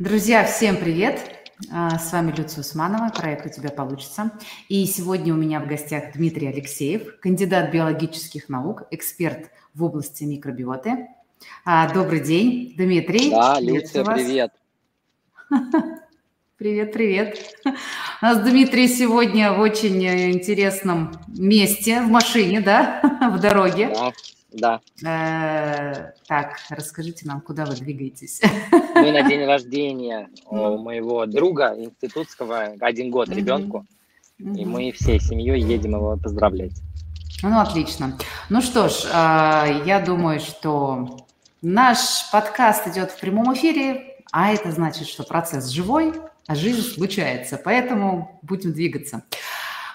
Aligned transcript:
Друзья, 0.00 0.46
всем 0.46 0.78
привет! 0.78 1.20
А, 1.70 1.98
с 1.98 2.10
вами 2.10 2.32
Люция 2.34 2.62
Усманова, 2.62 3.10
проект 3.10 3.44
«У 3.44 3.50
тебя 3.50 3.68
получится». 3.68 4.30
И 4.70 4.86
сегодня 4.86 5.34
у 5.34 5.36
меня 5.36 5.60
в 5.60 5.66
гостях 5.66 6.14
Дмитрий 6.14 6.46
Алексеев, 6.46 7.20
кандидат 7.20 7.70
биологических 7.70 8.48
наук, 8.48 8.84
эксперт 8.90 9.50
в 9.74 9.84
области 9.84 10.24
микробиоты. 10.24 11.06
А, 11.66 11.92
добрый 11.92 12.20
день, 12.20 12.72
Дмитрий. 12.78 13.28
Да, 13.28 13.60
Люция, 13.60 14.02
привет. 14.06 14.52
Привет, 16.56 16.92
привет. 16.92 17.38
У 17.66 18.24
нас 18.24 18.38
Дмитрий 18.38 18.88
сегодня 18.88 19.52
в 19.52 19.60
очень 19.60 20.02
интересном 20.32 21.12
месте, 21.28 22.00
в 22.00 22.08
машине, 22.08 22.62
да, 22.62 23.02
в 23.34 23.38
дороге. 23.38 23.90
Да. 23.94 24.12
Да. 24.52 24.80
Э, 25.04 26.12
так, 26.26 26.56
расскажите 26.70 27.26
нам, 27.26 27.40
куда 27.40 27.64
вы 27.64 27.76
двигаетесь? 27.76 28.40
Мы 28.94 29.12
на 29.12 29.22
день 29.22 29.44
рождения 29.44 30.28
у 30.46 30.76
моего 30.76 31.26
друга 31.26 31.74
институтского, 31.76 32.74
один 32.80 33.10
год 33.10 33.28
ребенку, 33.28 33.86
и 34.38 34.64
мы 34.64 34.90
всей 34.92 35.20
семьей 35.20 35.60
едем 35.62 35.92
его 35.92 36.16
поздравлять. 36.16 36.82
Ну, 37.42 37.60
отлично. 37.60 38.18
Ну 38.48 38.60
что 38.60 38.88
ж, 38.88 39.04
э, 39.04 39.82
я 39.86 40.02
думаю, 40.04 40.40
что 40.40 41.26
наш 41.62 42.30
подкаст 42.32 42.88
идет 42.88 43.12
в 43.12 43.20
прямом 43.20 43.54
эфире, 43.54 44.16
а 44.32 44.52
это 44.52 44.72
значит, 44.72 45.06
что 45.06 45.22
процесс 45.22 45.68
живой, 45.68 46.12
а 46.46 46.54
жизнь 46.54 46.82
случается, 46.82 47.60
поэтому 47.62 48.40
будем 48.42 48.72
двигаться. 48.72 49.22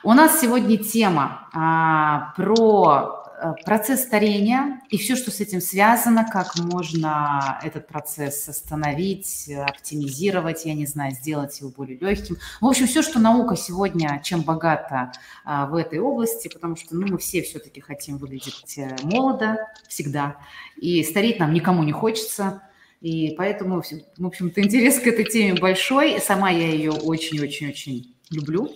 У 0.04 0.14
нас 0.14 0.40
сегодня 0.40 0.78
тема 0.78 1.50
а, 1.52 2.34
про 2.36 3.25
Э, 3.25 3.25
процесс 3.66 4.04
старения 4.04 4.82
и 4.90 4.98
все, 4.98 5.16
что 5.16 5.32
с 5.32 5.40
этим 5.40 5.62
связано, 5.62 6.26
как 6.30 6.58
можно 6.58 7.60
этот 7.64 7.88
процесс 7.88 8.48
остановить, 8.48 9.50
оптимизировать, 9.50 10.66
я 10.66 10.74
не 10.74 10.86
знаю, 10.86 11.12
сделать 11.12 11.60
его 11.60 11.70
более 11.70 11.98
легким. 11.98 12.38
В 12.62 12.66
общем, 12.66 12.88
все, 12.88 13.02
что 13.02 13.20
наука 13.20 13.56
сегодня, 13.56 14.22
чем 14.24 14.42
богата 14.42 15.12
а, 15.44 15.66
в 15.68 15.76
этой 15.76 16.00
области, 16.00 16.48
потому 16.48 16.76
что 16.76 16.96
ну, 16.96 17.08
мы 17.08 17.18
все 17.18 17.42
все-таки 17.42 17.82
хотим 17.82 18.18
выглядеть 18.18 18.78
э, 18.78 18.96
молодо 19.04 19.58
всегда, 19.88 20.38
и 20.78 21.04
стареть 21.04 21.40
нам 21.40 21.54
никому 21.54 21.84
не 21.84 21.92
хочется. 21.92 22.62
И 23.02 23.36
поэтому, 23.38 23.82
в 23.82 24.26
общем-то, 24.26 24.62
интерес 24.62 25.00
к 25.00 25.08
этой 25.08 25.26
теме 25.26 25.60
большой. 25.60 26.20
Сама 26.20 26.50
я 26.50 26.70
ее 26.70 26.92
очень-очень-очень 26.92 28.16
люблю. 28.32 28.70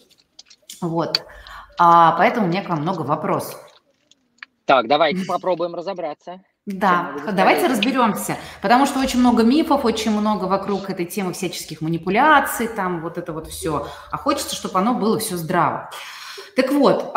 Вот. 0.81 1.23
А 1.80 2.11
поэтому 2.11 2.45
у 2.45 2.50
меня 2.50 2.64
к 2.64 2.70
вам 2.70 2.81
много 2.81 3.02
вопросов. 3.02 3.69
Так, 4.70 4.88
давайте 4.88 5.25
попробуем 5.25 5.73
разобраться. 5.73 6.42
Да, 6.67 7.16
давайте 7.34 7.66
разберемся, 7.66 8.38
потому 8.62 8.86
что 8.86 9.00
очень 9.00 9.20
много 9.20 9.42
мифов, 9.42 9.84
очень 9.84 10.11
много 10.11 10.45
вокруг 10.45 10.92
этой 10.92 11.06
темы 11.06 11.34
всяческих 11.34 11.81
манипуляций, 11.81 12.67
там 12.67 13.02
вот 13.02 13.17
это 13.17 13.34
вот 13.34 13.48
все, 13.48 13.88
а 14.11 14.17
хочется, 14.17 14.56
чтобы 14.56 14.78
оно 14.78 14.94
было 14.94 15.17
все 15.17 15.38
здраво. 15.38 15.89
Так 16.56 16.72
вот, 16.72 17.11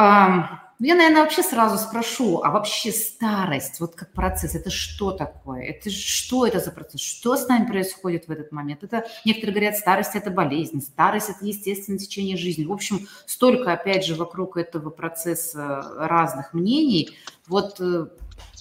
ну, 0.79 0.87
я, 0.87 0.95
наверное, 0.95 1.23
вообще 1.23 1.43
сразу 1.43 1.79
спрошу, 1.79 2.43
а 2.43 2.51
вообще 2.51 2.91
старость, 2.91 3.79
вот 3.79 3.95
как 3.95 4.13
процесс, 4.13 4.55
это 4.55 4.71
что 4.71 5.13
такое? 5.13 5.63
Это 5.63 5.91
что 5.91 6.47
это 6.47 6.59
за 6.59 6.73
процесс? 6.73 7.01
Что 7.01 7.37
с 7.37 7.47
нами 7.47 7.67
происходит 7.67 8.27
в 8.27 8.31
этот 8.31 8.51
момент? 8.53 8.83
Это, 8.83 9.07
некоторые 9.25 9.55
говорят, 9.55 9.77
старость– 9.77 10.11
это 10.15 10.31
болезнь, 10.31 10.81
старость– 10.81 11.29
это 11.37 11.45
естественное 11.45 11.99
течение 11.99 12.37
жизни. 12.37 12.65
В 12.65 12.73
общем, 12.73 13.07
столько, 13.27 13.73
опять 13.73 14.05
же, 14.05 14.15
вокруг 14.15 14.57
этого 14.57 14.91
процесса 14.91 15.83
разных 15.99 16.53
мнений. 16.53 17.11
Вот 17.47 17.81
э, 17.81 18.07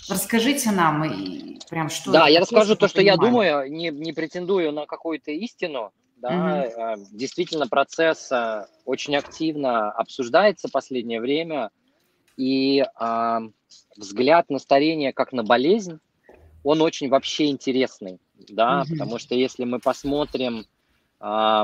расскажите 0.08 0.72
нам 0.72 1.04
и 1.06 1.60
прям 1.70 1.90
что 1.90 2.12
Да, 2.12 2.28
я 2.28 2.42
расскажу 2.42 2.76
то, 2.76 2.88
что 2.88 2.98
понимаем. 2.98 3.20
я 3.20 3.28
думаю, 3.28 3.72
не, 3.72 3.90
не 3.90 4.14
претендую 4.14 4.72
на 4.72 4.86
какую-то 4.86 5.32
истину. 5.32 5.92
Да, 6.18 6.68
угу. 6.68 7.08
Действительно, 7.14 7.68
процесс 7.68 8.32
э, 8.32 8.68
очень 8.86 9.16
активно 9.16 9.92
обсуждается 9.92 10.68
в 10.68 10.72
последнее 10.72 11.20
время– 11.20 11.72
и 12.42 12.84
э, 12.84 13.40
взгляд 13.96 14.50
на 14.50 14.58
старение 14.58 15.14
как 15.14 15.32
на 15.32 15.44
болезнь, 15.44 16.00
он 16.64 16.82
очень 16.82 17.08
вообще 17.08 17.50
интересный, 17.50 18.20
да, 18.50 18.82
mm-hmm. 18.82 18.92
потому 18.92 19.20
что 19.20 19.36
если 19.36 19.64
мы 19.64 19.80
посмотрим 19.80 20.66
э, 21.20 21.64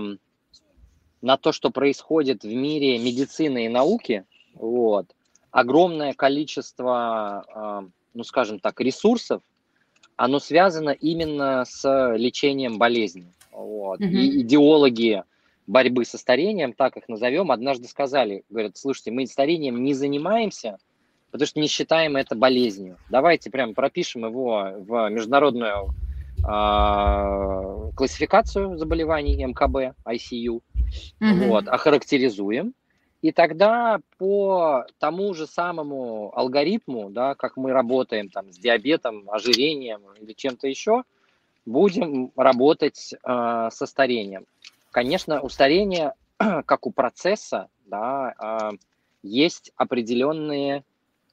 на 1.21 1.37
то, 1.41 1.51
что 1.51 1.71
происходит 1.71 2.43
в 2.43 2.53
мире 2.53 2.99
медицины 2.99 3.65
и 3.65 3.69
науки, 3.69 4.23
вот, 4.53 5.07
огромное 5.49 6.13
количество, 6.13 7.81
э, 7.83 7.89
ну, 8.13 8.23
скажем 8.23 8.59
так, 8.59 8.79
ресурсов, 8.79 9.41
оно 10.15 10.37
связано 10.37 10.91
именно 10.91 11.65
с 11.65 12.13
лечением 12.15 12.77
болезни. 12.77 13.33
Вот. 13.51 13.99
Mm-hmm. 13.99 14.11
И 14.11 14.41
идеологи 14.41 15.23
борьбы 15.67 16.05
со 16.05 16.17
старением, 16.17 16.73
так 16.73 16.97
их 16.97 17.07
назовем, 17.09 17.51
однажды 17.51 17.87
сказали, 17.87 18.43
говорят, 18.49 18.77
слушайте, 18.77 19.11
мы 19.11 19.27
старением 19.27 19.83
не 19.83 19.93
занимаемся, 19.93 20.77
потому 21.29 21.45
что 21.45 21.59
не 21.59 21.67
считаем 21.67 22.15
это 22.15 22.35
болезнью. 22.35 22.97
Давайте 23.09 23.51
прям 23.51 23.73
пропишем 23.73 24.25
его 24.25 24.71
в 24.77 25.09
международную 25.09 25.89
э, 26.39 27.91
классификацию 27.95 28.77
заболеваний 28.77 29.45
МКБ, 29.45 29.95
ICU, 30.05 30.61
mm-hmm. 31.19 31.47
вот, 31.47 31.67
охарактеризуем, 31.67 32.73
и 33.21 33.31
тогда 33.31 33.99
по 34.17 34.85
тому 34.99 35.33
же 35.33 35.47
самому 35.47 36.31
алгоритму, 36.37 37.09
да, 37.09 37.35
как 37.35 37.57
мы 37.57 37.73
работаем 37.73 38.29
там 38.29 38.53
с 38.53 38.57
диабетом, 38.57 39.29
ожирением 39.29 40.01
или 40.21 40.31
чем-то 40.31 40.67
еще, 40.67 41.03
будем 41.65 42.31
работать 42.37 43.13
э, 43.13 43.69
со 43.71 43.85
старением. 43.85 44.45
Конечно, 44.97 45.41
у 45.41 45.49
старения, 45.49 46.15
как 46.39 46.87
у 46.87 46.91
процесса, 46.91 47.69
да, 47.85 48.33
а, 48.39 48.71
есть 49.21 49.71
определенные 49.75 50.83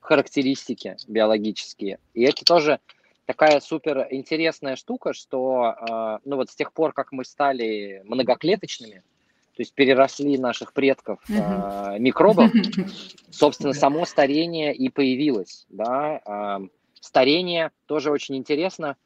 характеристики 0.00 0.98
биологические. 1.08 1.98
И 2.12 2.24
это 2.24 2.44
тоже 2.44 2.78
такая 3.24 3.60
супер 3.60 4.06
интересная 4.10 4.76
штука, 4.76 5.14
что 5.14 5.62
а, 5.62 6.18
ну 6.26 6.36
вот 6.36 6.50
с 6.50 6.54
тех 6.54 6.74
пор, 6.74 6.92
как 6.92 7.10
мы 7.10 7.24
стали 7.24 8.02
многоклеточными, 8.04 8.98
то 8.98 9.62
есть 9.62 9.72
переросли 9.72 10.36
наших 10.36 10.74
предков 10.74 11.20
э, 11.30 11.98
микробов, 11.98 12.50
собственно, 13.30 13.72
само 13.72 14.04
старение 14.04 14.74
и 14.74 14.90
появилось. 14.90 15.64
Да? 15.70 16.20
Э, 16.26 16.68
старение 17.00 17.70
тоже 17.86 18.10
очень 18.10 18.36
интересно. 18.36 18.96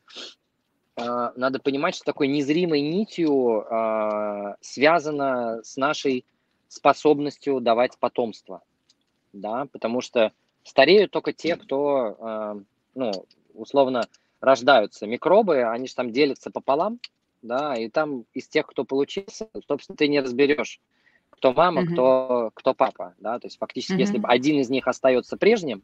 А, 0.98 1.32
надо 1.36 1.60
понимать, 1.60 1.94
что 1.94 2.04
такой 2.04 2.28
незримой 2.28 2.81
нитью 2.81 3.62
э, 3.62 4.54
связано 4.60 5.60
с 5.62 5.76
нашей 5.76 6.25
способностью 6.69 7.60
давать 7.60 7.97
потомство, 7.98 8.62
да, 9.32 9.66
потому 9.72 10.00
что 10.00 10.32
стареют 10.64 11.12
только 11.12 11.32
те, 11.32 11.56
кто, 11.56 12.16
э, 12.19 12.60
ну, 12.94 13.12
условно, 13.54 14.08
рождаются. 14.41 15.06
Микробы, 15.06 15.62
они 15.62 15.87
же 15.87 15.94
там 15.94 16.10
делятся 16.10 16.50
пополам, 16.50 16.98
да, 17.42 17.75
и 17.76 17.88
там 17.88 18.25
из 18.34 18.48
тех, 18.48 18.66
кто 18.66 18.84
получился, 18.84 19.48
собственно, 19.66 19.97
ты 19.97 20.08
не 20.08 20.20
разберешь, 20.20 20.81
кто 21.31 21.53
мама, 21.53 21.82
mm-hmm. 21.82 21.92
кто, 21.92 22.50
кто 22.54 22.75
папа, 22.75 23.14
да, 23.19 23.38
то 23.38 23.47
есть 23.47 23.58
фактически, 23.58 23.92
mm-hmm. 23.92 24.00
если 24.00 24.20
один 24.25 24.60
из 24.60 24.69
них 24.69 24.88
остается 24.88 25.37
прежним, 25.37 25.82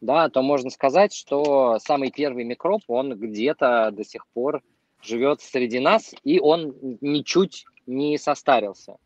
да, 0.00 0.28
то 0.28 0.42
можно 0.42 0.70
сказать, 0.70 1.14
что 1.14 1.78
самый 1.78 2.10
первый 2.10 2.44
микроб, 2.44 2.82
он 2.88 3.18
где-то 3.18 3.90
до 3.92 4.04
сих 4.04 4.26
пор 4.28 4.62
живет 5.02 5.40
среди 5.40 5.80
нас, 5.80 6.14
и 6.24 6.40
он 6.40 6.74
ничуть 7.00 7.66
не 7.86 8.18
состарился. 8.18 8.96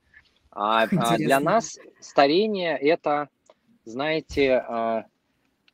А, 0.51 0.83
а 0.85 1.17
для 1.17 1.41
нас 1.41 1.79
старение 2.01 2.77
это, 2.77 3.29
знаете, 3.85 4.55
а, 4.55 5.05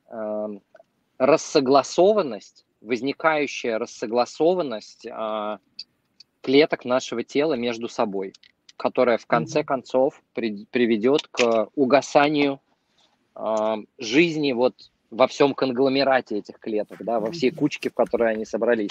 а, 0.08 0.48
рассогласованность, 1.18 2.66
возникающая 2.80 3.78
рассогласованность 3.78 5.06
а, 5.10 5.58
клеток 6.42 6.84
нашего 6.84 7.22
тела 7.22 7.54
между 7.54 7.88
собой, 7.88 8.34
которая 8.76 9.16
в 9.16 9.26
конце 9.26 9.64
концов 9.64 10.22
при, 10.34 10.66
приведет 10.70 11.28
к 11.28 11.68
угасанию 11.74 12.60
а, 13.34 13.78
жизни 13.98 14.52
вот 14.52 14.74
во 15.14 15.26
всем 15.26 15.54
конгломерате 15.54 16.38
этих 16.38 16.58
клеток, 16.58 17.04
да, 17.04 17.20
во 17.20 17.30
всей 17.30 17.50
кучке, 17.50 17.90
в 17.90 17.94
которой 17.94 18.32
они 18.32 18.44
собрались. 18.44 18.90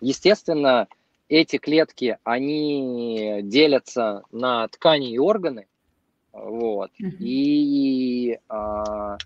Естественно, 0.00 0.88
эти 1.28 1.58
клетки, 1.58 2.18
они 2.24 3.40
делятся 3.42 4.22
на 4.32 4.66
ткани 4.68 5.12
и 5.12 5.18
органы, 5.18 5.66
вот, 6.32 6.90
и 6.98 8.38
а, 8.48 9.18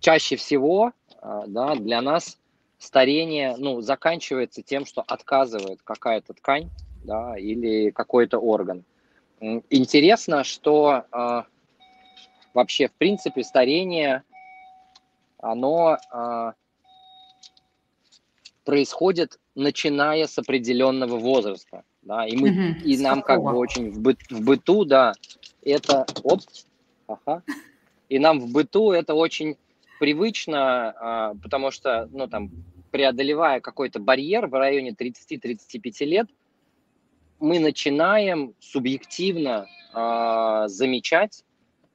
чаще 0.00 0.36
всего, 0.36 0.92
а, 1.20 1.44
да, 1.46 1.74
для 1.74 2.02
нас 2.02 2.38
старение, 2.78 3.56
ну, 3.56 3.80
заканчивается 3.80 4.62
тем, 4.62 4.84
что 4.84 5.02
отказывает 5.02 5.80
какая-то 5.82 6.34
ткань, 6.34 6.68
да, 7.04 7.38
или 7.38 7.90
какой-то 7.90 8.38
орган. 8.38 8.84
Интересно, 9.40 10.44
что 10.44 11.04
а, 11.10 11.46
вообще, 12.54 12.88
в 12.88 12.92
принципе, 12.92 13.42
старение 13.42 14.22
оно, 15.42 15.98
а, 16.10 16.54
происходит, 18.64 19.38
начиная 19.54 20.26
с 20.26 20.38
определенного 20.38 21.18
возраста. 21.18 21.84
Да, 22.00 22.26
и, 22.26 22.36
мы, 22.36 22.50
угу. 22.50 22.80
и 22.84 22.96
нам 22.98 23.22
как 23.22 23.42
бы 23.42 23.52
очень 23.52 23.90
в, 23.90 24.00
быт, 24.00 24.18
в 24.30 24.42
быту, 24.42 24.84
да, 24.84 25.12
это... 25.62 26.06
Оп, 26.22 26.40
ага. 27.06 27.42
И 28.08 28.18
нам 28.18 28.40
в 28.40 28.50
быту 28.50 28.92
это 28.92 29.14
очень 29.14 29.56
привычно, 30.00 30.90
а, 30.90 31.34
потому 31.42 31.70
что, 31.70 32.08
ну, 32.12 32.26
там, 32.26 32.50
преодолевая 32.90 33.60
какой-то 33.60 34.00
барьер 34.00 34.46
в 34.46 34.54
районе 34.54 34.90
30-35 34.90 36.04
лет, 36.04 36.28
мы 37.40 37.58
начинаем 37.58 38.54
субъективно 38.60 39.66
э, 39.92 40.68
замечать 40.68 41.42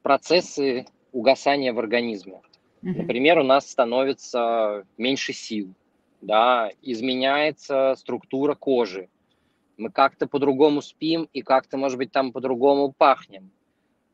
процессы 0.02 0.86
угасания 1.14 1.72
в 1.72 1.80
организме. 1.80 2.42
Например, 2.82 3.40
у 3.40 3.44
нас 3.44 3.70
становится 3.70 4.86
меньше 4.98 5.34
сил, 5.34 5.74
да, 6.22 6.72
изменяется 6.82 7.96
структура 7.98 8.56
кожи, 8.56 9.10
мы 9.78 9.92
как-то 9.92 10.28
по-другому 10.28 10.82
спим 10.82 11.30
и 11.34 11.42
как-то, 11.42 11.78
может 11.78 11.98
быть, 11.98 12.12
там 12.12 12.32
по-другому 12.32 12.92
пахнем. 12.92 13.52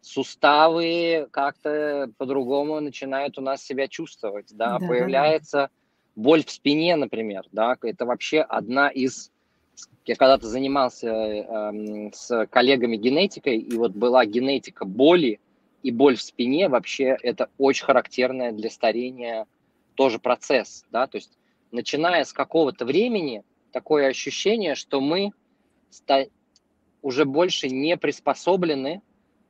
Суставы 0.01 1.27
как-то 1.31 2.11
по-другому 2.17 2.81
начинают 2.81 3.37
у 3.37 3.41
нас 3.41 3.63
себя 3.63 3.87
чувствовать, 3.87 4.47
да, 4.51 4.77
да 4.77 4.87
появляется 4.87 5.69
боль 6.15 6.43
в 6.43 6.51
спине, 6.51 6.97
например, 6.97 7.45
да, 7.53 7.77
это 7.81 8.05
вообще 8.05 8.41
одна 8.41 8.89
из 8.89 9.31
я 10.05 10.15
когда-то 10.15 10.47
занимался 10.47 11.07
э, 11.07 12.09
с 12.13 12.45
коллегами 12.47 12.97
генетикой, 12.97 13.57
и 13.57 13.77
вот 13.77 13.93
была 13.93 14.25
генетика 14.25 14.85
боли, 14.85 15.39
и 15.83 15.91
боль 15.91 16.15
в 16.15 16.21
спине 16.21 16.69
вообще 16.69 17.17
это 17.21 17.49
очень 17.57 17.85
характерная 17.85 18.51
для 18.51 18.69
старения 18.69 19.45
тоже 19.95 20.17
процесс, 20.17 20.85
да, 20.91 21.05
то 21.05 21.17
есть 21.17 21.37
начиная 21.71 22.23
с 22.23 22.33
какого-то 22.33 22.85
времени 22.85 23.43
такое 23.71 24.07
ощущение, 24.07 24.75
что 24.75 25.01
мы 25.01 25.31
уже 27.01 27.25
больше 27.25 27.69
не 27.69 27.97
приспособлены 27.97 29.01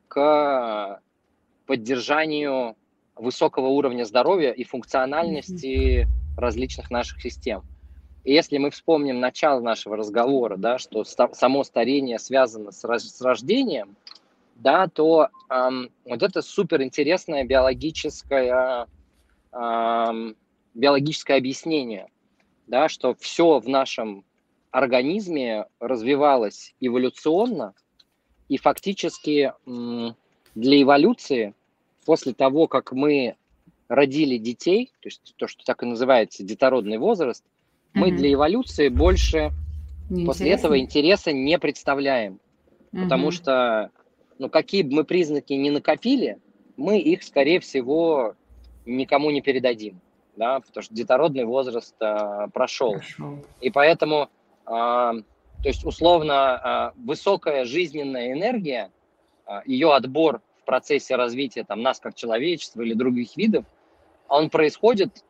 к 0.08 1.00
поддержанию 1.66 2.76
высокого 3.14 3.68
уровня 3.68 4.04
здоровья 4.04 4.50
и 4.50 4.64
функциональности 4.64 6.02
mm-hmm. 6.02 6.40
различных 6.40 6.90
наших 6.90 7.22
систем. 7.22 7.62
И 8.24 8.32
если 8.32 8.58
мы 8.58 8.70
вспомним 8.70 9.20
начало 9.20 9.60
нашего 9.60 9.96
разговора, 9.96 10.56
да, 10.56 10.78
что 10.78 11.04
само 11.04 11.62
старение 11.62 12.18
связано 12.18 12.72
с, 12.72 12.82
с 12.82 13.20
рождением, 13.20 13.96
да, 14.54 14.88
то 14.88 15.28
эм, 15.50 15.90
вот 16.04 16.22
это 16.22 16.42
супер 16.42 16.82
интересное 16.82 17.44
биологическое, 17.44 18.86
эм, 19.52 20.36
биологическое 20.74 21.38
объяснение, 21.38 22.08
да, 22.66 22.88
что 22.88 23.14
все 23.14 23.58
в 23.58 23.68
нашем 23.68 24.24
организме 24.70 25.66
развивалось 25.80 26.74
эволюционно, 26.80 27.74
и 28.48 28.56
фактически 28.56 29.52
м, 29.66 30.16
для 30.54 30.82
эволюции 30.82 31.54
после 32.04 32.34
того, 32.34 32.66
как 32.66 32.92
мы 32.92 33.36
родили 33.88 34.38
детей, 34.38 34.92
то 35.00 35.08
есть 35.08 35.34
то, 35.36 35.46
что 35.46 35.64
так 35.64 35.82
и 35.82 35.86
называется 35.86 36.42
детородный 36.42 36.98
возраст, 36.98 37.44
мы 37.92 38.10
для 38.10 38.32
эволюции 38.32 38.88
больше 38.88 39.52
Неинтересно. 40.08 40.26
после 40.26 40.50
этого 40.50 40.78
интереса 40.78 41.32
не 41.32 41.58
представляем. 41.58 42.40
Угу. 42.92 43.02
Потому 43.02 43.30
что, 43.30 43.90
ну, 44.38 44.48
какие 44.48 44.82
бы 44.82 44.94
мы 44.96 45.04
признаки 45.04 45.52
не 45.52 45.70
накопили, 45.70 46.38
мы 46.76 46.98
их, 46.98 47.22
скорее 47.22 47.60
всего, 47.60 48.34
никому 48.84 49.30
не 49.30 49.40
передадим. 49.40 50.00
Да, 50.36 50.58
потому 50.58 50.82
что 50.82 50.94
детородный 50.94 51.44
возраст 51.44 51.94
а, 52.00 52.48
прошел. 52.48 52.94
прошел. 52.94 53.38
И 53.60 53.70
поэтому, 53.70 54.28
а, 54.66 55.12
то 55.14 55.68
есть, 55.68 55.84
условно, 55.84 56.34
а, 56.34 56.92
высокая 56.96 57.64
жизненная 57.64 58.32
энергия, 58.32 58.90
а, 59.46 59.62
ее 59.64 59.94
отбор 59.94 60.40
в 60.60 60.64
процессе 60.64 61.14
развития 61.14 61.62
там, 61.62 61.82
нас 61.82 62.00
как 62.00 62.16
человечества 62.16 62.82
или 62.82 62.94
других 62.94 63.36
видов, 63.36 63.64
он 64.28 64.50
происходит 64.50 65.22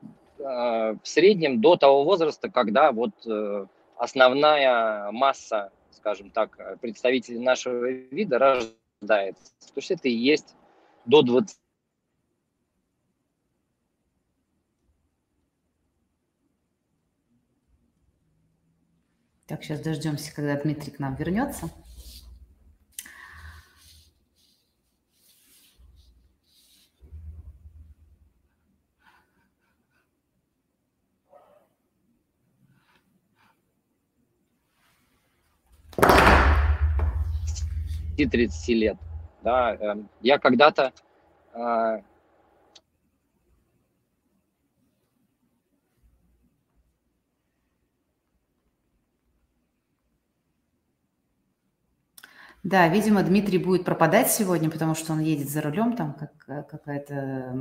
Э, 0.45 0.97
в 1.03 1.09
среднем 1.09 1.61
до 1.61 1.77
того 1.77 2.05
возраста, 2.05 2.51
когда 2.51 2.93
вот 2.93 3.13
э, 3.27 3.67
основная 3.97 5.11
масса, 5.11 5.71
скажем 5.91 6.31
так, 6.31 6.79
представителей 6.81 7.39
нашего 7.39 7.87
вида 7.87 8.39
рождается. 8.39 8.75
То 9.07 9.35
есть 9.77 9.91
это 9.91 10.09
и 10.09 10.15
есть 10.15 10.55
до 11.05 11.23
20 11.23 11.59
Так, 19.47 19.63
сейчас 19.63 19.81
дождемся, 19.81 20.35
когда 20.35 20.57
Дмитрий 20.57 20.91
к 20.91 20.99
нам 20.99 21.15
вернется. 21.17 21.69
30 38.27 38.75
лет. 38.75 38.97
Да, 39.43 39.75
эм, 39.75 40.09
я 40.21 40.39
когда-то 40.39 40.93
а, 41.53 42.01
Да, 52.65 52.89
видимо, 52.89 53.23
Дмитрий 53.23 53.59
будет 53.59 53.85
пропадать 53.85 54.31
сегодня, 54.31 54.71
потому 54.71 54.95
что 54.95 55.13
он 55.13 55.21
едет 55.21 55.51
за 55.51 55.61
рулем, 55.61 55.97
там 55.97 56.15
как, 56.15 56.31
э, 56.49 56.63
какая-то, 56.63 57.55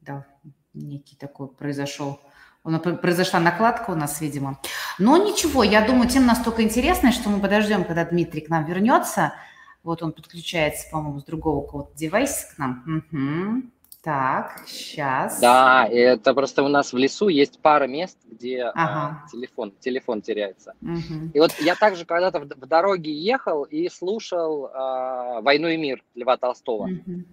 да, 0.00 0.24
некий 0.72 1.16
такой 1.16 1.48
произошел, 1.48 2.18
он, 2.64 2.80
произошла 2.80 3.40
накладка 3.40 3.90
у 3.90 3.94
нас, 3.94 4.22
видимо. 4.22 4.58
Но 4.98 5.18
ничего, 5.18 5.62
я 5.62 5.86
думаю, 5.86 6.08
тем 6.08 6.24
настолько 6.24 6.62
интересно, 6.62 7.12
что 7.12 7.28
мы 7.28 7.40
подождем, 7.40 7.84
когда 7.84 8.06
Дмитрий 8.06 8.40
к 8.40 8.48
нам 8.48 8.64
вернется, 8.64 9.34
вот 9.82 10.02
он 10.02 10.12
подключается, 10.12 10.88
по-моему, 10.90 11.20
с 11.20 11.24
другого 11.24 11.64
какого-то 11.64 11.96
девайса 11.96 12.54
к 12.54 12.58
нам. 12.58 13.04
Угу. 13.10 13.70
Так, 14.02 14.62
сейчас. 14.66 15.40
Да, 15.40 15.86
это 15.90 16.32
просто 16.32 16.62
у 16.62 16.68
нас 16.68 16.92
в 16.92 16.96
лесу 16.96 17.28
есть 17.28 17.58
пара 17.60 17.86
мест, 17.86 18.16
где 18.24 18.62
а, 18.62 18.70
ага. 18.70 19.22
а, 19.24 19.28
телефон, 19.30 19.72
телефон 19.80 20.22
теряется. 20.22 20.74
Угу. 20.80 21.32
И 21.34 21.40
вот 21.40 21.52
я 21.60 21.74
также 21.74 22.04
когда-то 22.04 22.40
в, 22.40 22.44
в 22.44 22.66
дороге 22.66 23.12
ехал 23.12 23.64
и 23.64 23.88
слушал 23.88 24.70
а, 24.72 25.40
«Войну 25.40 25.68
и 25.68 25.76
мир» 25.76 26.02
Льва 26.14 26.36
Толстого. 26.36 26.84
Угу. 26.84 27.24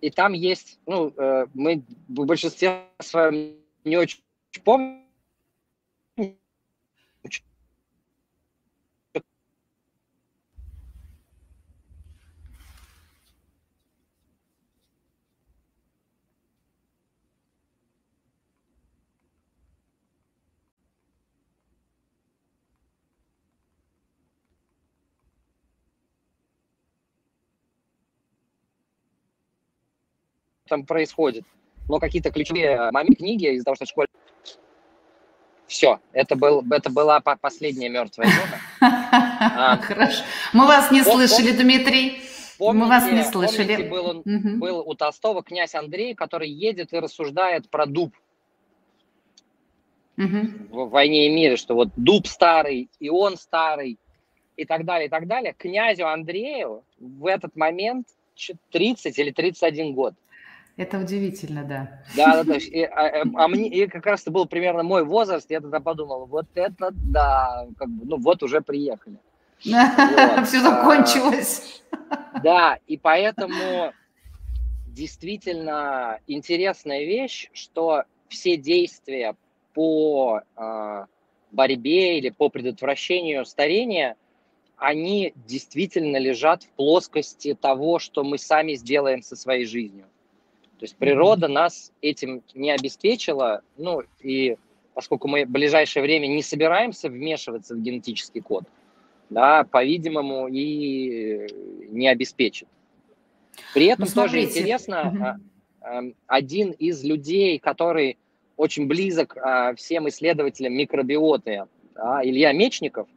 И 0.00 0.10
там 0.10 0.32
есть, 0.32 0.80
ну, 0.86 1.12
э, 1.16 1.46
мы 1.54 1.84
в 2.08 2.24
большинстве 2.24 2.82
своем 2.98 3.54
не 3.84 3.96
очень 3.96 4.20
помним, 4.64 5.02
там 30.72 30.86
происходит. 30.86 31.44
Но 31.86 31.98
какие-то 31.98 32.30
ключевые 32.30 32.90
моменты 32.92 33.16
книги 33.16 33.46
из-за 33.54 33.64
того, 33.64 33.74
что 33.74 33.84
школе... 33.84 34.08
Все, 35.66 36.00
это, 36.12 36.34
был, 36.34 36.64
это 36.70 36.90
была 36.90 37.20
последняя 37.20 37.90
мертвая 37.90 38.28
зона. 38.28 38.58
А, 39.44 39.76
Хорошо. 39.76 40.22
Мы 40.52 40.66
вас 40.66 40.90
не 40.90 41.02
слышали, 41.02 41.52
Дмитрий. 41.52 42.22
Мы 42.58 42.86
вас 42.86 43.04
не 43.10 43.22
слышали. 43.22 43.82
был 43.86 44.82
у 44.86 44.94
Толстого 44.94 45.42
князь 45.42 45.74
Андрей, 45.74 46.14
который 46.14 46.48
едет 46.48 46.92
и 46.92 46.98
рассуждает 46.98 47.68
про 47.68 47.86
дуб. 47.86 48.14
В 50.16 50.88
«Войне 50.88 51.26
и 51.26 51.34
мире», 51.34 51.56
что 51.56 51.74
вот 51.74 51.88
дуб 51.96 52.26
старый, 52.26 52.88
и 53.00 53.08
он 53.10 53.36
старый, 53.36 53.98
и 54.56 54.64
так 54.64 54.84
далее, 54.84 55.08
и 55.08 55.10
так 55.10 55.26
далее. 55.26 55.54
Князю 55.58 56.06
Андрею 56.06 56.84
в 56.98 57.26
этот 57.26 57.56
момент 57.56 58.06
30 58.70 59.18
или 59.18 59.30
31 59.30 59.94
год. 59.94 60.14
Это 60.76 60.98
удивительно, 60.98 61.64
да. 61.64 62.02
Да, 62.16 62.42
да, 62.42 62.44
да. 62.44 62.56
И, 62.60 62.82
а, 62.82 63.22
а 63.34 63.48
мне 63.48 63.68
и 63.68 63.86
как 63.86 64.06
раз 64.06 64.22
это 64.22 64.30
был 64.30 64.46
примерно 64.46 64.82
мой 64.82 65.04
возраст, 65.04 65.50
я 65.50 65.60
тогда 65.60 65.80
подумал, 65.80 66.26
вот 66.26 66.46
это 66.54 66.90
да, 66.92 67.66
как 67.76 67.88
бы, 67.88 68.06
ну 68.06 68.16
вот 68.16 68.42
уже 68.42 68.60
приехали. 68.60 69.18
Все 69.60 69.78
а, 69.78 70.44
закончилось. 70.44 71.78
Да, 72.42 72.78
и 72.86 72.96
поэтому 72.96 73.92
действительно 74.86 76.18
интересная 76.26 77.04
вещь, 77.04 77.50
что 77.52 78.04
все 78.28 78.56
действия 78.56 79.36
по 79.74 80.40
а, 80.56 81.06
борьбе 81.52 82.18
или 82.18 82.30
по 82.30 82.48
предотвращению 82.48 83.44
старения, 83.44 84.16
они 84.76 85.32
действительно 85.46 86.16
лежат 86.16 86.64
в 86.64 86.68
плоскости 86.70 87.54
того, 87.54 87.98
что 87.98 88.24
мы 88.24 88.38
сами 88.38 88.74
сделаем 88.74 89.22
со 89.22 89.36
своей 89.36 89.66
жизнью. 89.66 90.06
То 90.78 90.84
есть 90.84 90.96
природа 90.96 91.48
нас 91.48 91.92
этим 92.00 92.42
не 92.54 92.70
обеспечила, 92.70 93.62
ну 93.76 94.02
и 94.20 94.56
поскольку 94.94 95.28
мы 95.28 95.44
в 95.44 95.50
ближайшее 95.50 96.02
время 96.02 96.26
не 96.26 96.42
собираемся 96.42 97.08
вмешиваться 97.08 97.74
в 97.74 97.80
генетический 97.80 98.40
код, 98.40 98.64
да, 99.30 99.64
по-видимому, 99.64 100.48
и 100.48 101.48
не 101.88 102.08
обеспечит. 102.08 102.68
При 103.74 103.86
этом 103.86 104.06
ну, 104.08 104.22
тоже 104.22 104.42
интересно, 104.42 105.38
угу. 105.80 106.14
один 106.26 106.70
из 106.72 107.02
людей, 107.04 107.58
который 107.58 108.18
очень 108.56 108.86
близок 108.86 109.36
а, 109.36 109.74
всем 109.74 110.08
исследователям 110.08 110.74
микробиоты, 110.74 111.64
Илья 112.22 112.52
Мечников, 112.52 113.08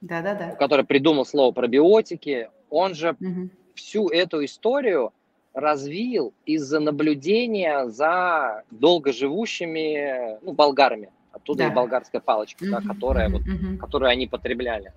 да, 0.00 0.20
да, 0.22 0.34
да. 0.34 0.50
который 0.56 0.84
придумал 0.84 1.24
слово 1.24 1.52
пробиотики, 1.52 2.48
он 2.70 2.94
же 2.94 3.16
угу. 3.20 3.50
всю 3.74 4.08
эту 4.08 4.44
историю 4.44 5.12
развил 5.54 6.32
из-за 6.46 6.80
наблюдения 6.80 7.86
за 7.88 8.62
долгоживущими 8.70 10.38
ну, 10.42 10.52
болгарами. 10.52 11.10
Оттуда 11.32 11.64
да. 11.64 11.70
и 11.70 11.74
болгарская 11.74 12.20
палочка, 12.20 12.62
угу, 12.64 12.72
да, 12.72 12.80
которая, 12.80 13.28
угу, 13.28 13.38
вот, 13.38 13.80
которую 13.80 14.10
они 14.10 14.26
потребляли. 14.26 14.92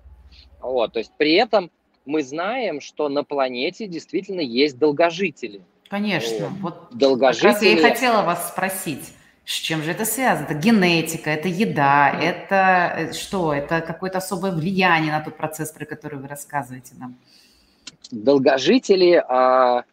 Вот, 0.60 0.92
то 0.92 0.98
есть 0.98 1.12
при 1.16 1.32
этом 1.34 1.70
мы 2.04 2.22
знаем, 2.22 2.80
что 2.80 3.08
на 3.08 3.24
планете 3.24 3.86
действительно 3.86 4.40
есть 4.40 4.78
долгожители. 4.78 5.62
Конечно. 5.88 6.48
Вот, 6.60 6.80
вот 6.90 6.98
долгожители... 6.98 7.46
как 7.46 7.54
раз 7.54 7.62
я 7.62 7.72
и 7.72 7.82
хотела 7.82 8.22
вас 8.22 8.48
спросить. 8.48 9.12
С 9.44 9.52
чем 9.52 9.82
же 9.82 9.92
это 9.92 10.04
связано? 10.04 10.46
Это 10.46 10.54
генетика, 10.54 11.30
это 11.30 11.46
еда, 11.46 12.10
это 12.10 12.94
э, 12.96 13.12
что? 13.12 13.54
Это 13.54 13.80
какое-то 13.80 14.18
особое 14.18 14.50
влияние 14.50 15.12
на 15.12 15.20
тот 15.20 15.36
процесс, 15.36 15.70
про 15.70 15.84
который 15.84 16.18
вы 16.18 16.26
рассказываете 16.26 16.94
нам? 16.98 17.16
Долгожители, 18.10 19.24
а, 19.28 19.84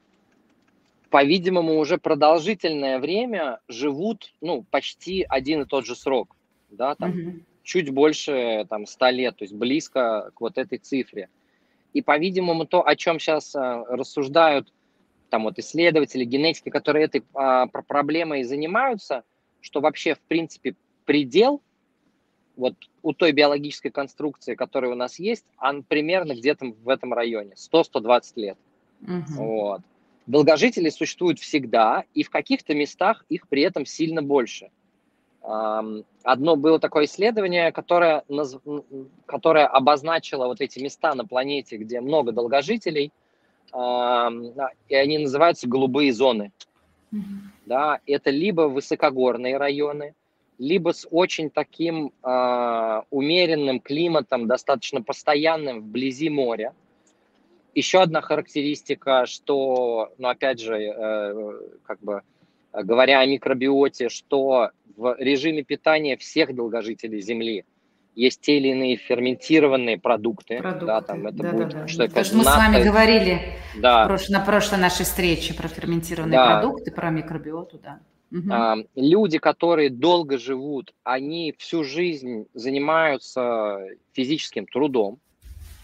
по-видимому, 1.13 1.77
уже 1.77 2.00
продолжительное 2.00 2.98
время 2.98 3.60
живут, 3.67 4.34
ну, 4.41 4.65
почти 4.72 5.24
один 5.29 5.62
и 5.62 5.65
тот 5.65 5.86
же 5.86 5.96
срок, 5.96 6.36
да, 6.72 6.96
там, 6.96 7.12
угу. 7.12 7.34
чуть 7.62 7.91
больше, 7.91 8.65
там, 8.67 8.88
100 8.88 9.10
лет, 9.10 9.38
то 9.38 9.43
есть 9.43 9.53
близко 9.53 10.32
к 10.34 10.41
вот 10.41 10.58
этой 10.58 10.79
цифре. 10.79 11.29
И, 11.93 12.01
по-видимому, 12.01 12.65
то, 12.65 12.84
о 12.84 12.96
чем 12.96 13.20
сейчас 13.20 13.55
а, 13.55 13.86
рассуждают 13.89 14.74
там 15.29 15.43
вот 15.43 15.60
исследователи 15.60 16.25
генетики, 16.25 16.70
которые 16.70 17.05
этой 17.05 17.24
а, 17.36 17.67
проблемой 17.67 18.43
занимаются, 18.43 19.24
что 19.62 19.82
вообще, 19.82 20.15
в 20.15 20.22
принципе, 20.22 20.74
предел 21.05 21.62
вот 22.55 22.74
у 23.03 23.13
той 23.13 23.34
биологической 23.34 23.91
конструкции, 23.91 24.55
которая 24.55 24.91
у 24.91 24.96
нас 24.96 25.20
есть, 25.20 25.46
он 25.60 25.84
примерно 25.84 26.34
где-то 26.34 26.74
в 26.84 26.89
этом 26.89 27.13
районе, 27.13 27.53
100-120 27.53 28.22
лет. 28.38 28.58
Угу. 29.03 29.24
Вот. 29.36 29.82
Долгожители 30.25 30.89
существуют 30.89 31.39
всегда, 31.39 32.06
и 32.13 32.24
в 32.24 32.30
каких-то 32.30 32.74
местах 32.74 33.25
их 33.30 33.48
при 33.48 33.63
этом 33.63 33.86
сильно 33.86 34.22
больше. 34.22 34.70
Одно 35.42 36.56
было 36.56 36.80
такое 36.80 37.06
исследование, 37.06 37.74
которое, 37.74 38.24
которое 39.25 39.68
обозначило 39.68 40.48
вот 40.48 40.62
эти 40.62 40.80
места 40.80 41.13
на 41.15 41.25
планете, 41.25 41.75
где 41.75 42.00
много 42.00 42.32
долгожителей, 42.32 43.12
и 43.75 44.96
они 44.96 45.18
называются 45.18 45.68
голубые 45.68 46.13
зоны. 46.13 46.51
Mm-hmm. 47.12 47.20
Да, 47.65 48.00
это 48.06 48.30
либо 48.30 48.62
высокогорные 48.63 49.58
районы, 49.58 50.13
либо 50.58 50.94
с 50.94 51.08
очень 51.10 51.50
таким 51.50 52.12
э, 52.24 53.01
умеренным 53.10 53.80
климатом, 53.80 54.48
достаточно 54.48 55.01
постоянным 55.01 55.82
вблизи 55.82 56.30
моря. 56.30 56.74
Еще 57.74 58.01
одна 58.01 58.22
характеристика, 58.22 59.25
что, 59.25 60.13
ну 60.18 60.27
опять 60.27 60.60
же, 60.60 60.77
э, 60.77 61.60
как 61.84 62.00
бы 62.01 62.22
говоря 62.72 63.20
о 63.20 63.25
микробиоте, 63.25 64.10
что 64.10 64.72
в 64.96 65.15
режиме 65.20 65.63
питания 65.63 66.18
всех 66.18 66.56
долгожителей 66.56 67.22
Земли 67.22 67.65
есть 68.15 68.42
те 68.42 68.58
или 68.58 68.70
иные 68.70 68.96
ферментированные 68.96 69.98
продукты, 69.98 70.60
продукты. 70.60 70.86
да, 70.86 71.01
там 71.01 71.25
это 71.25 71.38
да, 71.38 71.51
будет, 71.51 71.70
да, 71.70 71.80
да. 71.80 71.88
что 71.88 72.03
это 72.03 72.20
мы 72.34 72.44
с 72.44 72.46
вами 72.46 72.84
говорили 72.84 73.42
да. 73.77 74.06
прош... 74.06 74.30
на 74.30 74.39
прошлой 74.39 74.80
нашей 74.80 75.03
встрече 75.03 75.53
про 75.53 75.68
ферментированные 75.68 76.38
да. 76.38 76.60
продукты, 76.60 76.92
про 76.92 77.10
микробиоту, 77.10 77.80
да. 77.80 78.00
Угу. 78.32 78.51
А, 78.51 78.77
люди, 78.96 79.38
которые 79.38 79.89
долго 79.89 80.38
живут, 80.38 80.94
они 81.03 81.53
всю 81.58 81.84
жизнь 81.84 82.48
занимаются 82.53 83.80
физическим 84.13 84.65
трудом, 84.65 85.20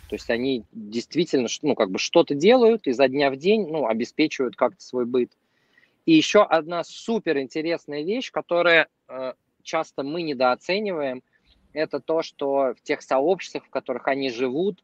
то 0.09 0.15
есть 0.15 0.29
они 0.31 0.65
действительно, 0.71 1.47
ну, 1.61 1.75
как 1.75 1.91
бы 1.91 1.99
что-то 1.99 2.33
делают 2.33 2.87
изо 2.87 3.07
дня 3.07 3.29
в 3.29 3.37
день, 3.37 3.67
ну, 3.67 3.85
обеспечивают 3.85 4.55
как-то 4.55 4.81
свой 4.81 5.05
быт. 5.05 5.31
И 6.07 6.13
еще 6.13 6.43
одна 6.43 6.83
супер 6.83 7.37
интересная 7.37 8.01
вещь, 8.03 8.31
которая 8.31 8.87
э, 9.07 9.33
часто 9.61 10.01
мы 10.01 10.23
недооцениваем, 10.23 11.21
это 11.73 11.99
то, 11.99 12.23
что 12.23 12.73
в 12.75 12.81
тех 12.81 13.03
сообществах, 13.03 13.65
в 13.65 13.69
которых 13.69 14.07
они 14.07 14.31
живут, 14.31 14.83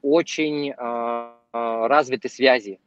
очень 0.00 0.70
э, 0.70 0.74
э 0.76 1.86
развиты 1.86 2.30
связи. 2.30 2.80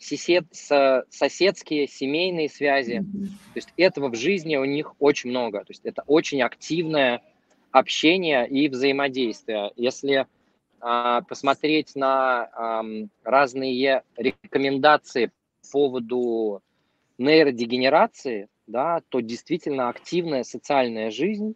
Сосед, 0.00 0.46
со, 0.50 1.04
соседские, 1.08 1.86
семейные 1.86 2.48
связи. 2.48 3.04
Mm-hmm. 3.04 3.26
То 3.26 3.54
есть 3.54 3.72
этого 3.76 4.08
в 4.08 4.16
жизни 4.16 4.56
у 4.56 4.64
них 4.64 4.96
очень 4.98 5.30
много. 5.30 5.60
То 5.60 5.70
есть 5.70 5.84
это 5.84 6.02
очень 6.08 6.42
активное 6.42 7.22
общение 7.70 8.48
и 8.48 8.68
взаимодействие. 8.68 9.70
Если 9.76 10.26
посмотреть 10.82 11.94
на 11.94 12.82
разные 13.22 14.02
рекомендации 14.16 15.26
по 15.26 15.70
поводу 15.70 16.60
нейродегенерации, 17.18 18.48
да, 18.66 19.00
то 19.08 19.20
действительно 19.20 19.88
активная 19.88 20.42
социальная 20.42 21.12
жизнь 21.12 21.54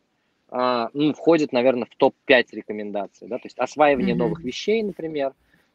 а, 0.48 0.90
ну, 0.92 1.12
входит, 1.12 1.52
наверное, 1.52 1.86
в 1.86 1.96
топ-5 1.96 2.46
рекомендаций. 2.52 3.28
Да? 3.28 3.38
То 3.38 3.46
есть 3.46 3.58
осваивание 3.58 4.14
mm-hmm. 4.14 4.18
новых 4.18 4.44
вещей, 4.44 4.82
например, 4.82 5.32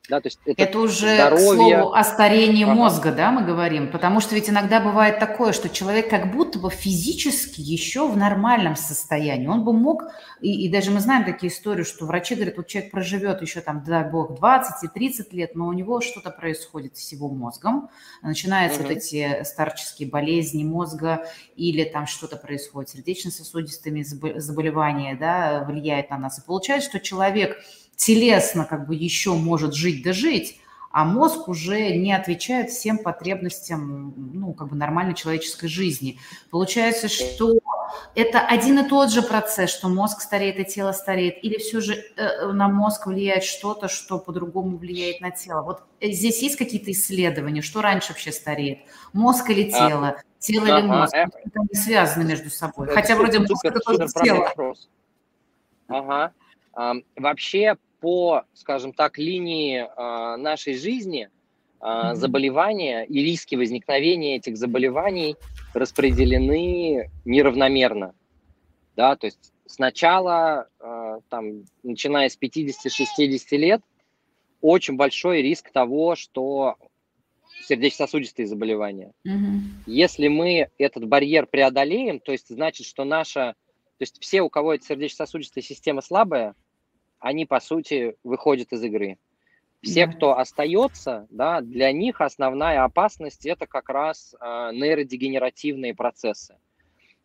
да, 0.09 0.19
то 0.19 0.27
есть 0.27 0.39
это, 0.45 0.63
это 0.63 0.79
уже 0.79 1.15
здоровье. 1.15 1.37
к 1.37 1.55
слову 1.55 1.93
о 1.93 2.03
старении 2.03 2.63
ага. 2.63 2.73
мозга, 2.73 3.11
да, 3.11 3.31
мы 3.31 3.43
говорим, 3.43 3.91
потому 3.91 4.19
что 4.19 4.33
ведь 4.33 4.49
иногда 4.49 4.79
бывает 4.79 5.19
такое, 5.19 5.53
что 5.53 5.69
человек 5.69 6.09
как 6.09 6.33
будто 6.33 6.57
бы 6.57 6.71
физически 6.71 7.61
еще 7.61 8.07
в 8.07 8.17
нормальном 8.17 8.75
состоянии, 8.75 9.45
он 9.45 9.63
бы 9.63 9.73
мог, 9.73 10.05
и, 10.41 10.65
и 10.65 10.71
даже 10.71 10.89
мы 10.89 11.01
знаем 11.01 11.23
такие 11.23 11.51
истории, 11.51 11.83
что 11.83 12.07
врачи 12.07 12.33
говорят, 12.33 12.57
вот 12.57 12.65
человек 12.65 12.91
проживет 12.91 13.43
еще 13.43 13.61
там, 13.61 13.83
дай 13.83 14.09
бог, 14.09 14.35
20 14.35 14.83
и 14.83 14.87
30 14.87 15.33
лет, 15.33 15.55
но 15.55 15.67
у 15.67 15.73
него 15.73 16.01
что-то 16.01 16.31
происходит 16.31 16.97
с 16.97 17.11
его 17.11 17.29
мозгом, 17.29 17.89
начинаются 18.23 18.81
угу. 18.81 18.87
вот 18.87 18.97
эти 18.97 19.43
старческие 19.43 20.09
болезни 20.09 20.63
мозга 20.63 21.27
или 21.55 21.83
там 21.83 22.07
что-то 22.07 22.37
происходит 22.37 22.89
с 22.89 22.93
сердечно-сосудистыми 22.93 24.01
заболеваниями, 24.01 25.17
да, 25.17 25.63
влияет 25.63 26.09
на 26.09 26.17
нас, 26.17 26.39
и 26.39 26.41
получается, 26.41 26.89
что 26.89 26.99
человек 26.99 27.57
телесно 28.01 28.65
как 28.65 28.87
бы 28.87 28.95
еще 28.95 29.33
может 29.33 29.75
жить 29.75 30.03
да 30.03 30.11
жить, 30.11 30.59
а 30.89 31.05
мозг 31.05 31.47
уже 31.47 31.95
не 31.95 32.13
отвечает 32.13 32.71
всем 32.71 32.97
потребностям 32.97 34.13
ну, 34.33 34.53
как 34.53 34.69
бы 34.69 34.75
нормальной 34.75 35.13
человеческой 35.13 35.67
жизни. 35.67 36.19
Получается, 36.49 37.07
что 37.07 37.59
это 38.15 38.39
один 38.39 38.79
и 38.79 38.89
тот 38.89 39.11
же 39.11 39.21
процесс, 39.21 39.69
что 39.69 39.87
мозг 39.87 40.21
стареет 40.21 40.57
и 40.59 40.65
тело 40.65 40.93
стареет, 40.93 41.43
или 41.43 41.59
все 41.59 41.79
же 41.79 41.93
э, 41.93 42.51
на 42.51 42.67
мозг 42.69 43.05
влияет 43.05 43.43
что-то, 43.43 43.87
что 43.87 44.17
по-другому 44.17 44.77
влияет 44.77 45.21
на 45.21 45.29
тело? 45.29 45.61
Вот 45.61 45.83
э, 45.99 46.09
здесь 46.09 46.41
есть 46.41 46.55
какие-то 46.55 46.91
исследования, 46.91 47.61
что 47.61 47.83
раньше 47.83 48.13
вообще 48.13 48.31
стареет? 48.31 48.79
Мозг 49.13 49.47
или 49.51 49.69
а, 49.71 49.89
тело? 49.89 50.07
А, 50.07 50.21
тело 50.39 50.65
или 50.65 50.87
мозг? 50.87 51.13
А, 51.13 51.27
это 51.27 51.59
не 51.71 51.79
связаны 51.79 52.23
между 52.23 52.49
собой. 52.49 52.87
Хотя 52.87 53.15
вроде 53.15 53.39
мозг 53.39 53.63
это 53.63 53.79
тоже 53.79 54.07
тело. 54.07 54.51
Ага. 55.87 56.33
Вообще 57.15 57.75
по, 58.01 58.43
скажем 58.53 58.91
так, 58.91 59.17
линии 59.17 59.87
а, 59.95 60.35
нашей 60.35 60.75
жизни 60.75 61.29
а, 61.79 62.15
заболевания 62.15 63.05
и 63.05 63.23
риски 63.23 63.55
возникновения 63.55 64.35
этих 64.35 64.57
заболеваний 64.57 65.37
распределены 65.73 67.09
неравномерно. 67.23 68.13
Да, 68.95 69.15
то 69.15 69.27
есть 69.27 69.53
сначала, 69.67 70.67
а, 70.79 71.19
там, 71.29 71.63
начиная 71.83 72.27
с 72.27 72.37
50-60 72.37 73.57
лет, 73.57 73.81
очень 74.59 74.95
большой 74.95 75.41
риск 75.41 75.71
того, 75.71 76.15
что 76.15 76.75
сердечно-сосудистые 77.67 78.47
заболевания. 78.47 79.13
Mm-hmm. 79.27 79.59
Если 79.85 80.27
мы 80.27 80.69
этот 80.77 81.07
барьер 81.07 81.45
преодолеем, 81.45 82.19
то 82.19 82.31
есть 82.31 82.49
значит, 82.49 82.87
что 82.87 83.03
наша, 83.03 83.55
то 83.97 84.03
есть 84.03 84.21
все, 84.21 84.41
у 84.41 84.49
кого 84.49 84.73
эта 84.73 84.85
сердечно-сосудистая 84.85 85.63
система 85.63 86.01
слабая, 86.01 86.55
они, 87.21 87.45
по 87.45 87.59
сути, 87.59 88.17
выходят 88.23 88.73
из 88.73 88.83
игры. 88.83 89.17
Все, 89.81 90.05
да. 90.05 90.11
кто 90.11 90.37
остается, 90.37 91.27
да, 91.29 91.61
для 91.61 91.91
них 91.91 92.21
основная 92.21 92.83
опасность 92.83 93.45
это 93.45 93.65
как 93.65 93.89
раз 93.89 94.35
э, 94.39 94.45
нейродегенеративные 94.73 95.95
процессы. 95.95 96.57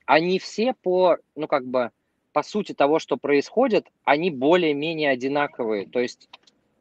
Они 0.07 0.38
все 0.38 0.73
по, 0.73 1.19
ну 1.35 1.49
как 1.49 1.67
бы, 1.67 1.91
по 2.33 2.43
сути 2.43 2.73
того, 2.73 2.99
что 2.99 3.17
происходит, 3.17 3.88
они 4.05 4.31
более-менее 4.31 5.11
одинаковые. 5.11 5.87
То 5.87 6.00
есть 6.00 6.31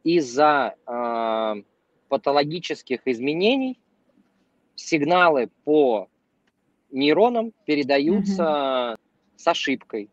из-за 0.03 0.75
э, 0.85 1.63
патологических 2.07 3.01
изменений 3.05 3.79
сигналы 4.75 5.49
по 5.65 6.07
нейронам 6.91 7.51
передаются 7.65 8.43
mm-hmm. 8.43 8.99
с 9.37 9.47
ошибкой. 9.47 10.09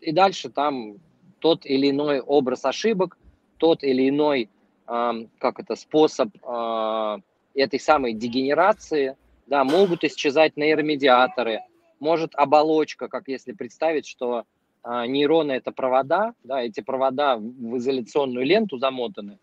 И 0.00 0.12
дальше 0.12 0.50
там 0.50 0.96
тот 1.40 1.66
или 1.66 1.90
иной 1.90 2.20
образ 2.20 2.64
ошибок, 2.64 3.18
тот 3.58 3.82
или 3.82 4.08
иной, 4.08 4.48
как 4.86 5.60
это, 5.60 5.76
способ 5.76 6.30
э, 6.42 7.18
этой 7.54 7.78
самой 7.78 8.12
дегенерации, 8.14 9.16
да, 9.46 9.64
могут 9.64 10.02
исчезать 10.04 10.56
нейромедиаторы, 10.56 11.60
может 12.00 12.32
оболочка, 12.34 13.08
как 13.08 13.28
если 13.28 13.52
представить, 13.52 14.06
что 14.06 14.44
э, 14.82 15.06
нейроны 15.06 15.52
это 15.52 15.72
провода, 15.72 16.34
да, 16.42 16.62
эти 16.62 16.80
провода 16.80 17.36
в 17.36 17.76
изоляционную 17.76 18.44
ленту 18.44 18.78
замотаны, 18.78 19.38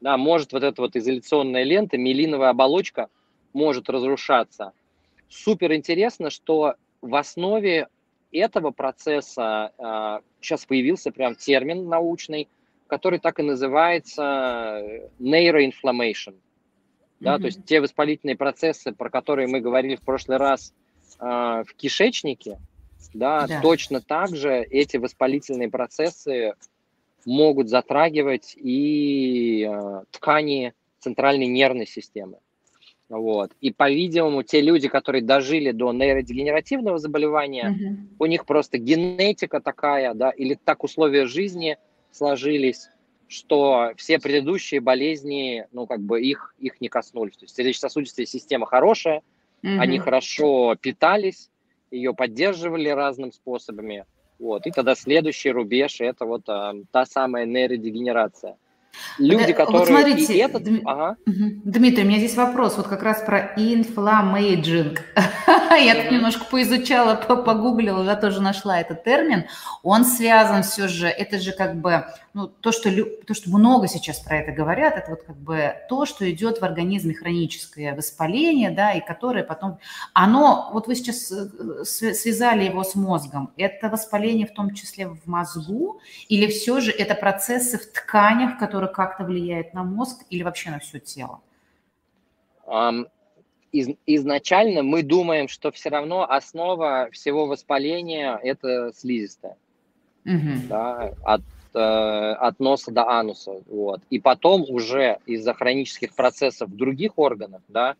да, 0.00 0.16
может 0.16 0.52
вот 0.52 0.62
эта 0.62 0.82
вот 0.82 0.96
изоляционная 0.96 1.64
лента, 1.64 1.96
милиновая 1.96 2.50
оболочка 2.50 3.08
может 3.52 3.88
разрушаться. 3.88 4.72
Супер 5.28 5.72
интересно, 5.72 6.30
что 6.30 6.74
в 7.00 7.14
основе 7.14 7.88
этого 8.38 8.70
процесса 8.70 9.72
э, 9.78 10.20
сейчас 10.40 10.64
появился 10.64 11.10
прям 11.12 11.34
термин 11.34 11.88
научный, 11.88 12.48
который 12.86 13.18
так 13.18 13.38
и 13.40 13.42
называется 13.42 14.82
neuroinflammation. 15.18 16.34
Да, 17.20 17.36
mm-hmm. 17.36 17.38
то 17.38 17.46
есть 17.46 17.64
те 17.64 17.80
воспалительные 17.80 18.36
процессы, 18.36 18.92
про 18.92 19.08
которые 19.08 19.46
мы 19.46 19.60
говорили 19.60 19.94
в 19.94 20.02
прошлый 20.02 20.38
раз, 20.38 20.74
а, 21.20 21.62
в 21.62 21.74
кишечнике, 21.74 22.58
да, 23.14 23.46
да, 23.46 23.60
точно 23.60 24.00
так 24.00 24.34
же 24.34 24.62
эти 24.62 24.96
воспалительные 24.96 25.70
процессы 25.70 26.54
могут 27.24 27.68
затрагивать 27.68 28.54
и 28.56 29.68
э, 29.70 30.02
ткани 30.10 30.74
центральной 30.98 31.46
нервной 31.46 31.86
системы. 31.86 32.38
Вот. 33.12 33.52
И, 33.60 33.70
по-видимому, 33.70 34.42
те 34.42 34.62
люди, 34.62 34.88
которые 34.88 35.22
дожили 35.22 35.70
до 35.70 35.92
нейродегенеративного 35.92 36.98
заболевания, 36.98 37.70
угу. 37.70 38.24
у 38.24 38.26
них 38.26 38.46
просто 38.46 38.78
генетика 38.78 39.60
такая, 39.60 40.14
да, 40.14 40.30
или 40.30 40.54
так 40.54 40.82
условия 40.82 41.26
жизни 41.26 41.76
сложились, 42.10 42.88
что 43.28 43.92
все 43.96 44.18
предыдущие 44.18 44.80
болезни, 44.80 45.66
ну, 45.72 45.86
как 45.86 46.00
бы 46.00 46.22
их, 46.22 46.54
их 46.58 46.80
не 46.80 46.88
коснулись. 46.88 47.36
То 47.36 47.44
есть 47.44 47.54
сердечно-сосудистая 47.54 48.26
система 48.26 48.66
хорошая, 48.66 49.22
Угу. 49.62 49.80
Они 49.80 49.98
хорошо 49.98 50.74
питались, 50.80 51.50
ее 51.90 52.14
поддерживали 52.14 52.88
разными 52.88 53.30
способами. 53.30 54.04
Вот. 54.38 54.66
И 54.66 54.70
тогда 54.70 54.94
следующий 54.94 55.50
рубеж– 55.50 55.96
это 56.00 56.24
вот 56.24 56.48
а, 56.48 56.74
та 56.90 57.06
самая 57.06 57.46
нейродегенерация. 57.46 58.56
Люди, 59.18 59.52
которые... 59.52 59.80
Вот 59.80 59.88
смотрите, 59.88 60.38
этот... 60.38 60.64
Дм... 60.64 60.86
ага. 60.86 61.16
Дмитрий, 61.26 62.04
у 62.04 62.06
меня 62.06 62.18
здесь 62.18 62.36
вопрос 62.36 62.76
вот 62.76 62.86
как 62.86 63.02
раз 63.02 63.22
про 63.22 63.52
inflammaging. 63.56 65.02
Я 65.70 66.02
тут 66.02 66.12
немножко 66.12 66.44
поизучала, 66.44 67.14
погуглила, 67.16 68.02
я 68.02 68.16
тоже 68.16 68.40
нашла 68.40 68.80
этот 68.80 69.04
термин. 69.04 69.46
Он 69.82 70.04
связан 70.04 70.62
все 70.62 70.86
же, 70.86 71.06
это 71.06 71.38
же 71.38 71.52
как 71.52 71.76
бы, 71.76 72.04
ну, 72.34 72.46
то, 72.46 72.72
что, 72.72 72.90
то, 73.26 73.34
что 73.34 73.50
много 73.50 73.88
сейчас 73.88 74.18
про 74.20 74.38
это 74.38 74.52
говорят, 74.52 74.96
это 74.96 75.10
вот 75.10 75.22
как 75.22 75.36
бы 75.36 75.74
то, 75.88 76.04
что 76.04 76.30
идет 76.30 76.60
в 76.60 76.64
организме 76.64 77.14
хроническое 77.14 77.94
воспаление, 77.94 78.70
да, 78.70 78.92
и 78.92 79.04
которое 79.04 79.44
потом, 79.44 79.78
оно, 80.12 80.70
вот 80.72 80.86
вы 80.86 80.94
сейчас 80.94 81.32
э, 81.32 81.84
связали 81.84 82.64
его 82.64 82.84
с 82.84 82.94
мозгом, 82.94 83.50
это 83.56 83.88
воспаление 83.88 84.46
в 84.46 84.52
том 84.52 84.74
числе 84.74 85.08
в 85.08 85.26
мозгу, 85.26 86.00
или 86.28 86.46
все 86.48 86.80
же 86.80 86.90
это 86.90 87.14
процессы 87.14 87.78
в 87.78 87.86
тканях, 87.86 88.58
которые 88.58 88.81
как-то 88.88 89.24
влияют 89.24 89.74
на 89.74 89.82
мозг 89.82 90.24
или 90.30 90.42
вообще 90.42 90.70
на 90.70 90.78
все 90.78 90.98
тело? 90.98 91.40
Um, 92.66 93.06
из, 93.72 93.88
изначально 94.06 94.82
мы 94.82 95.02
думаем, 95.02 95.48
что 95.48 95.72
все 95.72 95.88
равно 95.88 96.30
основа 96.30 97.08
всего 97.10 97.46
воспаления– 97.46 98.38
это 98.42 98.92
слизистая. 98.94 99.56
Угу. 100.24 100.68
Да, 100.68 101.14
от, 101.24 101.42
э, 101.74 101.78
от 101.78 102.60
носа 102.60 102.92
до 102.92 103.08
ануса. 103.08 103.62
Вот. 103.66 104.02
И 104.10 104.20
потом 104.20 104.64
уже 104.68 105.18
из-за 105.26 105.54
хронических 105.54 106.14
процессов 106.14 106.68
в 106.68 106.76
других 106.76 107.18
органах, 107.18 107.62
да, 107.68 107.96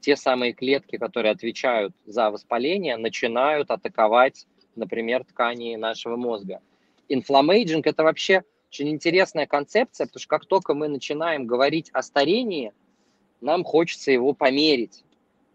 те 0.00 0.16
самые 0.16 0.52
клетки, 0.52 0.98
которые 0.98 1.32
отвечают 1.32 1.94
за 2.04 2.30
воспаление, 2.30 2.96
начинают 2.98 3.70
атаковать, 3.70 4.46
например, 4.76 5.24
ткани 5.24 5.76
нашего 5.76 6.16
мозга. 6.16 6.60
Inflammaging– 7.08 7.86
это 7.88 8.04
вообще 8.04 8.44
очень 8.74 8.90
интересная 8.90 9.46
концепция, 9.46 10.06
потому 10.06 10.20
что 10.20 10.28
как 10.28 10.46
только 10.46 10.74
мы 10.74 10.88
начинаем 10.88 11.46
говорить 11.46 11.90
о 11.92 12.02
старении, 12.02 12.72
нам 13.40 13.62
хочется 13.62 14.10
его 14.10 14.32
померить 14.32 15.04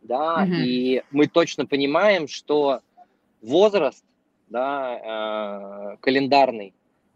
да, 0.01 0.43
угу. 0.43 0.53
и 0.53 1.03
мы 1.11 1.27
точно 1.27 1.65
понимаем, 1.65 2.27
что 2.27 2.81
возраст, 3.41 4.03
да, 4.47 5.93
э, 5.93 5.97
календарный, 5.99 6.73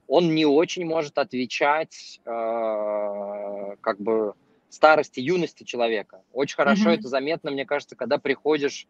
он 0.07 0.35
не 0.35 0.45
очень 0.45 0.85
может 0.85 1.17
отвечать 1.17 2.19
э, 2.25 3.75
как 3.81 3.99
бы 3.99 4.33
старости, 4.69 5.19
юности 5.19 5.63
человека. 5.63 6.21
Очень 6.33 6.57
хорошо 6.57 6.89
угу. 6.89 6.99
это 6.99 7.07
заметно, 7.07 7.51
мне 7.51 7.65
кажется, 7.65 7.95
когда 7.95 8.17
приходишь 8.17 8.87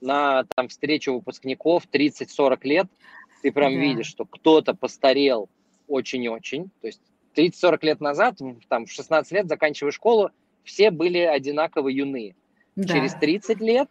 на 0.00 0.44
там 0.54 0.68
встречу 0.68 1.14
выпускников 1.14 1.84
30-40 1.90 2.58
лет, 2.64 2.86
ты 3.42 3.52
прям 3.52 3.74
да. 3.74 3.78
видишь, 3.78 4.06
что 4.06 4.24
кто-то 4.24 4.74
постарел 4.74 5.48
очень-очень, 5.88 6.70
то 6.80 6.86
есть 6.86 7.00
30-40 7.36 7.78
лет 7.82 8.00
назад, 8.00 8.38
там 8.68 8.86
в 8.86 8.90
16 8.90 9.32
лет, 9.32 9.48
заканчивая 9.48 9.92
школу, 9.92 10.30
все 10.64 10.90
были 10.90 11.18
одинаково 11.18 11.88
юны. 11.88 12.34
Да. 12.74 12.94
Через 12.94 13.14
30 13.14 13.60
лет 13.60 13.88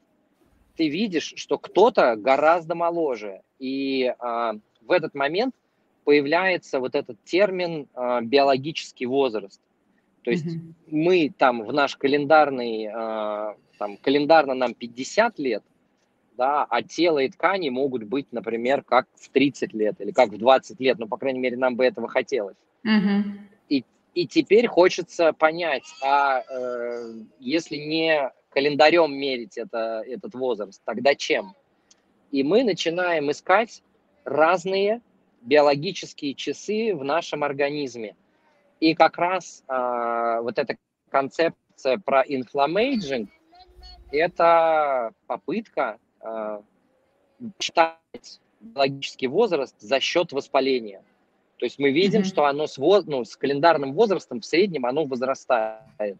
ты 0.75 0.89
видишь, 0.89 1.33
что 1.35 1.57
кто-то 1.57 2.15
гораздо 2.15 2.75
моложе. 2.75 3.41
И 3.59 4.13
а, 4.19 4.53
в 4.81 4.91
этот 4.91 5.15
момент 5.15 5.55
появляется 6.03 6.79
вот 6.79 6.95
этот 6.95 7.23
термин 7.23 7.87
а, 7.93 8.21
биологический 8.21 9.05
возраст. 9.05 9.61
То 10.23 10.31
есть 10.31 10.45
mm 10.45 10.73
мы 10.87 11.33
там 11.35 11.63
в 11.63 11.73
наш 11.73 11.95
календарный, 11.97 12.87
а, 12.87 13.55
там 13.79 13.97
календарно 13.97 14.53
нам 14.53 14.73
50 14.73 15.39
лет, 15.39 15.63
да, 16.37 16.65
а 16.69 16.83
тело 16.83 17.19
и 17.19 17.29
ткани 17.29 17.69
могут 17.69 18.03
быть, 18.03 18.27
например, 18.31 18.83
как 18.83 19.07
в 19.15 19.29
30 19.29 19.73
лет 19.73 19.99
или 19.99 20.11
как 20.11 20.29
в 20.29 20.37
20 20.37 20.79
лет, 20.79 20.99
ну, 20.99 21.07
по 21.07 21.17
крайней 21.17 21.39
мере, 21.39 21.57
нам 21.57 21.75
бы 21.75 21.85
этого 21.85 22.07
хотелось. 22.07 22.57
mm 22.85 23.23
И, 23.69 23.83
и 24.13 24.27
теперь 24.27 24.67
хочется 24.67 25.33
понять, 25.33 25.85
а 26.03 26.41
э, 26.41 27.13
если 27.39 27.77
не 27.77 28.31
календарем 28.49 29.13
мерить 29.13 29.57
это, 29.57 30.03
этот 30.07 30.33
возраст, 30.33 30.81
тогда 30.85 31.15
чем? 31.15 31.53
И 32.31 32.43
мы 32.43 32.63
начинаем 32.63 33.31
искать 33.31 33.83
разные 34.23 35.01
биологические 35.41 36.33
часы 36.33 36.95
в 36.95 37.03
нашем 37.03 37.43
организме. 37.43 38.15
И 38.79 38.93
как 38.93 39.17
раз 39.17 39.63
э, 39.67 40.39
вот 40.41 40.57
эта 40.57 40.75
концепция 41.09 41.97
про 42.03 42.23
inflammaging– 42.25 43.27
это 44.11 45.11
попытка 45.27 45.97
э, 46.25 46.61
считать 47.59 48.39
биологический 48.59 49.27
возраст 49.27 49.75
за 49.79 49.99
счет 49.99 50.31
воспаления. 50.31 51.03
То 51.57 51.65
есть 51.65 51.79
мы 51.79 51.91
видим, 51.91 52.21
mm-hmm. 52.21 52.25
что 52.25 52.45
оно 52.45 52.67
с, 52.67 52.77
ну, 52.77 53.23
с 53.23 53.35
календарным 53.37 53.93
возрастом 53.93 54.41
в 54.41 54.45
среднем 54.45 54.85
оно 54.85 55.05
возрастает 55.05 56.17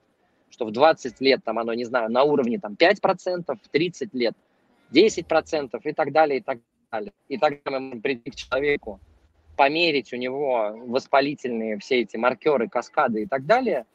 что 0.56 0.66
в 0.66 0.72
20 0.72 1.20
лет 1.20 1.44
там 1.44 1.60
оно, 1.60 1.74
не 1.74 1.84
знаю, 1.84 2.10
на 2.10 2.24
уровне 2.24 2.60
там 2.60 2.76
5%, 2.76 3.44
в 3.46 3.70
30 3.70 4.14
лет 4.14 4.36
10% 4.94 5.82
и 5.84 5.94
так 5.94 6.12
далее, 6.14 6.40
и 6.40 6.42
так 6.42 6.60
далее. 6.92 7.12
И 7.28 7.38
тогда 7.38 7.72
мы 7.72 7.80
можем 7.80 8.02
прийти 8.02 8.32
к 8.32 8.36
человеку, 8.36 9.02
померить 9.58 10.14
у 10.14 10.16
него 10.16 10.74
воспалительные 10.88 11.78
все 11.80 12.02
эти 12.02 12.16
маркеры, 12.16 12.70
каскады 12.70 13.24
и 13.24 13.26
так 13.26 13.46
далее, 13.46 13.86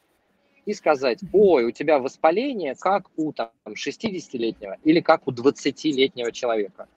и 0.65 0.73
сказать, 0.73 1.19
ой, 1.33 1.65
у 1.65 1.71
тебя 1.71 1.99
воспаление 1.99 2.75
как 2.79 3.07
у 3.17 3.31
там, 3.33 3.49
60-летнего 3.67 4.77
или 4.83 4.99
как 4.99 5.27
у 5.27 5.31
20-летнего 5.31 6.31
человека. 6.31 6.87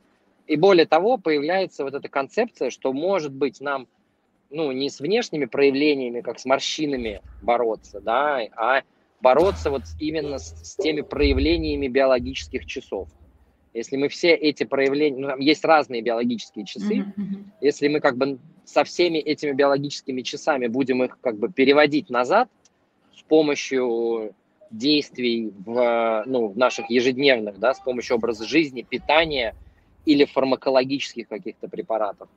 И 0.47 0.57
более 0.57 0.87
того, 0.87 1.17
появляется 1.17 1.85
вот 1.85 1.95
эта 1.95 2.09
концепция, 2.09 2.71
что 2.71 2.93
может 2.93 3.33
быть 3.33 3.61
нам 3.61 3.89
ну, 4.51 4.71
не 4.73 4.91
с 4.91 5.01
внешними 5.01 5.47
проявлениями, 5.47 6.21
как 6.21 6.39
с 6.39 6.45
морщинами 6.45 7.23
бороться, 7.43 8.01
да, 8.01 8.41
а 8.57 8.83
бороться 9.21 9.71
вот 9.71 9.83
именно 9.99 10.39
с, 10.39 10.55
с 10.63 10.77
теми 10.77 11.01
проявлениями 11.01 11.89
биологических 11.89 12.67
часов. 12.67 13.09
Если 13.73 13.97
мы 13.97 14.09
все 14.09 14.35
эти 14.35 14.63
проявления, 14.65 15.19
ну, 15.19 15.29
там 15.29 15.41
есть 15.41 15.65
разные 15.65 16.03
биологические 16.03 16.65
часы, 16.65 16.99
mm-hmm. 16.99 17.45
если 17.61 17.89
мы 17.89 18.01
как 18.01 18.17
бы 18.17 18.39
со 18.65 18.85
всеми 18.85 19.19
этими 19.19 19.53
биологическими 19.53 20.23
часами 20.23 20.69
будем 20.69 21.03
их 21.03 21.19
как 21.21 21.39
бы 21.39 21.51
переводить 21.51 22.11
назад 22.11 22.49
с 23.17 23.23
помощью 23.23 24.35
действий 24.71 25.53
в, 25.65 26.25
ну, 26.27 26.49
в 26.49 26.59
наших 26.59 26.91
ежедневных, 26.91 27.59
да, 27.59 27.75
с 27.75 27.81
помощью 27.81 28.17
образа 28.17 28.45
жизни, 28.45 28.83
питания 28.83 29.55
или 30.05 30.25
фармакологических 30.25 31.29
каких-то 31.29 31.69
препаратов, 31.69 32.29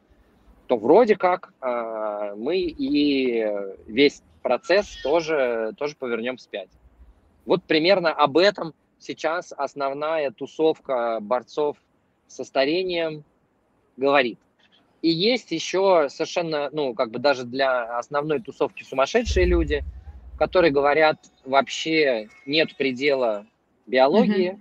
то 0.68 0.78
вроде 0.78 1.16
как 1.16 1.54
э, 1.62 2.34
мы 2.38 2.58
и 2.58 3.46
весь 3.88 4.22
процесс 4.42 5.02
тоже, 5.02 5.74
тоже 5.78 5.96
повернем 5.96 6.38
вспять. 6.38 6.70
Вот 7.46 7.64
примерно 7.64 8.12
об 8.12 8.38
этом 8.38 8.74
сейчас 9.00 9.54
основная 9.56 10.32
тусовка 10.32 11.20
борцов 11.22 11.78
со 12.28 12.44
старением 12.44 13.24
говорит. 13.96 14.40
И 15.02 15.10
есть 15.10 15.52
еще 15.52 16.08
совершенно, 16.10 16.70
ну, 16.72 16.94
как 16.94 17.12
бы 17.12 17.20
даже 17.20 17.44
для 17.44 17.98
основной 17.98 18.42
тусовки 18.42 18.84
сумасшедшие 18.84 19.46
люди, 19.46 19.84
которые 20.38 20.72
говорят, 20.72 21.18
вообще 21.46 22.30
нет 22.46 22.76
предела 22.78 23.46
биологии, 23.86 24.52
mm-hmm. 24.52 24.60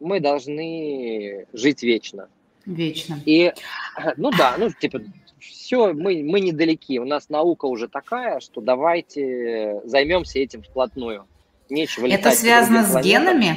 мы 0.00 0.20
должны 0.20 1.46
жить 1.52 1.82
вечно. 1.82 2.28
Вечно. 2.66 3.20
И, 3.24 3.52
ну 4.16 4.30
да, 4.30 4.56
ну, 4.58 4.70
типа, 4.70 5.00
все, 5.38 5.92
мы, 5.92 6.22
мы 6.22 6.40
недалеки, 6.40 6.98
у 6.98 7.04
нас 7.04 7.28
наука 7.28 7.66
уже 7.66 7.88
такая, 7.88 8.40
что 8.40 8.60
давайте 8.60 9.80
займемся 9.84 10.38
этим 10.38 10.62
вплотную. 10.62 11.26
Нечего 11.68 12.06
Это 12.06 12.32
связано 12.32 12.84
с 12.84 13.00
генами? 13.02 13.56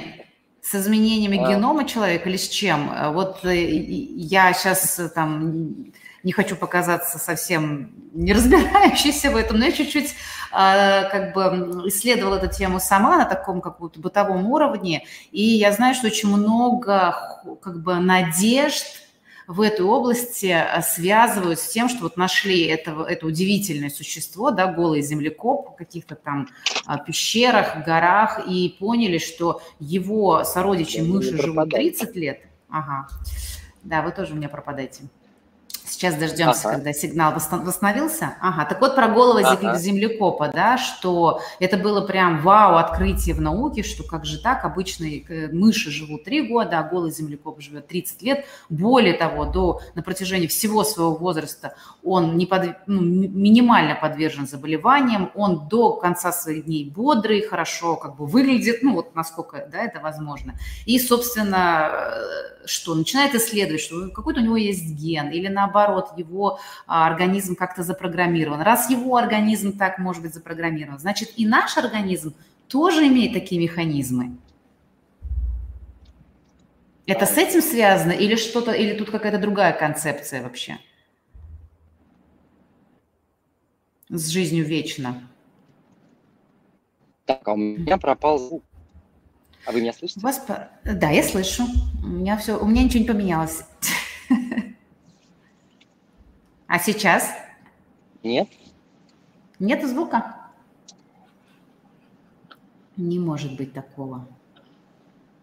С 0.61 0.75
изменениями 0.75 1.43
а. 1.43 1.49
генома 1.49 1.85
человека 1.85 2.29
или 2.29 2.37
с 2.37 2.47
чем? 2.47 2.89
Вот 3.13 3.43
э, 3.43 3.65
я 3.65 4.53
сейчас 4.53 4.97
э, 4.97 5.09
там 5.09 5.91
не 6.23 6.31
хочу 6.31 6.55
показаться 6.55 7.19
совсем 7.19 7.93
не 8.13 8.33
разбирающейся 8.33 9.31
в 9.31 9.35
этом, 9.35 9.59
но 9.59 9.65
я 9.65 9.71
чуть-чуть 9.71 10.11
э, 10.11 10.13
как 10.51 11.33
бы 11.33 11.87
исследовала 11.89 12.37
эту 12.37 12.47
тему 12.47 12.79
сама 12.79 13.17
на 13.17 13.25
таком 13.25 13.61
каком-то 13.61 13.99
бытовом 13.99 14.47
уровне, 14.47 15.05
и 15.31 15.43
я 15.43 15.71
знаю, 15.71 15.95
что 15.95 16.07
очень 16.07 16.29
много 16.29 17.57
как 17.61 17.81
бы 17.81 17.95
надежд 17.95 18.85
в 19.47 19.59
этой 19.59 19.85
области 19.85 20.55
э, 20.55 20.81
связывают 20.81 21.59
с 21.59 21.67
тем, 21.67 21.89
что 21.89 22.03
вот 22.03 22.15
нашли 22.15 22.65
это, 22.67 23.05
это 23.07 23.25
удивительное 23.25 23.89
существо, 23.89 24.51
да, 24.51 24.71
голый 24.71 25.01
землекоп 25.01 25.71
в 25.71 25.75
каких-то 25.75 26.15
там 26.15 26.47
а, 26.85 26.97
пещерах, 26.97 27.83
горах, 27.85 28.47
и 28.47 28.75
поняли, 28.79 29.17
что 29.17 29.61
его 29.79 30.45
сородичи 30.45 30.99
мыши 30.99 31.37
живут 31.41 31.71
30 31.71 32.15
лет. 32.15 32.41
Ага. 32.69 33.07
Да, 33.83 34.01
вы 34.01 34.11
тоже 34.11 34.33
у 34.33 34.37
меня 34.37 34.47
пропадаете. 34.47 35.03
Сейчас 35.93 36.15
дождемся, 36.15 36.69
ага. 36.69 36.77
когда 36.77 36.91
сигнал 36.91 37.33
восстановился. 37.33 38.33
Ага, 38.41 38.65
так 38.65 38.81
вот 38.81 38.95
про 38.95 39.09
голову 39.09 39.45
ага. 39.45 39.77
землекопа, 39.77 40.47
да, 40.47 40.79
что 40.79 41.39
это 41.59 41.77
было 41.77 42.01
прям 42.01 42.41
вау, 42.41 42.77
открытие 42.77 43.35
в 43.35 43.41
науке, 43.41 43.83
что 43.83 44.03
как 44.03 44.25
же 44.25 44.41
так, 44.41 44.65
обычные 44.65 45.23
э, 45.29 45.49
мыши 45.53 45.91
живут 45.91 46.23
3 46.23 46.49
года, 46.49 46.79
а 46.79 46.83
голый 46.83 47.11
землекоп 47.11 47.61
живет 47.61 47.87
30 47.87 48.21
лет. 48.23 48.45
Более 48.69 49.13
того, 49.13 49.45
до, 49.45 49.81
на 49.93 50.01
протяжении 50.01 50.47
всего 50.47 50.83
своего 50.83 51.15
возраста 51.15 51.75
он 52.03 52.37
не 52.37 52.47
под, 52.47 52.75
ну, 52.87 53.01
минимально 53.01 53.93
подвержен 53.93 54.47
заболеваниям, 54.47 55.31
он 55.35 55.67
до 55.67 55.93
конца 55.93 56.31
своих 56.31 56.65
дней 56.65 56.89
бодрый, 56.89 57.43
хорошо 57.43 57.97
как 57.97 58.15
бы 58.15 58.25
выглядит, 58.25 58.81
ну 58.81 58.95
вот 58.95 59.13
насколько 59.13 59.69
да, 59.71 59.83
это 59.83 59.99
возможно. 59.99 60.55
И, 60.87 60.97
собственно, 60.97 61.91
э, 61.91 62.67
что, 62.67 62.95
начинает 62.95 63.35
исследовать, 63.35 63.81
что 63.81 64.09
какой-то 64.09 64.39
у 64.39 64.43
него 64.43 64.57
есть 64.57 64.95
ген, 64.95 65.29
или 65.29 65.47
наоборот, 65.47 65.82
его 66.17 66.59
а, 66.87 67.07
организм 67.07 67.55
как-то 67.55 67.83
запрограммирован. 67.83 68.61
Раз 68.61 68.89
его 68.89 69.15
организм 69.17 69.77
так 69.77 69.99
может 69.99 70.21
быть 70.21 70.33
запрограммирован, 70.33 70.99
значит 70.99 71.33
и 71.35 71.45
наш 71.45 71.77
организм 71.77 72.33
тоже 72.67 73.07
имеет 73.07 73.33
такие 73.33 73.61
механизмы. 73.61 74.37
Это 77.05 77.25
с 77.25 77.37
этим 77.37 77.61
связано 77.61 78.13
или 78.13 78.35
что-то, 78.35 78.71
или 78.71 78.97
тут 78.97 79.11
какая-то 79.11 79.37
другая 79.37 79.73
концепция 79.73 80.41
вообще? 80.41 80.79
С 84.09 84.27
жизнью 84.27 84.65
вечно. 84.65 85.29
Так, 87.25 87.47
а 87.47 87.53
у 87.53 87.57
меня 87.57 87.97
пропал 87.97 88.37
звук. 88.37 88.63
А 89.65 89.71
вы 89.71 89.81
меня 89.81 89.93
слышите? 89.93 90.19
Вас... 90.19 90.45
Да, 90.83 91.09
я 91.09 91.23
слышу. 91.23 91.63
У 92.03 92.07
меня 92.07 92.37
все, 92.37 92.59
у 92.59 92.65
меня 92.65 92.83
ничего 92.83 92.99
не 92.99 93.07
поменялось. 93.07 93.63
А 96.73 96.79
сейчас? 96.79 97.29
Нет. 98.23 98.49
Нет 99.59 99.87
звука? 99.87 100.37
Не 102.97 103.19
может 103.19 103.55
быть 103.55 103.73
такого. 103.73 104.27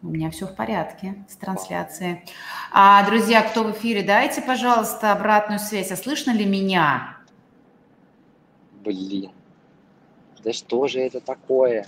У 0.02 0.08
меня 0.08 0.32
все 0.32 0.48
в 0.48 0.56
порядке 0.56 1.24
с 1.28 1.36
трансляцией. 1.36 2.24
А, 2.72 3.06
друзья, 3.06 3.42
кто 3.42 3.62
в 3.62 3.70
эфире, 3.70 4.02
дайте, 4.02 4.42
пожалуйста, 4.42 5.12
обратную 5.12 5.60
связь. 5.60 5.92
А 5.92 5.96
слышно 5.96 6.32
ли 6.32 6.44
меня? 6.44 7.18
Блин. 8.82 9.30
Да 10.42 10.52
что 10.52 10.88
же 10.88 10.98
это 10.98 11.20
такое? 11.20 11.86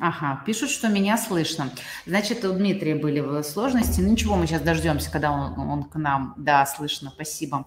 Ага, 0.00 0.42
пишут, 0.46 0.70
что 0.70 0.88
меня 0.88 1.18
слышно. 1.18 1.70
Значит, 2.06 2.42
у 2.46 2.54
Дмитрия 2.54 2.94
были 2.94 3.42
сложности. 3.42 4.00
Ну 4.00 4.10
ничего, 4.10 4.34
мы 4.34 4.46
сейчас 4.46 4.62
дождемся, 4.62 5.10
когда 5.10 5.30
он, 5.30 5.58
он 5.58 5.82
к 5.84 5.96
нам. 5.96 6.32
Да, 6.38 6.64
слышно, 6.64 7.10
спасибо. 7.14 7.66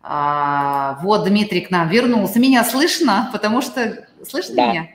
А, 0.00 1.00
вот 1.02 1.24
Дмитрий 1.24 1.62
к 1.62 1.72
нам 1.72 1.88
вернулся. 1.88 2.38
Меня 2.38 2.62
слышно, 2.64 3.28
потому 3.32 3.62
что... 3.62 4.06
Слышно 4.24 4.54
да. 4.54 4.70
меня? 4.70 4.88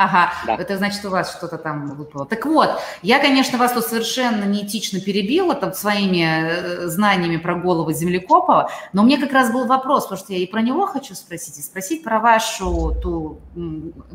Ага, 0.00 0.32
да. 0.46 0.56
это 0.56 0.78
значит, 0.78 1.04
у 1.04 1.10
вас 1.10 1.36
что-то 1.36 1.58
там 1.58 1.94
выпало. 1.94 2.24
Так 2.24 2.46
вот, 2.46 2.70
я, 3.02 3.18
конечно, 3.18 3.58
вас 3.58 3.72
тут 3.74 3.84
совершенно 3.84 4.44
неэтично 4.44 4.98
перебила 4.98 5.54
там 5.54 5.74
своими 5.74 6.22
э, 6.22 6.86
знаниями 6.86 7.36
про 7.36 7.54
голову 7.54 7.92
землекопа, 7.92 8.70
но 8.94 9.02
мне 9.02 9.18
как 9.18 9.30
раз 9.32 9.52
был 9.52 9.66
вопрос, 9.66 10.04
потому 10.04 10.18
что 10.18 10.32
я 10.32 10.38
и 10.38 10.46
про 10.46 10.62
него 10.62 10.86
хочу 10.86 11.14
спросить, 11.14 11.58
и 11.58 11.60
спросить 11.60 12.02
про 12.02 12.18
вашу 12.18 12.96
ту 13.02 13.40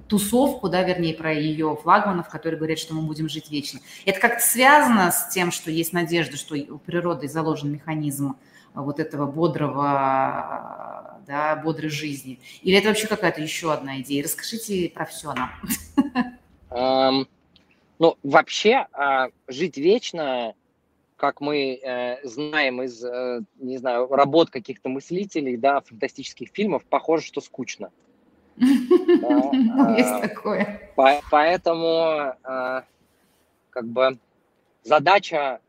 тусовку, 0.07 0.69
да, 0.69 0.81
вернее, 0.81 1.13
про 1.13 1.31
ее 1.31 1.77
флагманов, 1.83 2.29
которые 2.29 2.57
говорят, 2.57 2.79
что 2.79 2.95
мы 2.95 3.03
будем 3.03 3.29
жить 3.29 3.51
вечно. 3.51 3.79
Это 4.05 4.19
как-то 4.19 4.41
связано 4.41 5.11
с 5.11 5.29
тем, 5.29 5.51
что 5.51 5.69
есть 5.69 5.93
надежда, 5.93 6.35
что 6.35 6.55
у 6.55 6.79
природы 6.79 7.27
заложен 7.27 7.71
механизм 7.71 8.37
вот 8.83 8.99
этого 8.99 9.25
бодрого, 9.25 11.21
да, 11.25 11.55
бодрой 11.55 11.89
жизни? 11.89 12.39
Или 12.61 12.77
это 12.77 12.89
вообще 12.89 13.07
какая-то 13.07 13.41
еще 13.41 13.73
одна 13.73 14.01
идея? 14.01 14.23
Расскажите 14.23 14.89
про 14.89 15.05
все 15.05 15.33
нам. 15.33 15.51
Um, 16.71 17.25
ну, 17.99 18.17
вообще, 18.23 18.85
uh, 18.91 19.31
жить 19.47 19.77
вечно, 19.77 20.53
как 21.15 21.39
мы 21.39 21.79
uh, 21.81 22.17
знаем 22.27 22.81
из, 22.81 23.03
uh, 23.03 23.43
не 23.59 23.77
знаю, 23.77 24.07
работ 24.09 24.49
каких-то 24.49 24.89
мыслителей, 24.89 25.55
да, 25.55 25.79
фантастических 25.79 26.49
фильмов, 26.51 26.83
похоже, 26.83 27.23
что 27.23 27.39
скучно. 27.39 27.91
Есть 28.57 30.21
такое. 30.21 30.91
Поэтому, 30.95 32.33
как 32.41 33.85
бы, 33.85 34.17
задача 34.83 35.59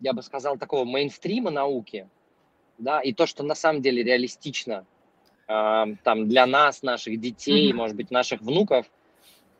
я 0.00 0.12
бы 0.12 0.22
сказал, 0.22 0.58
такого 0.58 0.84
мейнстрима 0.84 1.50
науки, 1.50 2.08
да, 2.78 3.00
и 3.00 3.12
то, 3.12 3.26
что 3.26 3.42
на 3.42 3.54
самом 3.54 3.82
деле 3.82 4.02
реалистично 4.02 4.86
э, 5.48 5.84
там 6.04 6.28
для 6.28 6.46
нас, 6.46 6.82
наших 6.82 7.20
детей, 7.20 7.70
mm-hmm. 7.70 7.76
может 7.76 7.96
быть, 7.96 8.10
наших 8.10 8.40
внуков, 8.40 8.86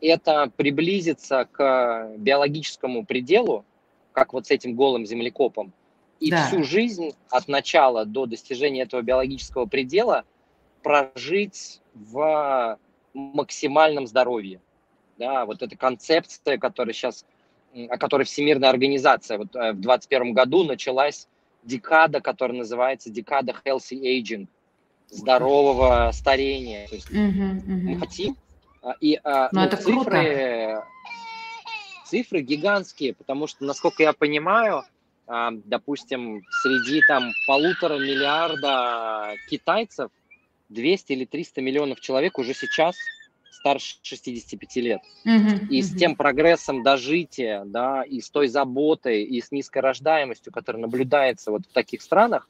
это 0.01 0.51
приблизиться 0.55 1.47
к 1.51 2.13
биологическому 2.17 3.05
пределу, 3.05 3.65
как 4.13 4.33
вот 4.33 4.47
с 4.47 4.51
этим 4.51 4.75
голым 4.75 5.05
землекопом, 5.05 5.73
и 6.19 6.31
да. 6.31 6.47
всю 6.47 6.63
жизнь 6.63 7.11
от 7.29 7.47
начала 7.47 8.05
до 8.05 8.25
достижения 8.25 8.83
этого 8.83 9.01
биологического 9.01 9.65
предела 9.65 10.25
прожить 10.83 11.81
в 11.93 12.77
максимальном 13.13 14.07
здоровье. 14.07 14.61
Да, 15.17 15.45
вот 15.45 15.61
эта 15.61 15.75
концепция, 15.75 16.57
которая 16.57 16.93
сейчас 16.93 17.25
о 17.73 17.97
которой 17.97 18.23
Всемирная 18.23 18.69
организация 18.69 19.37
вот 19.37 19.55
э, 19.55 19.73
в 19.73 19.81
2021 19.81 20.33
году 20.33 20.63
началась 20.63 21.27
декада, 21.63 22.21
которая 22.21 22.57
называется 22.57 23.09
декада 23.09 23.53
healthy 23.65 24.01
aging, 24.01 24.47
здорового 25.09 26.11
старения. 26.13 26.87
То 26.87 26.95
есть 26.95 27.09
uh-huh, 27.11 27.31
uh-huh. 27.31 27.61
мы 27.63 27.99
хотим, 27.99 28.37
а, 28.81 28.95
и 29.01 29.19
а, 29.23 29.49
ну, 29.51 29.59
ну, 29.59 29.65
это 29.65 29.77
цифры, 29.77 30.03
круто. 30.03 30.87
цифры 32.05 32.41
гигантские, 32.41 33.13
потому 33.13 33.47
что, 33.47 33.65
насколько 33.65 34.03
я 34.03 34.13
понимаю, 34.13 34.83
а, 35.27 35.51
допустим, 35.51 36.43
среди 36.61 37.01
там 37.07 37.31
полутора 37.47 37.95
миллиарда 37.95 39.35
китайцев 39.49 40.11
200 40.69 41.13
или 41.13 41.25
300 41.25 41.61
миллионов 41.61 41.99
человек 41.99 42.37
уже 42.37 42.53
сейчас 42.53 42.95
старше 43.51 43.97
65 44.01 44.75
лет. 44.77 45.01
Uh-huh, 45.25 45.67
и 45.67 45.81
с 45.81 45.95
тем 45.95 46.15
прогрессом 46.15 46.83
дожития, 46.83 47.63
да, 47.65 48.03
и 48.03 48.21
с 48.21 48.29
той 48.29 48.47
заботой, 48.47 49.23
и 49.23 49.41
с 49.41 49.51
низкой 49.51 49.79
рождаемостью, 49.79 50.53
которая 50.53 50.81
наблюдается 50.81 51.51
вот 51.51 51.65
в 51.65 51.73
таких 51.73 52.01
странах, 52.01 52.47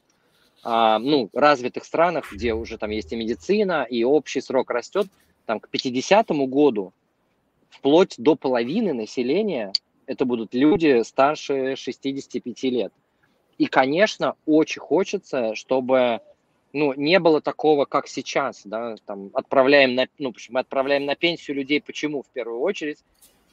а, 0.62 0.98
ну, 0.98 1.30
развитых 1.32 1.84
странах, 1.84 2.32
где 2.32 2.54
уже 2.54 2.78
там 2.78 2.90
есть 2.90 3.12
и 3.12 3.16
медицина, 3.16 3.86
и 3.88 4.04
общий 4.04 4.40
срок 4.40 4.70
растет, 4.70 5.06
там 5.46 5.58
к 5.58 5.68
50 5.68 6.28
году 6.48 6.92
вплоть 7.70 8.14
до 8.18 8.34
половины 8.34 8.92
населения 8.92 9.72
это 10.06 10.24
будут 10.24 10.54
люди 10.54 11.02
старше 11.04 11.76
65 11.76 12.62
лет. 12.64 12.92
И, 13.58 13.66
конечно, 13.66 14.34
очень 14.44 14.80
хочется, 14.80 15.54
чтобы 15.54 16.20
ну, 16.72 16.92
не 16.94 17.18
было 17.18 17.40
такого, 17.40 17.84
как 17.84 18.06
сейчас, 18.06 18.62
да, 18.64 18.96
там, 19.06 19.30
отправляем 19.34 19.94
на, 19.94 20.06
ну, 20.18 20.32
мы 20.50 20.60
отправляем 20.60 21.04
на 21.04 21.16
пенсию 21.16 21.56
людей, 21.56 21.80
почему, 21.80 22.22
в 22.22 22.28
первую 22.28 22.60
очередь, 22.60 22.98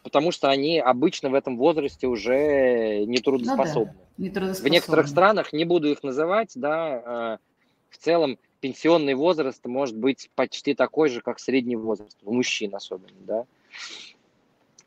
потому 0.04 0.32
что 0.32 0.50
они 0.50 0.80
обычно 0.80 1.30
в 1.30 1.34
этом 1.34 1.58
возрасте 1.58 2.08
уже 2.08 3.06
нетрудоспособны. 3.06 3.94
Ну, 3.94 4.00
да, 4.18 4.24
нетрудоспособны. 4.24 4.70
В 4.70 4.72
некоторых 4.72 5.08
странах, 5.08 5.54
не 5.54 5.66
буду 5.66 5.92
их 5.92 6.04
называть, 6.04 6.52
да, 6.56 7.04
а, 7.06 7.38
в 7.90 7.98
целом 7.98 8.38
пенсионный 8.60 9.14
возраст 9.14 9.66
может 9.66 9.98
быть 9.98 10.30
почти 10.36 10.74
такой 10.74 11.10
же, 11.10 11.22
как 11.22 11.40
средний 11.40 11.76
возраст, 11.76 12.18
у 12.24 12.34
мужчин 12.34 12.74
особенно, 12.76 13.18
да 13.20 13.46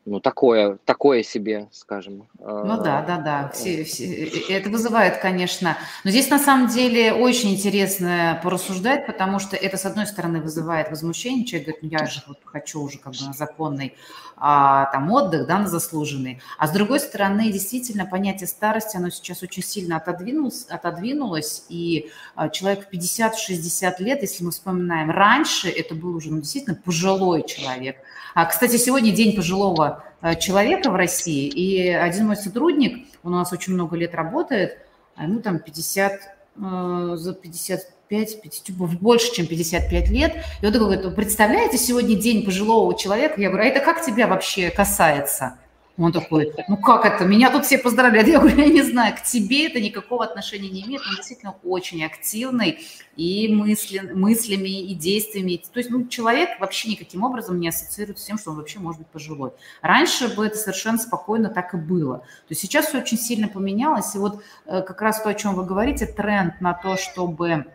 ну, 0.05 0.19
такое, 0.19 0.79
такое 0.85 1.21
себе, 1.21 1.67
скажем. 1.71 2.27
Ну 2.39 2.77
да, 2.77 3.03
да, 3.03 3.17
да. 3.17 3.51
Все, 3.53 3.83
все, 3.83 4.25
это 4.49 4.69
вызывает, 4.69 5.17
конечно. 5.17 5.77
Но 6.03 6.09
здесь 6.09 6.29
на 6.29 6.39
самом 6.39 6.69
деле 6.69 7.13
очень 7.13 7.53
интересно 7.53 8.39
порассуждать, 8.41 9.05
потому 9.05 9.37
что 9.39 9.55
это, 9.55 9.77
с 9.77 9.85
одной 9.85 10.07
стороны, 10.07 10.41
вызывает 10.41 10.89
возмущение. 10.89 11.45
Человек 11.45 11.67
говорит, 11.67 11.83
ну 11.83 11.99
я 11.99 12.07
же 12.07 12.23
вот 12.27 12.39
хочу 12.43 12.81
уже 12.81 12.97
как 12.97 13.13
бы 13.13 13.25
на 13.25 13.33
законный 13.33 13.93
а, 14.37 14.85
там 14.91 15.11
отдых, 15.11 15.45
да, 15.45 15.59
на 15.59 15.67
заслуженный. 15.67 16.41
А 16.57 16.67
с 16.67 16.71
другой 16.71 16.99
стороны, 16.99 17.51
действительно, 17.51 18.07
понятие 18.07 18.47
старости, 18.47 18.97
оно 18.97 19.11
сейчас 19.11 19.43
очень 19.43 19.61
сильно 19.61 19.97
отодвинулось, 19.97 20.65
отодвинулось 20.67 21.65
и 21.69 22.09
а, 22.33 22.49
человек 22.49 22.87
в 22.89 22.91
50-60 22.91 23.93
лет, 23.99 24.23
если 24.23 24.43
мы 24.43 24.49
вспоминаем, 24.49 25.11
раньше 25.11 25.69
это 25.69 25.93
был 25.93 26.15
уже 26.15 26.31
ну, 26.31 26.39
действительно 26.39 26.75
пожилой 26.75 27.43
человек– 27.43 27.97
а, 28.33 28.45
кстати, 28.45 28.77
сегодня 28.77 29.11
день 29.11 29.35
пожилого 29.35 29.90
э, 30.21 30.35
человека 30.35 30.89
в 30.89 30.95
России, 30.95 31.47
и 31.47 31.89
один 31.89 32.27
мой 32.27 32.35
сотрудник, 32.35 33.07
он 33.23 33.33
у 33.33 33.37
нас 33.37 33.51
очень 33.53 33.73
много 33.73 33.95
лет 33.95 34.15
работает, 34.15 34.77
а 35.15 35.23
ему 35.23 35.39
там 35.39 35.59
50, 35.59 36.11
э, 36.11 37.11
за 37.15 37.33
55, 37.33 38.41
50, 38.41 38.75
больше, 38.99 39.33
чем 39.33 39.47
55 39.47 40.09
лет. 40.09 40.35
И 40.61 40.65
он 40.65 40.73
такой 40.73 40.95
говорит, 40.95 41.15
представляете, 41.15 41.77
сегодня 41.77 42.15
день 42.15 42.45
пожилого 42.45 42.97
человека? 42.97 43.39
Я 43.39 43.49
говорю, 43.49 43.65
а 43.65 43.67
это 43.67 43.79
как 43.79 44.05
тебя 44.05 44.27
вообще 44.27 44.69
касается? 44.69 45.57
Он 46.01 46.11
такой, 46.11 46.51
ну 46.67 46.77
как 46.77 47.05
это, 47.05 47.25
меня 47.25 47.51
тут 47.51 47.65
все 47.65 47.77
поздравляют. 47.77 48.27
Я 48.27 48.39
говорю, 48.39 48.57
я 48.57 48.65
не 48.65 48.81
знаю, 48.81 49.15
к 49.15 49.21
тебе 49.21 49.67
это 49.67 49.79
никакого 49.79 50.23
отношения 50.23 50.69
не 50.69 50.83
имеет. 50.83 51.01
Он 51.07 51.15
действительно 51.15 51.55
очень 51.63 52.03
активный 52.03 52.79
и 53.15 53.53
мысли, 53.53 53.99
мыслями, 53.99 54.81
и 54.81 54.95
действиями. 54.95 55.61
То 55.71 55.79
есть 55.79 55.91
ну, 55.91 56.07
человек 56.07 56.59
вообще 56.59 56.89
никаким 56.89 57.23
образом 57.23 57.59
не 57.59 57.69
ассоциируется 57.69 58.23
с 58.23 58.27
тем, 58.27 58.39
что 58.39 58.49
он 58.49 58.57
вообще 58.57 58.79
может 58.79 59.01
быть 59.01 59.09
пожилой. 59.09 59.51
Раньше 59.83 60.27
бы 60.35 60.47
это 60.47 60.57
совершенно 60.57 60.97
спокойно 60.97 61.49
так 61.49 61.75
и 61.75 61.77
было. 61.77 62.17
То 62.17 62.25
есть 62.49 62.61
сейчас 62.61 62.87
все 62.87 62.97
очень 62.97 63.19
сильно 63.19 63.47
поменялось. 63.47 64.15
И 64.15 64.17
вот 64.17 64.41
э, 64.65 64.81
как 64.81 65.01
раз 65.03 65.21
то, 65.21 65.29
о 65.29 65.35
чем 65.35 65.53
вы 65.53 65.65
говорите, 65.65 66.07
тренд 66.07 66.59
на 66.61 66.73
то, 66.73 66.97
чтобы 66.97 67.67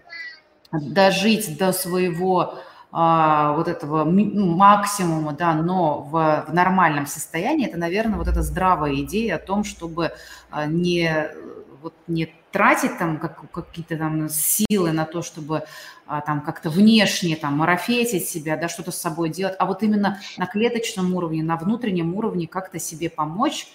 дожить 0.72 1.56
до 1.58 1.72
своего 1.72 2.58
вот 2.98 3.68
этого 3.68 4.04
ну, 4.04 4.56
максимума, 4.56 5.34
да, 5.34 5.52
но 5.52 6.00
в, 6.00 6.46
в 6.48 6.54
нормальном 6.54 7.06
состоянии, 7.06 7.66
это, 7.66 7.76
наверное, 7.76 8.16
вот 8.16 8.26
эта 8.26 8.40
здравая 8.40 8.94
идея 9.02 9.36
о 9.36 9.38
том, 9.38 9.64
чтобы 9.64 10.12
а, 10.50 10.64
не, 10.64 11.28
вот, 11.82 11.92
не 12.06 12.32
тратить 12.52 12.96
там 12.98 13.18
как, 13.18 13.50
какие-то 13.50 13.98
там 13.98 14.30
силы 14.30 14.92
на 14.92 15.04
то, 15.04 15.20
чтобы 15.20 15.64
а, 16.06 16.22
там 16.22 16.40
как-то 16.40 16.70
внешне 16.70 17.36
там 17.36 17.58
марафетить 17.58 18.26
себя, 18.26 18.56
да, 18.56 18.70
что-то 18.70 18.92
с 18.92 18.96
собой 18.96 19.28
делать, 19.28 19.56
а 19.58 19.66
вот 19.66 19.82
именно 19.82 20.18
на 20.38 20.46
клеточном 20.46 21.14
уровне, 21.14 21.42
на 21.42 21.56
внутреннем 21.56 22.14
уровне 22.14 22.46
как-то 22.46 22.78
себе 22.78 23.10
помочь, 23.10 23.68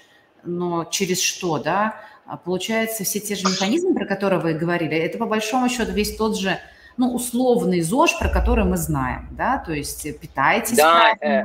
но 0.43 0.85
через 0.85 1.21
что, 1.21 1.59
да, 1.59 1.95
получается, 2.43 3.03
все 3.03 3.19
те 3.19 3.35
же 3.35 3.47
механизмы, 3.47 3.93
про 3.93 4.07
которые 4.07 4.39
вы 4.39 4.53
говорили, 4.55 4.97
это 4.97 5.19
по 5.19 5.27
большому 5.27 5.69
счету 5.69 5.91
весь 5.91 6.15
тот 6.15 6.39
же 6.39 6.57
ну, 6.97 7.13
условный 7.13 7.81
ЗОЖ, 7.81 8.19
про 8.19 8.29
который 8.29 8.65
мы 8.65 8.77
знаем, 8.77 9.27
да, 9.31 9.57
то 9.57 9.73
есть 9.73 10.03
питайтесь 10.19 10.77
да, 10.77 11.13
Э, 11.21 11.43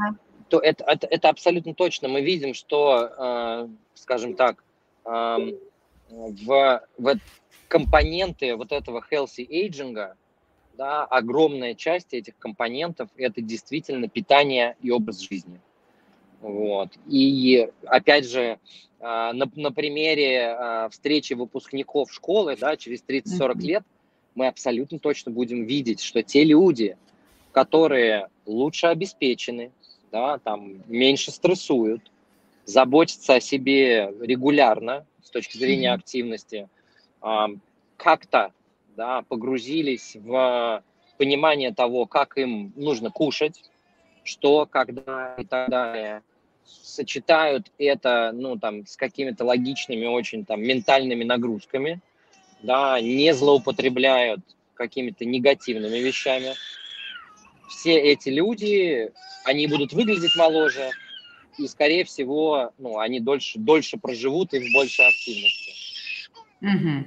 то 0.49 0.59
это, 0.59 0.85
это, 0.85 1.07
это 1.09 1.29
абсолютно 1.29 1.75
точно. 1.75 2.09
Мы 2.09 2.21
видим, 2.23 2.55
что, 2.55 3.11
э, 3.19 3.69
скажем 3.95 4.35
так, 4.35 4.63
э, 5.05 5.37
в, 6.09 6.83
в 6.99 7.19
компоненты 7.69 8.55
вот 8.55 8.73
этого 8.73 9.05
healthy 9.11 9.47
aging, 9.49 10.15
да, 10.79 11.05
огромная 11.05 11.75
часть 11.75 12.15
этих 12.15 12.37
компонентов– 12.39 13.09
это 13.17 13.41
действительно 13.41 14.09
питание 14.09 14.77
и 14.83 14.91
образ 14.91 15.21
жизни. 15.21 15.61
Вот. 16.41 16.91
И 17.07 17.69
опять 17.87 18.29
же, 18.29 18.59
на, 19.01 19.33
на 19.33 19.73
примере 19.73 20.89
встречи 20.91 21.33
выпускников 21.33 22.13
школы, 22.13 22.57
да, 22.57 22.77
через 22.77 23.03
30-40 23.03 23.59
лет, 23.61 23.85
мы 24.37 24.47
абсолютно 24.47 25.01
точно 25.01 25.33
будем 25.33 25.65
видеть, 25.65 26.01
что 26.01 26.23
те 26.23 26.45
люди, 26.45 26.97
которые 27.53 28.29
лучше 28.45 28.87
обеспечены, 28.87 29.73
да, 30.13 30.39
там, 30.39 30.83
меньше 30.87 31.33
стрессуют, 31.33 32.13
заботятся 32.67 33.35
о 33.35 33.41
себе 33.41 34.13
регулярно 34.21 35.07
с 35.25 35.31
точки 35.31 35.57
зрения 35.57 35.93
активности, 35.93 36.69
как-то 37.97 38.53
да, 38.95 39.23
погрузились 39.23 40.17
в 40.17 40.83
понимание 41.17 41.73
того, 41.73 42.07
как 42.07 42.37
им 42.37 42.73
нужно 42.77 43.11
кушать, 43.11 43.63
что, 44.23 44.67
когда 44.67 45.35
и 45.39 45.45
так 45.45 45.71
далее, 45.71 46.23
сочетают 46.65 47.73
это 47.79 48.33
ну, 48.35 48.59
там, 48.59 48.87
с 48.87 48.97
какими-то 48.97 49.45
логичными 49.45 50.05
очень 50.05 50.45
там, 50.45 50.63
ментальными 50.63 51.25
нагрузками– 51.25 52.01
да, 52.63 53.01
не 53.01 53.33
злоупотребляют 53.35 54.41
какими-то 54.75 55.25
негативными 55.25 55.99
вещами. 55.99 56.55
Все 57.69 57.95
эти 57.99 58.29
люди, 58.29 59.11
они 59.45 59.67
будут 59.67 59.93
выглядеть 59.93 60.37
моложе, 60.37 60.91
и, 61.59 61.67
скорее 61.67 62.05
всего, 62.05 62.73
ну, 62.79 62.99
они 62.99 63.21
дольше, 63.21 63.59
дольше 63.59 63.97
проживут 63.97 64.53
и 64.53 64.59
в 64.59 64.73
большей 64.75 65.09
активности. 65.09 65.66
Угу. 66.63 67.05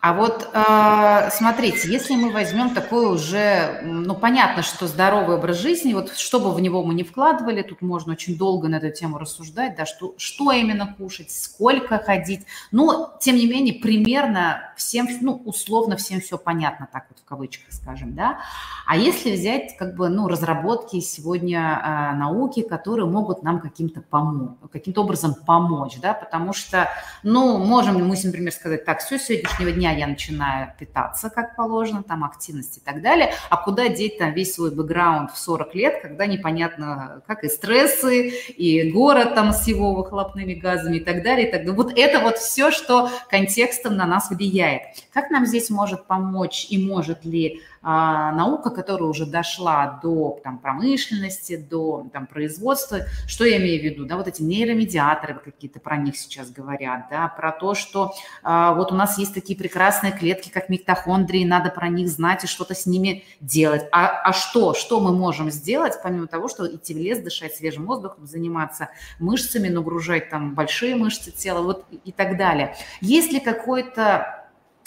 А 0.00 0.14
вот 0.14 0.50
э, 0.52 1.30
смотрите, 1.30 1.88
если 1.88 2.16
мы 2.16 2.32
возьмем 2.32 2.74
такой 2.74 3.14
уже, 3.14 3.82
ну 3.84 4.16
понятно, 4.16 4.64
что 4.64 4.88
здоровый 4.88 5.36
образ 5.36 5.58
жизни, 5.58 5.94
вот 5.94 6.16
что 6.16 6.40
бы 6.40 6.52
в 6.52 6.60
него 6.60 6.82
мы 6.82 6.94
не 6.94 7.04
вкладывали, 7.04 7.62
тут 7.62 7.82
можно 7.82 8.12
очень 8.12 8.36
долго 8.36 8.66
на 8.66 8.76
эту 8.76 8.90
тему 8.90 9.18
рассуждать, 9.18 9.76
да, 9.76 9.86
что, 9.86 10.14
что 10.18 10.50
именно 10.50 10.92
кушать, 10.98 11.30
сколько 11.30 11.98
ходить, 11.98 12.46
но 12.72 13.16
тем 13.20 13.36
не 13.36 13.46
менее 13.46 13.74
примерно 13.74 14.72
всем, 14.76 15.06
ну 15.20 15.40
условно 15.44 15.96
всем 15.96 16.20
все 16.20 16.36
понятно, 16.36 16.88
так 16.92 17.06
вот 17.10 17.20
в 17.20 17.24
кавычках 17.24 17.72
скажем, 17.72 18.16
да. 18.16 18.40
А 18.86 18.96
если 18.96 19.30
взять 19.30 19.76
как 19.78 19.94
бы, 19.94 20.08
ну 20.08 20.26
разработки 20.26 20.98
сегодня 20.98 21.60
э, 21.60 22.16
науки, 22.16 22.62
которые 22.62 23.06
могут 23.06 23.44
нам 23.44 23.60
каким-то 23.60 24.00
помочь, 24.00 24.56
каким-то 24.72 25.02
образом 25.02 25.36
помочь, 25.46 25.98
да, 26.02 26.12
потому 26.12 26.52
что, 26.52 26.88
ну 27.22 27.56
можем 27.58 28.04
мы, 28.04 28.16
например, 28.24 28.52
сказать 28.52 28.79
так, 28.84 29.00
все, 29.00 29.18
с 29.18 29.24
сегодняшнего 29.24 29.72
дня 29.72 29.92
я 29.92 30.06
начинаю 30.06 30.72
питаться 30.78 31.30
как 31.30 31.56
положено, 31.56 32.02
там 32.02 32.24
активность 32.24 32.78
и 32.78 32.80
так 32.80 33.02
далее, 33.02 33.34
а 33.48 33.56
куда 33.56 33.88
деть 33.88 34.18
там 34.18 34.32
весь 34.32 34.54
свой 34.54 34.70
бэкграунд 34.74 35.30
в 35.32 35.38
40 35.38 35.74
лет, 35.74 36.02
когда 36.02 36.26
непонятно, 36.26 37.22
как 37.26 37.44
и 37.44 37.48
стрессы, 37.48 38.28
и 38.28 38.90
город 38.90 39.34
там 39.34 39.52
с 39.52 39.66
его 39.66 39.94
выхлопными 39.94 40.54
газами 40.54 40.96
и 40.96 41.00
так 41.00 41.22
далее. 41.22 41.48
И 41.48 41.50
так 41.50 41.60
далее. 41.60 41.74
Вот 41.74 41.92
это 41.96 42.20
вот 42.20 42.38
все, 42.38 42.70
что 42.70 43.10
контекстом 43.28 43.96
на 43.96 44.06
нас 44.06 44.30
влияет. 44.30 44.82
Как 45.12 45.30
нам 45.30 45.46
здесь 45.46 45.70
может 45.70 46.06
помочь 46.06 46.66
и 46.70 46.84
может 46.84 47.24
ли 47.24 47.60
а, 47.82 48.32
наука, 48.32 48.70
которая 48.70 49.08
уже 49.08 49.24
дошла 49.24 49.98
до 50.02 50.38
там, 50.44 50.58
промышленности, 50.58 51.56
до 51.56 52.06
там, 52.12 52.26
производства. 52.26 53.06
Что 53.26 53.44
я 53.44 53.56
имею 53.56 53.80
в 53.80 53.84
виду? 53.84 54.04
Да, 54.04 54.18
вот 54.18 54.28
эти 54.28 54.42
нейромедиаторы 54.42 55.34
какие-то 55.34 55.80
про 55.80 55.96
них 55.96 56.16
сейчас 56.16 56.50
говорят, 56.50 57.06
да, 57.10 57.28
про 57.28 57.52
то, 57.52 57.74
что 57.74 58.12
а, 58.42 58.74
вот 58.74 58.92
у 58.92 58.94
нас 58.94 59.16
есть 59.16 59.32
такие 59.32 59.58
прекрасные 59.58 60.12
клетки, 60.12 60.50
как 60.50 60.68
митохондрии, 60.68 61.44
надо 61.44 61.70
про 61.70 61.88
них 61.88 62.08
знать 62.08 62.44
и 62.44 62.46
что-то 62.46 62.74
с 62.74 62.84
ними 62.84 63.24
делать. 63.40 63.88
А, 63.92 64.08
а 64.24 64.32
что? 64.34 64.74
Что 64.74 65.00
мы 65.00 65.16
можем 65.16 65.50
сделать, 65.50 65.94
помимо 66.02 66.26
того, 66.26 66.48
что 66.48 66.66
идти 66.66 66.92
в 66.92 66.98
лес, 66.98 67.18
дышать 67.20 67.56
свежим 67.56 67.86
воздухом, 67.86 68.26
заниматься 68.26 68.90
мышцами, 69.18 69.68
нагружать 69.68 70.28
там 70.28 70.54
большие 70.54 70.96
мышцы 70.96 71.30
тела 71.30 71.62
вот 71.62 71.86
и 72.04 72.12
так 72.12 72.36
далее. 72.36 72.76
Есть 73.00 73.32
ли 73.32 73.40
какой-то 73.40 74.39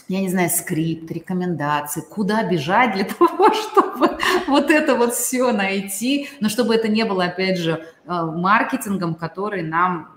я 0.08 0.22
не 0.22 0.30
знаю, 0.30 0.50
скрипт, 0.50 1.10
рекомендации, 1.12 2.02
куда 2.02 2.44
бежать 2.44 2.94
для 2.94 3.06
того, 3.20 3.54
чтобы 3.54 4.18
вот 4.48 4.70
это 4.70 4.96
вот 4.96 5.14
все 5.14 5.52
найти, 5.52 6.30
но 6.40 6.50
чтобы 6.50 6.76
это 6.76 6.88
не 6.88 7.06
было, 7.06 7.26
опять 7.26 7.58
же, 7.58 7.86
э, 8.06 8.08
маркетингом, 8.08 9.16
который 9.16 9.64
нам 9.64 10.10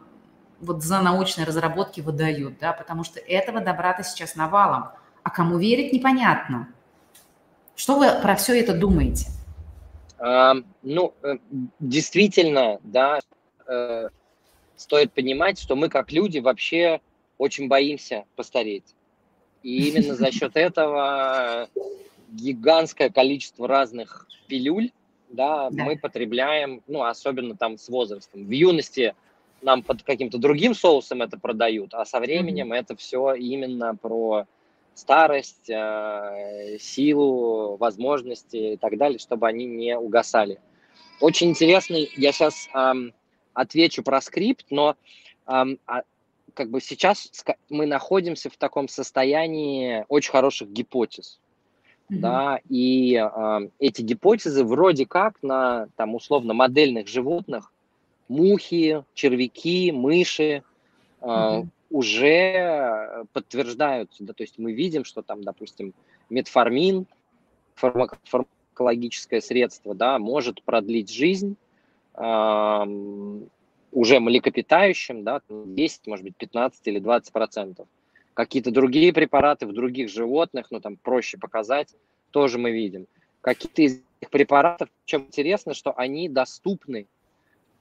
вот 0.61 0.83
за 0.83 1.03
научные 1.03 1.47
разработки 1.47 2.01
выдают, 2.01 2.59
да, 2.59 2.73
потому 2.73 3.05
что 3.05 3.21
этого 3.21 3.61
добра-то 3.61 4.03
сейчас 4.03 4.37
навалом. 4.37 4.91
А 5.23 5.31
кому 5.31 5.59
верить, 5.59 5.93
непонятно. 5.93 6.69
Что 7.75 7.99
вы 7.99 8.07
про 8.23 8.37
все 8.37 8.59
это 8.59 8.73
думаете? 8.73 9.27
А, 10.19 10.55
ну, 10.83 11.15
э, 11.23 11.37
действительно, 11.79 12.79
да, 12.83 13.21
э, 13.67 14.09
стоит 14.77 15.13
понимать, 15.13 15.61
что 15.61 15.77
мы 15.77 15.89
как 15.89 16.11
люди 16.11 16.39
вообще 16.39 17.01
очень 17.39 17.69
боимся 17.69 18.25
постареть. 18.35 18.96
И 19.67 19.89
именно 19.89 20.15
за 20.15 20.31
счет 20.31 20.53
этого 20.55 21.69
гигантское 22.31 23.11
количество 23.11 23.67
разных 23.67 24.29
пилюль, 24.47 24.93
да, 25.29 25.71
да, 25.71 25.85
мы 25.85 25.99
потребляем, 25.99 26.85
ну, 26.87 27.03
особенно 27.03 27.57
там 27.57 27.77
с 27.77 27.89
возрастом. 27.89 28.45
В 28.45 28.51
юности 28.53 29.17
нам 29.63 29.83
под 29.83 30.05
каким-то 30.05 30.39
другим 30.39 30.73
соусом 30.73 31.21
это 31.21 31.37
продают, 31.37 31.95
а 31.95 32.05
со 32.05 32.21
временем 32.21 32.73
mm-hmm. 32.73 32.77
это 32.77 32.95
все 32.95 33.35
именно 33.35 33.97
про 33.97 34.47
старость, 34.95 35.69
э, 35.69 36.77
силу, 36.79 37.77
возможности 37.77 38.75
и 38.75 38.77
так 38.77 38.97
далее, 38.97 39.19
чтобы 39.19 39.49
они 39.49 39.65
не 39.65 39.99
угасали. 39.99 40.61
Очень 41.21 41.51
интересный, 41.51 42.09
я 42.15 42.31
сейчас 42.31 42.69
эм, 42.73 43.13
отвечу 43.53 44.05
про 44.05 44.21
скрипт, 44.21 44.67
но 44.71 44.95
а, 45.45 45.65
как 46.57 46.71
бы 46.71 46.81
сейчас 46.81 47.31
мы 47.69 47.87
находимся 47.87 48.49
в 48.49 48.57
таком 48.57 48.89
состоянии 48.89 50.05
очень 50.09 50.33
хороших 50.33 50.71
гипотез. 50.71 51.39
Mm-hmm. 52.09 52.19
Да, 52.19 52.61
и 52.69 53.15
э, 53.15 53.69
эти 53.79 54.01
гипотезы 54.01 54.65
вроде 54.65 55.07
как 55.07 55.43
на 55.43 55.89
там 55.97 56.15
условно 56.15 56.55
модельных 56.55 57.09
животных, 57.09 57.73
мухи, 58.29 59.05
червяки, 59.13 59.93
мыши, 59.93 60.63
э, 61.21 61.27
mm-hmm. 61.27 61.67
уже 61.91 63.27
подтверждаются. 63.33 64.25
Да, 64.25 64.33
то 64.33 64.43
есть 64.43 64.59
мы 64.59 64.73
видим, 64.73 65.05
что 65.05 65.23
там, 65.23 65.43
допустим, 65.45 65.93
метформин, 66.31 67.07
фармак- 67.75 68.19
фармакологическое 68.25 69.41
средство, 69.41 69.95
да, 69.95 70.19
может 70.19 70.63
продлить 70.63 71.13
жизнь 71.13 71.57
э, 72.15 72.85
уже 73.97 74.21
млекопитающим, 74.21 75.25
да, 75.25 75.41
10, 75.49 76.07
может 76.07 76.23
быть, 76.23 76.37
15 76.37 76.87
или 76.87 76.99
20 76.99 77.33
процентов. 77.33 77.89
Какие-то 78.35 78.71
другие 78.71 79.11
препараты 79.11 79.67
в 79.67 79.73
других 79.73 80.11
животных, 80.11 80.67
ну, 80.71 80.81
там 80.81 80.99
проще 80.99 81.39
показать, 81.39 81.89
тоже 82.31 82.59
мы 82.59 82.73
видим. 82.73 83.07
Какие-то 83.41 83.81
из 83.81 84.03
этих 84.21 84.31
препаратов, 84.31 84.91
чем 85.07 85.23
интересно, 85.23 85.73
что 85.73 85.93
они 85.93 86.29
доступны, 86.29 87.07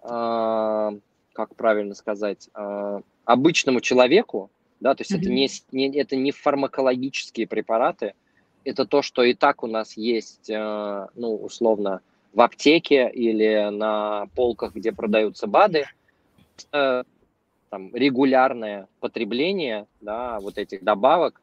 э, 0.03 0.99
как 1.33 1.55
правильно 1.57 1.93
сказать, 1.93 2.49
э, 2.55 3.01
обычному 3.25 3.81
человеку, 3.81 4.49
да, 4.79 4.95
то 4.95 5.01
есть 5.01 5.11
mm-hmm. 5.11 5.17
это, 5.17 5.29
не, 5.29 5.49
не, 5.89 5.97
это 5.99 6.15
не 6.15 6.31
фармакологические 6.31 7.45
препараты, 7.45 8.13
это 8.63 8.85
то, 8.85 9.01
что 9.01 9.21
и 9.21 9.33
так 9.33 9.63
у 9.63 9.67
нас 9.67 9.97
есть, 9.97 10.49
э, 10.49 11.07
ну, 11.15 11.35
условно, 11.35 11.99
в 12.31 12.39
аптеке 12.39 13.11
или 13.13 13.69
на 13.69 14.27
полках, 14.33 14.75
где 14.75 14.93
продаются 14.93 15.47
БАДы, 15.47 15.87
э, 16.71 17.03
там, 17.69 17.95
регулярное 17.95 18.87
потребление 18.99 19.87
да, 20.01 20.39
вот 20.39 20.57
этих 20.57 20.83
добавок, 20.83 21.41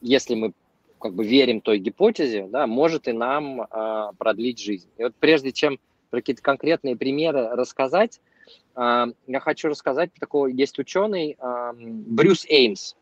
если 0.00 0.34
мы 0.34 0.52
как 0.98 1.14
бы 1.14 1.24
верим 1.24 1.60
той 1.60 1.78
гипотезе, 1.78 2.46
да, 2.48 2.66
может 2.66 3.08
и 3.08 3.12
нам 3.12 3.62
э, 3.62 4.10
продлить 4.18 4.60
жизнь. 4.60 4.88
И 4.98 5.02
вот 5.02 5.14
прежде 5.18 5.52
чем 5.52 5.78
про 6.10 6.20
какие-то 6.20 6.42
конкретные 6.42 6.96
примеры 6.96 7.48
рассказать, 7.48 8.20
э, 8.76 9.06
я 9.26 9.40
хочу 9.40 9.68
рассказать, 9.68 10.10
такой 10.18 10.52
есть 10.54 10.78
ученый 10.78 11.36
э, 11.38 11.72
Брюс 11.76 12.46
Эймс. 12.46 12.94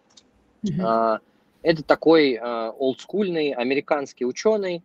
Mm-hmm. 0.65 1.17
Э, 1.17 1.19
это 1.63 1.83
такой 1.83 2.35
э, 2.35 2.71
олдскульный 2.71 3.53
американский 3.53 4.25
ученый. 4.25 4.77
Э, 4.77 4.81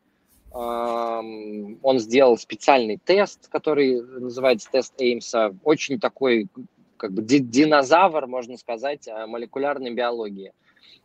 он 0.58 2.00
сделал 2.00 2.38
специальный 2.38 2.98
тест, 3.04 3.50
который 3.50 4.02
называется 4.02 4.70
тест 4.72 4.94
Эймса. 4.98 5.54
Очень 5.66 6.00
такой 6.00 6.48
как 6.96 7.12
бы 7.12 7.22
динозавр, 7.24 8.26
можно 8.26 8.56
сказать, 8.56 9.10
молекулярной 9.28 9.92
биологии. 9.94 10.54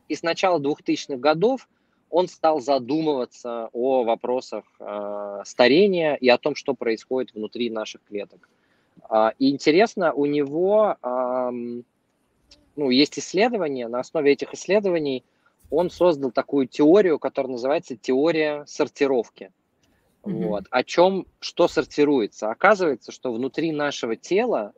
И 0.08 0.14
с 0.14 0.22
начала 0.22 0.60
2000-х 0.60 1.16
годов 1.16 1.68
он 2.10 2.28
стал 2.28 2.60
задумываться 2.60 3.70
о 3.72 4.02
вопросах 4.02 4.64
э, 4.80 5.42
старения 5.44 6.14
и 6.14 6.28
о 6.28 6.38
том, 6.38 6.56
что 6.56 6.74
происходит 6.74 7.32
внутри 7.34 7.70
наших 7.70 8.02
клеток. 8.02 8.48
Э, 9.08 9.30
и 9.38 9.50
интересно, 9.50 10.12
у 10.12 10.26
него 10.26 10.96
э, 11.00 11.50
ну, 12.76 12.90
есть 12.90 13.18
исследования, 13.18 13.88
на 13.88 14.00
основе 14.00 14.32
этих 14.32 14.52
исследований 14.54 15.24
он 15.70 15.90
создал 15.90 16.30
такую 16.32 16.66
теорию, 16.66 17.18
которая 17.18 17.52
называется 17.52 17.96
теория 17.96 18.64
сортировки. 18.66 19.52
Mm-hmm. 20.24 20.46
Вот. 20.46 20.64
О 20.70 20.84
чем, 20.84 21.26
что 21.40 21.68
сортируется? 21.68 22.50
Оказывается, 22.50 23.12
что 23.12 23.32
внутри 23.32 23.72
нашего 23.72 24.16
тела 24.16 24.72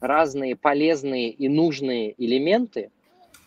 разные 0.00 0.56
полезные 0.56 1.30
и 1.30 1.48
нужные 1.48 2.14
элементы, 2.18 2.90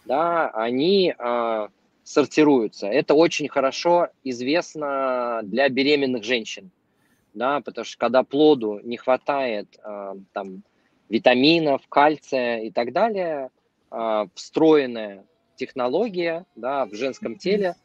да, 0.06 0.50
они 0.50 1.14
э, 1.18 1.68
сортируются. 2.04 2.88
Это 2.88 3.14
очень 3.16 3.50
хорошо 3.50 4.08
известно 4.24 5.42
для 5.44 5.68
беременных 5.68 6.24
женщин, 6.24 6.72
да, 7.34 7.60
потому 7.60 7.84
что 7.84 7.98
когда 7.98 8.24
плоду 8.24 8.80
не 8.84 8.96
хватает 8.96 9.68
э, 9.84 10.14
там 10.32 10.64
витаминов, 11.10 11.82
кальция 11.90 12.62
и 12.62 12.72
так 12.72 12.94
далее, 12.94 13.50
э, 13.92 14.26
встроенная 14.36 15.26
технология, 15.56 16.46
да, 16.56 16.86
в 16.86 16.94
женском 16.94 17.38
теле 17.38 17.76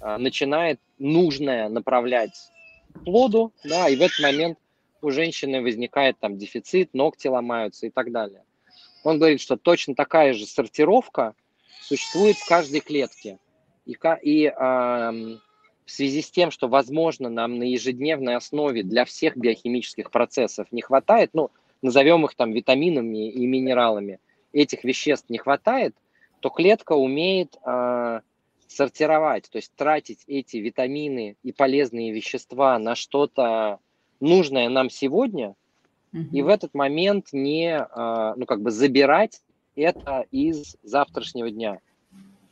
э, 0.00 0.16
начинает 0.16 0.80
нужное 0.98 1.68
направлять 1.68 2.50
плоду, 3.04 3.52
да, 3.64 3.88
и 3.88 3.96
в 3.96 4.02
этот 4.02 4.18
момент 4.20 4.58
у 5.02 5.10
женщины 5.10 5.62
возникает 5.62 6.18
там 6.18 6.36
дефицит, 6.36 6.92
ногти 6.94 7.28
ломаются 7.28 7.86
и 7.86 7.90
так 7.90 8.12
далее. 8.12 8.42
Он 9.02 9.18
говорит, 9.18 9.40
что 9.40 9.56
точно 9.56 9.94
такая 9.94 10.34
же 10.34 10.46
сортировка 10.46 11.34
существует 11.82 12.36
в 12.36 12.46
каждой 12.46 12.80
клетке. 12.80 13.38
И, 13.86 13.96
и 14.22 14.46
э, 14.46 14.52
в 14.56 15.90
связи 15.90 16.22
с 16.22 16.30
тем, 16.30 16.50
что, 16.50 16.68
возможно, 16.68 17.28
нам 17.28 17.58
на 17.58 17.64
ежедневной 17.64 18.36
основе 18.36 18.82
для 18.82 19.04
всех 19.04 19.36
биохимических 19.36 20.10
процессов 20.10 20.68
не 20.70 20.82
хватает, 20.82 21.30
ну, 21.32 21.50
назовем 21.82 22.24
их 22.26 22.34
там 22.34 22.52
витаминами 22.52 23.30
и 23.30 23.46
минералами, 23.46 24.20
этих 24.52 24.84
веществ 24.84 25.30
не 25.30 25.38
хватает, 25.38 25.94
то 26.40 26.50
клетка 26.50 26.94
умеет 26.94 27.56
э, 27.64 28.20
сортировать, 28.66 29.50
то 29.50 29.56
есть 29.56 29.72
тратить 29.74 30.24
эти 30.26 30.58
витамины 30.58 31.36
и 31.42 31.52
полезные 31.52 32.12
вещества 32.12 32.78
на 32.78 32.94
что-то 32.94 33.78
нужное 34.20 34.68
нам 34.68 34.90
сегодня, 34.90 35.54
угу. 36.12 36.24
и 36.32 36.42
в 36.42 36.48
этот 36.48 36.74
момент 36.74 37.28
не, 37.32 37.76
а, 37.76 38.34
ну, 38.36 38.46
как 38.46 38.60
бы 38.60 38.70
забирать 38.70 39.42
это 39.74 40.26
из 40.30 40.76
завтрашнего 40.82 41.50
дня. 41.50 41.80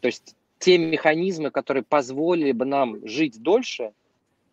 То 0.01 0.07
есть 0.07 0.35
те 0.59 0.77
механизмы, 0.79 1.51
которые 1.51 1.85
позволили 1.85 2.53
бы 2.53 2.65
нам 2.65 3.07
жить 3.07 3.41
дольше, 3.41 3.93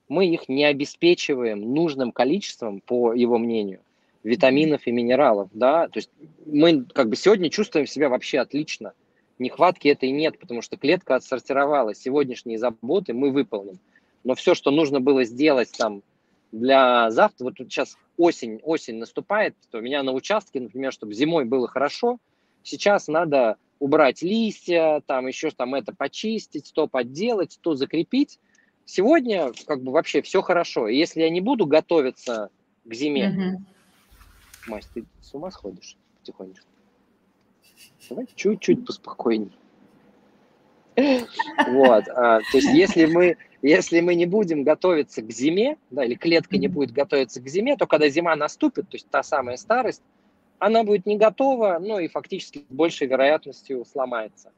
мы 0.07 0.27
их 0.27 0.47
не 0.47 0.65
обеспечиваем 0.65 1.73
нужным 1.73 2.11
количеством, 2.11 2.79
по 2.79 3.13
его 3.13 3.39
мнению, 3.39 3.79
витаминов 4.23 4.85
и 4.85 4.91
минералов, 4.91 5.49
да, 5.53 5.87
то 5.87 5.97
есть 5.97 6.11
мы 6.45 6.83
как 6.83 7.09
бы 7.09 7.15
сегодня 7.15 7.49
чувствуем 7.49 7.87
себя 7.87 8.09
вообще 8.09 8.39
отлично, 8.39 8.93
нехватки 9.39 9.87
этой 9.87 10.11
нет, 10.11 10.39
потому 10.39 10.61
что 10.61 10.77
клетка 10.77 11.15
отсортировала, 11.15 11.93
сегодняшние 11.93 12.57
заботы 12.57 13.13
мы 13.13 13.31
выполним, 13.31 13.79
но 14.23 14.35
все, 14.35 14.55
что 14.55 14.71
нужно 14.71 14.99
было 14.99 15.23
сделать 15.23 15.71
там 15.77 16.01
для 16.51 17.11
завтра, 17.11 17.45
вот 17.45 17.55
тут 17.55 17.71
сейчас 17.71 17.97
осень, 18.17 18.59
осень 18.63 18.97
наступает, 18.97 19.55
то 19.71 19.79
у 19.79 19.81
меня 19.81 20.03
на 20.03 20.13
участке, 20.13 20.59
например, 20.59 20.93
чтобы 20.93 21.13
зимой 21.13 21.45
было 21.45 21.67
хорошо, 21.67 22.17
сейчас 22.63 23.07
надо 23.07 23.57
убрать 23.79 24.21
листья, 24.21 25.01
там 25.05 25.27
еще 25.27 25.51
там 25.51 25.75
это 25.75 25.93
почистить, 25.93 26.71
то 26.73 26.87
подделать, 26.87 27.59
то 27.61 27.75
закрепить. 27.75 28.39
Сегодня 28.85 29.51
как 29.65 29.81
бы 29.81 29.91
вообще 29.91 30.21
все 30.21 30.41
хорошо. 30.41 30.87
И 30.87 30.95
если 30.95 31.21
я 31.21 31.29
не 31.29 31.41
буду 31.41 31.65
готовиться 31.65 32.49
к 32.85 32.93
зиме, 32.93 33.35
mm-hmm. 33.35 33.75
Мась, 34.67 34.85
ты 34.93 35.05
с 35.21 35.33
ума 35.33 35.51
сходишь 35.51 35.97
потихонечку? 36.19 36.65
Давай 38.09 38.27
чуть-чуть 38.35 38.85
поспокойней. 38.85 39.51
Вот, 40.95 42.07
а, 42.07 42.39
то 42.39 42.57
есть 42.57 42.69
если 42.69 43.05
мы 43.05 43.37
если 43.61 43.99
мы 43.99 44.13
не 44.13 44.27
будем 44.27 44.63
готовиться 44.63 45.23
к 45.23 45.31
зиме, 45.31 45.77
да, 45.89 46.05
или 46.05 46.13
клетка 46.13 46.57
не 46.57 46.67
будет 46.67 46.91
готовиться 46.91 47.41
к 47.41 47.47
зиме, 47.47 47.75
то 47.75 47.87
когда 47.87 48.07
зима 48.09 48.35
наступит, 48.35 48.87
то 48.89 48.95
есть 48.95 49.09
та 49.09 49.23
самая 49.23 49.57
старость, 49.57 50.03
она 50.59 50.83
будет 50.83 51.07
не 51.07 51.17
готова, 51.17 51.79
ну 51.81 51.97
и 51.97 52.07
фактически 52.07 52.59
с 52.59 52.73
большей 52.73 53.07
вероятностью 53.07 53.83
сломается. 53.85 54.51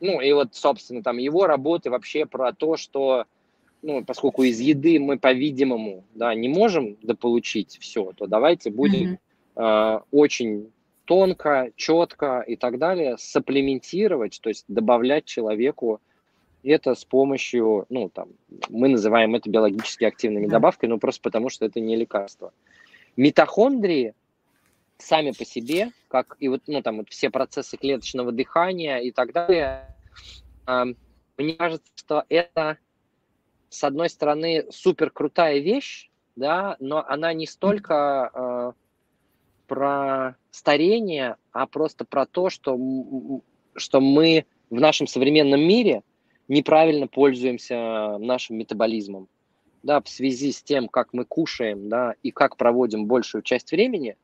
Ну 0.00 0.20
и 0.20 0.32
вот, 0.32 0.54
собственно, 0.54 1.02
там 1.02 1.18
его 1.18 1.46
работы 1.46 1.90
вообще 1.90 2.26
про 2.26 2.52
то, 2.52 2.76
что, 2.76 3.24
ну, 3.82 4.04
поскольку 4.04 4.42
из 4.42 4.60
еды 4.60 4.98
мы, 4.98 5.18
по-видимому, 5.18 6.04
да, 6.14 6.34
не 6.34 6.48
можем 6.48 6.96
дополучить 7.02 7.78
все, 7.80 8.12
то 8.12 8.26
давайте 8.26 8.70
будем 8.70 9.18
mm-hmm. 9.56 9.96
э, 9.96 10.00
очень 10.10 10.70
тонко, 11.08 11.72
четко 11.74 12.40
и 12.40 12.54
так 12.54 12.78
далее 12.78 13.16
сапплементировать, 13.16 14.40
то 14.42 14.50
есть 14.50 14.66
добавлять 14.68 15.24
человеку 15.24 16.02
это 16.62 16.94
с 16.94 17.02
помощью, 17.06 17.86
ну, 17.88 18.10
там, 18.10 18.28
мы 18.68 18.88
называем 18.88 19.34
это 19.34 19.48
биологически 19.48 20.04
активными 20.04 20.46
добавками, 20.46 20.90
ну, 20.90 20.98
просто 20.98 21.22
потому 21.22 21.48
что 21.48 21.64
это 21.64 21.80
не 21.80 21.96
лекарство. 21.96 22.52
Митохондрии 23.16 24.14
сами 24.98 25.30
по 25.30 25.46
себе, 25.46 25.92
как 26.08 26.36
и 26.40 26.48
вот, 26.48 26.64
ну, 26.66 26.82
там, 26.82 26.98
вот 26.98 27.08
все 27.08 27.30
процессы 27.30 27.78
клеточного 27.78 28.30
дыхания 28.30 28.98
и 28.98 29.10
так 29.10 29.32
далее, 29.32 29.96
э, 30.66 30.84
мне 31.38 31.54
кажется, 31.54 31.90
что 31.94 32.24
это, 32.28 32.76
с 33.70 33.82
одной 33.82 34.10
стороны, 34.10 34.66
супер 34.70 35.08
крутая 35.08 35.60
вещь, 35.60 36.10
да, 36.36 36.76
но 36.80 37.02
она 37.08 37.32
не 37.32 37.46
столько 37.46 38.30
э, 38.34 38.72
про 39.68 40.07
старение, 40.50 41.36
а 41.52 41.66
просто 41.66 42.04
про 42.04 42.26
то, 42.26 42.50
что, 42.50 42.78
что 43.74 44.00
мы 44.00 44.44
в 44.70 44.80
нашем 44.80 45.06
современном 45.06 45.60
мире 45.60 46.02
неправильно 46.48 47.06
пользуемся 47.06 48.18
нашим 48.18 48.56
метаболизмом. 48.56 49.28
Да, 49.82 50.00
в 50.00 50.08
связи 50.08 50.50
с 50.52 50.62
тем, 50.62 50.88
как 50.88 51.12
мы 51.12 51.24
кушаем, 51.24 51.88
да, 51.88 52.14
и 52.22 52.30
как 52.30 52.56
проводим 52.56 53.06
большую 53.06 53.42
часть 53.42 53.70
времени, 53.70 54.16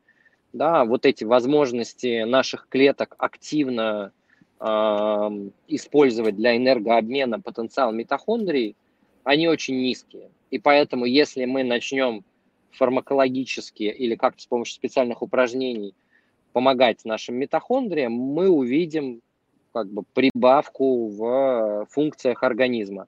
да, 0.51 0.85
вот 0.85 1.05
эти 1.05 1.23
возможности 1.23 2.23
наших 2.23 2.67
клеток 2.69 3.15
активно 3.17 4.11
э, 4.59 4.65
использовать 5.67 6.35
для 6.35 6.57
энергообмена 6.57 7.39
потенциал 7.39 7.91
митохондрий, 7.93 8.75
они 9.23 9.47
очень 9.47 9.81
низкие. 9.81 10.29
И 10.51 10.59
поэтому, 10.59 11.05
если 11.05 11.45
мы 11.45 11.63
начнем 11.63 12.23
фармакологически 12.77 13.83
или 13.83 14.15
как-то 14.15 14.41
с 14.41 14.45
помощью 14.45 14.75
специальных 14.75 15.21
упражнений 15.21 15.93
помогать 16.53 17.03
нашим 17.03 17.35
митохондриям, 17.35 18.13
мы 18.13 18.49
увидим 18.49 19.21
как 19.73 19.87
бы 19.89 20.03
прибавку 20.13 21.09
в 21.09 21.85
функциях 21.89 22.43
организма. 22.43 23.07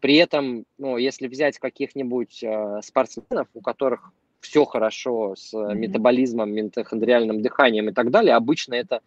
При 0.00 0.16
этом, 0.16 0.64
ну, 0.78 0.96
если 0.96 1.26
взять 1.26 1.58
каких-нибудь 1.58 2.42
э, 2.42 2.80
спортсменов, 2.82 3.48
у 3.54 3.60
которых 3.60 4.12
все 4.40 4.64
хорошо 4.64 5.34
с 5.36 5.52
mm-hmm. 5.52 5.74
метаболизмом, 5.74 6.52
митохондриальным 6.52 7.42
дыханием 7.42 7.90
и 7.90 7.92
так 7.92 8.10
далее, 8.10 8.34
обычно 8.34 8.74
это 8.74 9.00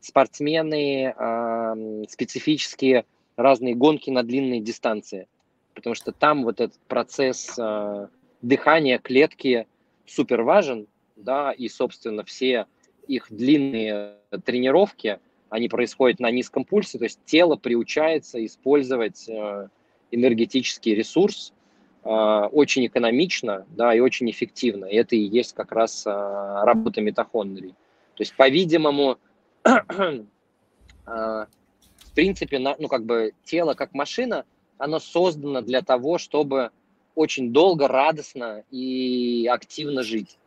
спортсмены 0.00 1.14
э, 1.16 2.04
специфические 2.08 3.04
разные 3.36 3.74
гонки 3.74 4.10
на 4.10 4.22
длинные 4.22 4.60
дистанции, 4.60 5.28
потому 5.74 5.94
что 5.94 6.12
там 6.12 6.42
вот 6.42 6.60
этот 6.60 6.78
процесс 6.88 7.54
э, 7.56 8.08
дыхания 8.42 8.98
клетки 8.98 9.66
супер 10.06 10.42
важен, 10.42 10.86
да, 11.16 11.52
и, 11.52 11.68
собственно, 11.68 12.24
все 12.24 12.66
их 13.06 13.26
длинные 13.30 14.16
тренировки, 14.44 15.18
они 15.50 15.68
происходят 15.68 16.20
на 16.20 16.30
низком 16.30 16.64
пульсе, 16.64 16.98
то 16.98 17.04
есть 17.04 17.20
тело 17.24 17.56
приучается 17.56 18.44
использовать 18.44 19.28
э, 19.28 19.68
энергетический 20.10 20.94
ресурс 20.94 21.54
э, 22.04 22.08
очень 22.08 22.86
экономично, 22.86 23.66
да, 23.70 23.94
и 23.94 24.00
очень 24.00 24.30
эффективно. 24.30 24.84
И 24.84 24.96
это 24.96 25.16
и 25.16 25.20
есть 25.20 25.54
как 25.54 25.72
раз 25.72 26.06
э, 26.06 26.10
работа 26.10 27.00
митохондрий. 27.00 27.70
То 28.14 28.22
есть, 28.22 28.34
по-видимому, 28.34 29.16
в 31.06 31.46
принципе, 32.14 32.58
ну, 32.58 32.88
как 32.88 33.04
бы 33.04 33.32
тело 33.44 33.74
как 33.74 33.94
машина, 33.94 34.44
оно 34.76 34.98
создано 34.98 35.62
для 35.62 35.82
того, 35.82 36.18
чтобы 36.18 36.70
очень 37.18 37.52
долго, 37.52 37.88
радостно 37.88 38.62
и 38.70 39.48
активно 39.50 40.02
жить. 40.04 40.38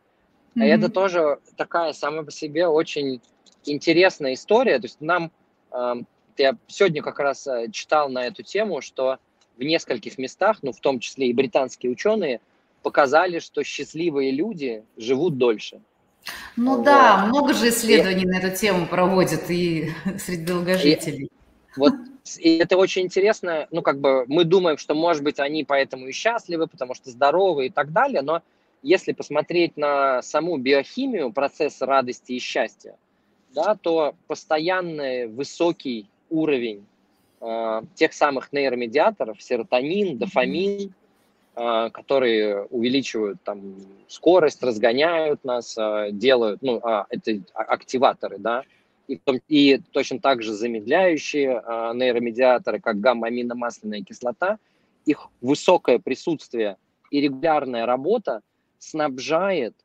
Mm-hmm. 0.56 0.66
это 0.66 0.90
тоже 0.90 1.40
такая 1.58 1.94
сама 1.94 2.24
по 2.24 2.32
себе 2.32 2.68
очень 2.68 3.22
интересная 3.66 4.34
история. 4.34 4.80
То 4.80 4.86
есть 4.86 5.02
нам, 5.02 5.32
э, 5.72 5.94
я 6.38 6.58
сегодня 6.68 7.02
как 7.02 7.20
раз 7.20 7.46
э, 7.48 7.70
читал 7.72 8.10
на 8.10 8.26
эту 8.26 8.44
тему, 8.44 8.82
что 8.82 9.18
в 9.58 9.64
нескольких 9.64 10.18
местах, 10.18 10.60
ну 10.62 10.72
в 10.72 10.80
том 10.80 11.00
числе 11.00 11.28
и 11.28 11.34
британские 11.34 11.92
ученые, 11.92 12.40
показали, 12.84 13.40
что 13.40 13.64
счастливые 13.64 14.32
люди 14.32 14.84
живут 14.96 15.38
дольше. 15.38 15.82
Ну 16.56 16.78
вот. 16.78 16.86
да, 16.86 17.26
много 17.28 17.54
же 17.54 17.70
исследований 17.70 18.24
и, 18.24 18.28
на 18.28 18.40
эту 18.40 18.56
тему 18.56 18.88
проводят 18.88 19.50
и 19.50 19.92
среди 20.18 20.46
долгожителей. 20.46 21.26
И, 21.26 21.32
вот 21.76 21.94
и 22.38 22.58
это 22.58 22.78
очень 22.78 23.04
интересно, 23.04 23.68
ну 23.72 23.82
как 23.82 24.00
бы 24.00 24.26
мы 24.28 24.44
думаем, 24.44 24.78
что 24.78 24.94
может 24.94 25.24
быть 25.24 25.40
они 25.40 25.64
поэтому 25.64 26.08
и 26.08 26.12
счастливы, 26.12 26.68
потому 26.68 26.94
что 26.94 27.10
здоровы 27.10 27.68
и 27.68 27.70
так 27.70 27.92
далее, 27.92 28.22
но 28.22 28.42
если 28.84 29.12
посмотреть 29.12 29.78
на 29.78 30.22
саму 30.22 30.58
биохимию 30.58 31.32
процесса 31.32 31.86
радости 31.86 32.34
и 32.34 32.40
счастья, 32.40 32.96
да, 33.54 33.76
то 33.76 34.16
постоянный 34.28 35.28
высокий 35.28 36.08
уровень 36.30 36.86
э, 37.42 37.82
тех 37.96 38.14
самых 38.14 38.54
нейромедиаторов, 38.54 39.42
серотонин, 39.42 40.18
дофамин, 40.18 40.94
э, 41.56 41.90
которые 41.92 42.64
увеличивают 42.66 43.40
там 43.44 43.76
скорость, 44.08 44.64
разгоняют 44.64 45.44
нас, 45.44 45.78
э, 45.78 46.10
делают, 46.12 46.62
ну, 46.62 46.80
э, 46.80 47.04
это 47.10 47.40
активаторы, 47.54 48.38
да, 48.40 48.64
и, 49.12 49.42
и 49.48 49.78
точно 49.92 50.20
так 50.20 50.42
же 50.42 50.54
замедляющие 50.54 51.50
э, 51.52 51.92
нейромедиаторы, 51.96 52.80
как 52.80 53.00
гамма-аминомасляная 53.00 54.04
кислота, 54.04 54.58
их 55.06 55.28
высокое 55.42 56.00
присутствие 56.00 56.78
и 57.10 57.22
регулярная 57.22 57.86
работа 57.86 58.42
снабжает 58.80 59.76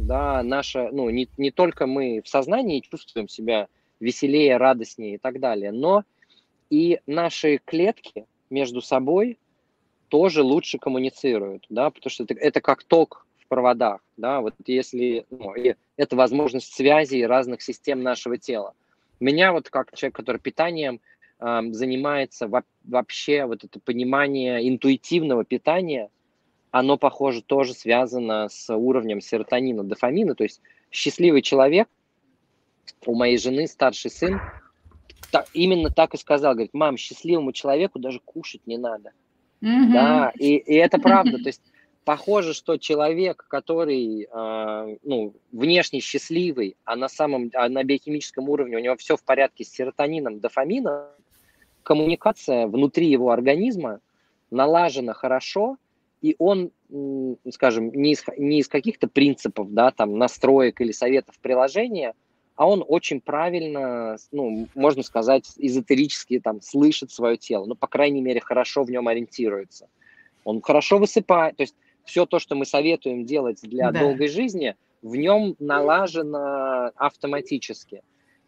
да, 0.00 0.42
наша, 0.42 0.90
ну, 0.92 1.08
не, 1.10 1.28
не 1.36 1.50
только 1.50 1.86
мы 1.86 2.20
в 2.22 2.28
сознании 2.28 2.80
чувствуем 2.80 3.28
себя 3.28 3.68
веселее, 4.00 4.56
радостнее 4.56 5.14
и 5.14 5.18
так 5.18 5.40
далее, 5.40 5.72
но 5.72 6.04
и 6.68 7.00
наши 7.06 7.60
клетки 7.64 8.26
между 8.50 8.80
собой 8.80 9.38
тоже 10.08 10.42
лучше 10.42 10.78
коммуницируют, 10.78 11.66
да, 11.68 11.90
потому 11.90 12.10
что 12.10 12.24
это, 12.24 12.34
это 12.34 12.60
как 12.60 12.84
ток 12.84 13.23
в 13.44 13.48
проводах, 13.48 14.00
да, 14.16 14.40
вот 14.40 14.54
если, 14.66 15.26
ну, 15.30 15.54
это 15.96 16.16
возможность 16.16 16.74
связи 16.74 17.22
разных 17.22 17.62
систем 17.62 18.02
нашего 18.02 18.38
тела. 18.38 18.74
Меня 19.20 19.52
вот 19.52 19.70
как 19.70 19.94
человек, 19.94 20.16
который 20.16 20.40
питанием 20.40 21.00
э, 21.40 21.60
занимается, 21.70 22.50
вообще 22.84 23.44
вот 23.44 23.64
это 23.64 23.78
понимание 23.80 24.68
интуитивного 24.68 25.44
питания– 25.44 26.10
оно, 26.74 26.98
похоже, 26.98 27.40
тоже 27.40 27.72
связано 27.72 28.48
с 28.48 28.68
уровнем 28.74 29.20
серотонина, 29.20 29.84
дофамина. 29.84 30.34
То 30.34 30.42
есть 30.42 30.60
счастливый 30.90 31.40
человек, 31.40 31.88
у 33.06 33.14
моей 33.14 33.38
жены 33.38 33.68
старший 33.68 34.10
сын, 34.10 34.40
так, 35.30 35.46
именно 35.52 35.90
так 35.90 36.14
и 36.14 36.16
сказал, 36.18 36.54
говорит, 36.54 36.74
мам, 36.74 36.96
счастливому 36.96 37.52
человеку 37.52 38.00
даже 38.00 38.18
кушать 38.18 38.66
не 38.66 38.76
надо. 38.76 39.12
Mm-hmm. 39.62 39.92
Да, 39.92 40.32
и, 40.36 40.56
и 40.56 40.74
это 40.74 40.98
правда. 40.98 41.38
То 41.38 41.48
есть 41.48 41.62
похоже, 42.04 42.54
что 42.54 42.76
человек, 42.76 43.44
который 43.48 44.28
э, 44.30 44.96
ну, 45.02 45.34
внешне 45.52 46.00
счастливый, 46.00 46.76
а 46.84 46.96
на 46.96 47.08
самом, 47.08 47.50
а 47.54 47.68
на 47.68 47.82
биохимическом 47.82 48.48
уровне 48.48 48.76
у 48.76 48.80
него 48.80 48.96
все 48.96 49.16
в 49.16 49.22
порядке 49.22 49.64
с 49.64 49.70
серотонином, 49.70 50.40
дофамином, 50.40 51.08
коммуникация 51.82 52.66
внутри 52.66 53.08
его 53.08 53.30
организма 53.30 54.00
налажена 54.50 55.14
хорошо, 55.14 55.76
и 56.20 56.36
он, 56.38 56.70
скажем, 57.50 57.90
не 57.92 58.12
из, 58.12 58.24
не 58.38 58.60
из 58.60 58.68
каких-то 58.68 59.08
принципов, 59.08 59.72
да, 59.72 59.90
там, 59.90 60.16
настроек 60.16 60.80
или 60.80 60.92
советов 60.92 61.38
приложения, 61.40 62.14
а 62.56 62.68
он 62.68 62.84
очень 62.86 63.20
правильно, 63.20 64.16
ну, 64.32 64.68
можно 64.74 65.02
сказать, 65.02 65.52
эзотерически 65.56 66.38
там 66.40 66.62
слышит 66.62 67.10
свое 67.10 67.36
тело, 67.36 67.66
ну, 67.66 67.74
по 67.74 67.88
крайней 67.88 68.22
мере, 68.22 68.40
хорошо 68.40 68.84
в 68.84 68.90
нем 68.90 69.08
ориентируется. 69.08 69.88
Он 70.44 70.60
хорошо 70.62 70.98
высыпает, 70.98 71.56
то 71.56 71.62
есть 71.62 71.74
все 72.04 72.26
то, 72.26 72.38
что 72.38 72.54
мы 72.54 72.64
советуем 72.66 73.24
делать 73.24 73.60
для 73.62 73.90
да. 73.90 74.00
долгой 74.00 74.28
жизни, 74.28 74.76
в 75.02 75.16
нем 75.16 75.56
налажено 75.58 76.90
автоматически. 76.96 78.02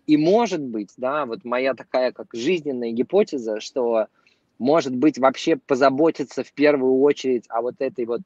И 0.06 0.16
может 0.16 0.62
быть, 0.62 0.90
да, 0.96 1.26
вот 1.26 1.44
моя 1.44 1.74
такая 1.74 2.12
как 2.12 2.28
жизненная 2.32 2.92
гипотеза, 2.92 3.60
что 3.60 4.06
может 4.58 4.94
быть, 4.94 5.18
вообще 5.18 5.56
позаботиться 5.56 6.42
в 6.42 6.52
первую 6.52 7.00
очередь 7.00 7.44
о 7.48 7.62
вот 7.62 7.74
этой 7.78 8.06
вот 8.06 8.22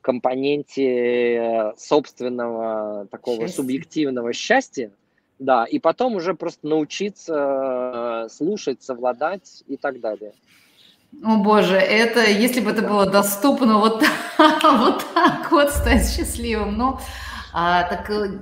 компоненте 0.00 1.36
э, 1.36 1.72
собственного 1.76 3.06
такого 3.10 3.42
счастье. 3.42 3.56
субъективного 3.56 4.32
счастья, 4.32 4.90
да, 5.38 5.64
и 5.64 5.78
потом 5.78 6.16
уже 6.16 6.34
просто 6.34 6.66
научиться 6.66 8.24
э, 8.26 8.28
слушать, 8.30 8.82
совладать 8.82 9.64
и 9.66 9.76
так 9.76 10.00
далее. 10.00 10.32
О 11.22 11.36
боже, 11.36 11.76
это 11.76 12.24
если 12.24 12.60
бы 12.60 12.70
это 12.70 12.82
было 12.82 13.06
доступно 13.06 13.78
вот, 13.78 14.04
вот 14.38 15.04
так 15.14 15.50
вот 15.50 15.70
стать 15.70 16.10
счастливым, 16.10 16.76
ну, 16.76 16.98
а, 17.52 17.84
так 17.84 18.10
э, 18.10 18.40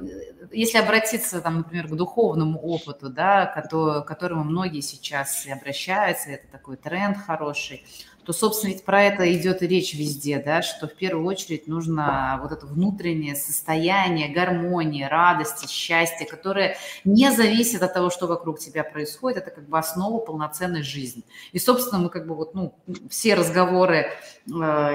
если 0.52 0.78
обратиться, 0.78 1.40
там, 1.40 1.58
например, 1.58 1.88
к 1.88 1.94
духовному 1.94 2.58
опыту, 2.58 3.08
да, 3.08 3.46
к 3.46 4.02
которому 4.02 4.44
многие 4.44 4.80
сейчас 4.80 5.46
и 5.46 5.50
обращаются, 5.50 6.30
это 6.30 6.46
такой 6.50 6.76
тренд 6.76 7.16
хороший, 7.16 7.84
то, 8.24 8.32
собственно, 8.32 8.72
ведь 8.72 8.84
про 8.84 9.02
это 9.02 9.32
идет 9.32 9.62
и 9.62 9.66
речь 9.66 9.94
везде, 9.94 10.38
да, 10.38 10.62
что 10.62 10.86
в 10.86 10.94
первую 10.94 11.26
очередь 11.26 11.66
нужно 11.66 12.38
вот 12.42 12.52
это 12.52 12.66
внутреннее 12.66 13.34
состояние 13.34 14.32
гармонии, 14.32 15.02
радости, 15.04 15.66
счастья, 15.66 16.24
которое 16.24 16.76
не 17.04 17.30
зависит 17.32 17.82
от 17.82 17.92
того, 17.94 18.10
что 18.10 18.26
вокруг 18.26 18.58
тебя 18.58 18.84
происходит, 18.84 19.38
это 19.38 19.50
как 19.50 19.68
бы 19.68 19.78
основа 19.78 20.18
полноценной 20.18 20.82
жизни. 20.82 21.24
И, 21.52 21.58
собственно, 21.58 22.00
мы 22.00 22.10
как 22.10 22.26
бы 22.26 22.34
вот, 22.34 22.54
ну, 22.54 22.74
все 23.10 23.34
разговоры, 23.34 24.06
э, 24.46 24.50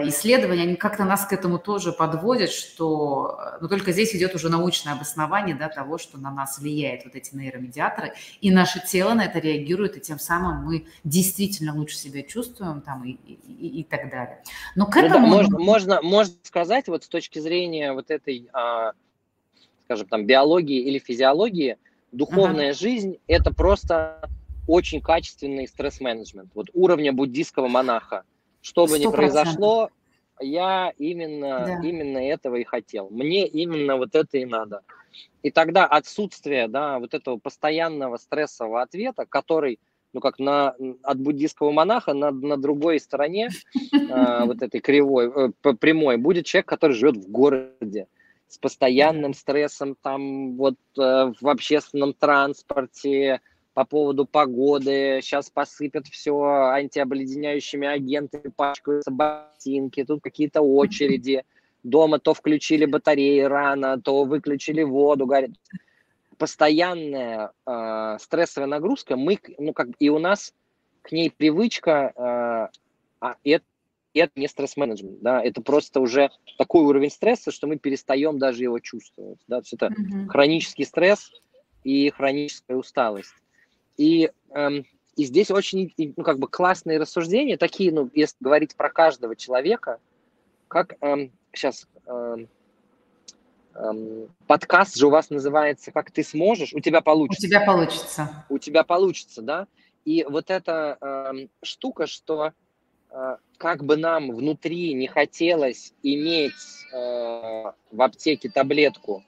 исследования, 0.08 0.64
они 0.64 0.76
как-то 0.76 1.04
нас 1.04 1.26
к 1.26 1.34
этому 1.34 1.60
тоже 1.60 1.92
подводят, 1.92 2.52
что, 2.52 3.40
но 3.60 3.68
только 3.68 3.92
здесь 3.92 4.16
идет 4.16 4.36
уже 4.36 4.50
научное 4.50 4.94
обоснование, 4.94 5.56
да, 5.56 5.70
того, 5.70 5.98
что 5.98 6.18
на 6.18 6.32
нас 6.32 6.60
влияет 6.60 7.06
вот 7.06 7.16
эти 7.16 7.36
нейромедиаторы, 7.36 8.14
и 8.42 8.52
наше 8.52 8.80
тело 8.86 9.14
на 9.14 9.26
это 9.26 9.40
реагирует, 9.40 9.98
и 9.98 10.00
тем 10.00 10.20
самым 10.20 10.66
мы 10.66 10.88
действительно 11.04 11.76
лучше 11.76 11.98
себя 11.98 12.24
чувствуем 12.24 12.82
там 12.82 13.04
и, 13.04 13.17
и, 13.26 13.80
и 13.80 13.84
так 13.84 14.10
далее. 14.10 14.44
Но 14.76 14.86
к 14.86 14.98
этому... 14.98 15.28
Ну, 15.28 15.34
да, 15.34 15.36
можно, 15.36 15.60
можно, 15.60 16.02
можно 16.02 16.34
сказать 16.44 16.88
вот 16.88 17.04
с 17.04 17.08
точки 17.08 17.40
зрения 17.40 17.94
вот 17.94 18.12
этой, 18.12 18.50
а, 18.54 18.92
скажем, 19.86 20.08
там, 20.08 20.26
биологии 20.26 20.80
или 20.80 21.00
физиологии, 21.00 21.78
духовная 22.12 22.72
ага. 22.72 22.80
жизнь– 22.80 23.18
это 23.28 23.54
просто 23.54 24.30
очень 24.68 25.02
качественный 25.02 25.68
стресс-менеджмент, 25.68 26.52
вот 26.54 26.68
уровня 26.74 27.14
буддийского 27.14 27.68
монаха. 27.68 28.24
Что 28.62 28.86
бы 28.86 28.98
100%. 28.98 29.00
ни 29.00 29.12
произошло, 29.12 29.90
я 30.40 30.94
именно, 30.98 31.66
да. 31.66 31.80
именно 31.88 32.18
этого 32.18 32.56
и 32.58 32.64
хотел. 32.64 33.10
Мне 33.10 33.48
именно 33.48 33.96
вот 33.96 34.14
это 34.14 34.38
и 34.38 34.46
надо. 34.46 34.82
И 35.42 35.52
тогда 35.52 35.86
отсутствие, 35.86 36.68
да, 36.68 37.00
вот 37.00 37.14
этого 37.14 37.38
постоянного 37.38 38.18
стрессового 38.18 38.82
ответа, 38.82 39.26
который, 39.26 39.80
ну, 40.14 40.20
как 40.20 40.40
на, 40.40 40.76
от 41.04 41.20
буддийского 41.20 41.72
монаха 41.72 42.14
на, 42.14 42.32
на 42.32 42.58
другой 42.58 43.00
стороне 43.00 43.50
э, 43.76 43.80
вот 44.46 44.62
этой 44.62 44.80
кривой, 44.80 45.32
э, 45.64 45.74
прямой, 45.74 46.18
будет 46.18 46.46
человек, 46.46 46.68
который 46.68 46.94
живет 46.94 47.18
в 47.18 47.30
городе 47.30 48.08
с 48.48 48.58
постоянным 48.58 49.34
стрессом 49.34 49.96
там 50.02 50.56
вот 50.56 50.78
э, 50.98 51.34
в 51.40 51.48
общественном 51.48 52.14
транспорте, 52.14 53.42
по 53.78 53.86
поводу 53.86 54.26
погоды, 54.26 55.20
сейчас 55.22 55.52
посыпят 55.52 56.08
все 56.08 56.42
антиобледеняющими 56.42 57.88
агентами, 57.88 58.52
пачкаются 58.56 59.12
ботинки, 59.12 60.04
тут 60.04 60.24
какие-то 60.24 60.62
очереди, 60.62 61.44
дома 61.84 62.18
то 62.18 62.34
включили 62.34 62.86
батареи 62.86 63.42
рано, 63.42 64.02
то 64.02 64.24
выключили 64.24 64.82
воду, 64.82 65.28
говорят. 65.28 65.52
Постоянная 66.38 67.52
э, 67.66 68.18
стрессовая 68.20 68.68
нагрузка, 68.68 69.16
мы, 69.16 69.40
ну 69.58 69.74
как 69.74 69.90
и 70.00 70.10
у 70.10 70.20
нас 70.20 70.54
к 71.02 71.12
ней 71.12 71.32
привычка, 71.32 72.14
э, 72.16 72.78
а 73.20 73.36
это, 73.44 73.66
это 74.14 74.40
не 74.40 74.48
стресс-менеджмент, 74.48 75.22
да, 75.22 75.42
это 75.44 75.62
просто 75.62 76.00
уже 76.00 76.30
такой 76.58 76.84
уровень 76.84 77.10
стресса, 77.10 77.52
что 77.52 77.68
мы 77.68 77.78
перестаем 77.78 78.38
даже 78.38 78.64
его 78.64 78.80
чувствовать, 78.80 79.40
да, 79.48 79.58
то 79.58 79.62
есть 79.62 79.74
это 79.74 79.88
mm-hmm. 79.88 80.28
хронический 80.28 80.86
стресс 80.86 81.32
и 81.84 82.10
хроническая 82.10 82.78
усталость. 82.78 83.34
И, 83.98 84.30
эм, 84.52 84.86
и 85.16 85.24
здесь 85.24 85.50
очень 85.50 85.94
ну, 85.98 86.24
как 86.24 86.38
бы 86.38 86.48
классные 86.48 87.00
рассуждения, 87.00 87.58
такие, 87.58 87.92
ну, 87.92 88.10
если 88.14 88.38
говорить 88.40 88.76
про 88.76 88.90
каждого 88.90 89.36
человека, 89.36 90.00
как 90.68 90.96
эм, 91.02 91.32
сейчас 91.54 91.88
эм, 92.06 92.16
эм, 92.16 92.50
подкаст 94.48 94.96
же 94.98 95.08
у 95.08 95.10
вас 95.10 95.30
называется 95.30 95.92
«Как 95.92 96.12
ты 96.12 96.24
сможешь», 96.24 96.74
у 96.74 96.80
тебя 96.80 97.02
получится. 97.02 97.46
У 97.46 97.50
тебя 97.50 97.66
получится. 97.66 98.46
У 98.50 98.58
тебя 98.58 98.84
получится, 98.84 99.42
да? 99.42 99.68
И 100.06 100.24
вот 100.24 100.50
эта 100.50 100.98
эм, 101.02 101.50
штука, 101.62 102.08
что 102.08 102.54
э, 103.12 103.38
как 103.58 103.84
бы 103.84 103.98
нам 103.98 104.32
внутри 104.32 104.94
не 104.94 105.08
хотелось 105.08 105.94
иметь 106.02 106.54
э, 106.94 107.72
в 107.92 108.02
аптеке 108.02 108.50
таблетку, 108.50 109.24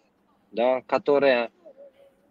да, 0.52 0.82
которая 0.88 1.52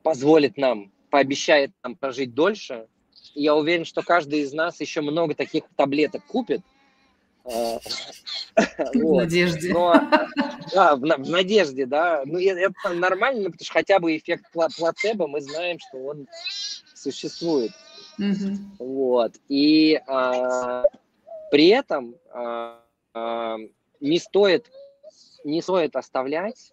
позволит 0.03 0.57
нам 0.57 0.91
пообещает 1.11 1.73
нам 1.83 1.97
прожить 1.97 2.35
дольше. 2.35 2.87
И 3.35 3.43
я 3.43 3.55
уверен, 3.55 3.85
что 3.85 4.03
каждый 4.03 4.41
из 4.41 4.53
нас 4.53 4.81
еще 4.81 5.01
много 5.01 5.35
таких 5.35 5.65
таблеток 5.77 6.25
купит. 6.27 6.63
Э, 7.45 7.79
в 8.95 9.15
надежде. 9.15 9.73
Да, 10.73 10.97
в, 10.97 11.01
в 11.01 11.31
надежде, 11.31 11.87
да. 11.87 12.23
Ну, 12.25 12.39
это 12.39 12.93
нормально, 12.95 13.51
потому 13.51 13.65
что 13.65 13.73
хотя 13.73 13.99
бы 13.99 14.17
эффект 14.17 14.45
плацебо 14.53 15.27
мы 15.27 15.41
знаем, 15.41 15.79
что 15.79 15.99
он 15.99 16.27
существует. 16.95 17.73
Вот. 18.79 19.35
И 19.49 20.01
а, 20.07 20.83
при 21.51 21.69
этом 21.69 22.17
а, 22.33 22.83
а, 23.15 23.57
не 24.01 24.19
стоит 24.19 24.71
не 25.45 25.63
стоит 25.63 25.97
оставлять 25.97 26.73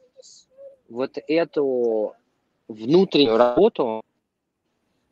вот 0.89 1.17
эту 1.27 2.15
внутреннюю 2.67 3.37
работу 3.37 4.03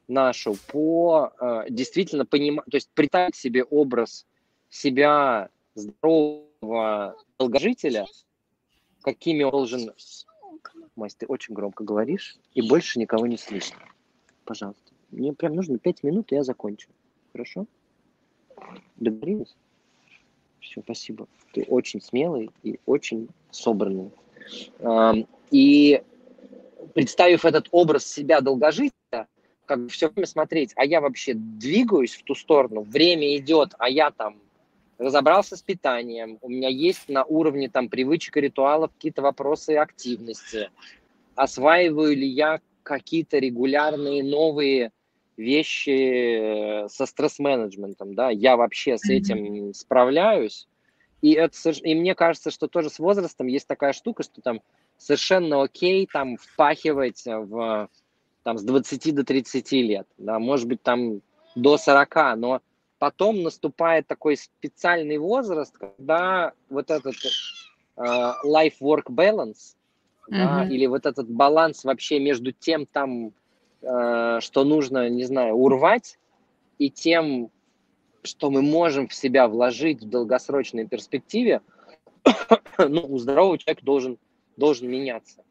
нашу 0.07 0.55
по 0.67 1.31
э, 1.39 1.65
действительно 1.69 2.25
понимать, 2.25 2.65
то 2.65 2.75
есть 2.75 2.89
представить 2.93 3.35
себе 3.35 3.63
образ 3.63 4.25
себя 4.69 5.49
здорового 5.75 7.15
долгожителя, 7.39 8.05
какими 9.03 9.43
он 9.43 9.51
должен... 9.51 9.93
Мась, 10.95 11.15
ты 11.15 11.25
очень 11.25 11.53
громко 11.53 11.83
говоришь, 11.83 12.37
и 12.53 12.61
больше 12.61 12.99
никого 12.99 13.27
не 13.27 13.37
слышно. 13.37 13.77
Пожалуйста. 14.45 14.91
Мне 15.11 15.33
прям 15.33 15.55
нужно 15.55 15.77
пять 15.77 16.03
минут, 16.03 16.31
и 16.31 16.35
я 16.35 16.43
закончу. 16.43 16.89
Хорошо? 17.31 17.65
Договорились? 18.95 19.55
Все, 20.59 20.81
спасибо. 20.81 21.27
Ты 21.51 21.63
очень 21.63 22.01
смелый 22.01 22.51
и 22.63 22.79
очень 22.85 23.29
собранный. 23.51 24.11
И 25.51 26.03
представив 26.93 27.45
этот 27.45 27.67
образ 27.71 28.05
себя 28.05 28.41
долгожителя, 28.41 29.27
как 29.65 29.83
бы 29.83 29.89
все 29.89 30.09
время 30.09 30.27
смотреть, 30.27 30.73
а 30.75 30.85
я 30.85 31.01
вообще 31.01 31.33
двигаюсь 31.33 32.15
в 32.15 32.23
ту 32.23 32.35
сторону, 32.35 32.81
время 32.81 33.35
идет, 33.37 33.73
а 33.79 33.89
я 33.89 34.11
там 34.11 34.37
разобрался 35.03 35.55
с 35.55 35.61
питанием, 35.61 36.37
у 36.41 36.49
меня 36.49 36.69
есть 36.69 37.09
на 37.09 37.23
уровне 37.23 37.69
там 37.69 37.89
привычек 37.89 38.37
и 38.37 38.41
ритуалов 38.41 38.91
какие-то 38.93 39.21
вопросы 39.21 39.71
активности, 39.75 40.69
осваиваю 41.35 42.15
ли 42.15 42.27
я 42.27 42.59
какие-то 42.83 43.39
регулярные 43.39 44.23
новые 44.23 44.91
вещи 45.37 46.87
со 46.87 47.05
стресс-менеджментом, 47.05 48.13
да, 48.13 48.29
я 48.29 48.55
вообще 48.55 48.97
с 48.97 49.09
этим 49.09 49.73
справляюсь, 49.73 50.67
и, 51.21 51.31
это, 51.31 51.71
и 51.71 51.95
мне 51.95 52.15
кажется, 52.15 52.51
что 52.51 52.67
тоже 52.67 52.89
с 52.89 52.99
возрастом 52.99 53.47
есть 53.47 53.67
такая 53.67 53.93
штука, 53.93 54.23
что 54.23 54.41
там 54.41 54.61
совершенно 54.97 55.63
окей 55.63 56.07
там 56.11 56.37
впахивать 56.37 57.23
в 57.25 57.89
там, 58.43 58.57
с 58.57 58.63
20 58.63 59.15
до 59.15 59.23
30 59.23 59.71
лет, 59.71 60.07
да, 60.17 60.37
может 60.39 60.67
быть, 60.67 60.83
там 60.83 61.21
до 61.55 61.77
40, 61.77 62.37
но 62.37 62.61
потом 63.03 63.43
наступает 63.43 64.07
такой 64.07 64.37
специальный 64.37 65.17
возраст, 65.17 65.77
когда 65.77 66.53
вот 66.69 66.89
этот 66.89 67.15
э, 67.97 68.01
life-work 68.01 69.09
balance, 69.09 69.75
mm-hmm. 70.29 70.31
да, 70.31 70.65
или 70.69 70.85
вот 70.85 71.05
этот 71.05 71.29
баланс 71.29 71.83
вообще 71.83 72.21
между 72.21 72.53
тем, 72.53 72.85
там, 72.85 73.33
э, 73.81 74.39
что 74.39 74.63
нужно, 74.63 75.09
не 75.09 75.25
знаю, 75.25 75.55
урвать, 75.55 76.17
и 76.77 76.89
тем, 76.89 77.51
что 78.21 78.49
мы 78.49 78.61
можем 78.61 79.09
в 79.09 79.13
себя 79.13 79.49
вложить 79.49 80.01
в 80.01 80.09
долгосрочной 80.09 80.87
перспективе, 80.87 81.59
ну, 82.77 83.05
у 83.05 83.17
здорового 83.17 83.57
человека 83.57 83.83
должен, 83.83 84.17
должен 84.55 84.89
меняться. 84.89 85.43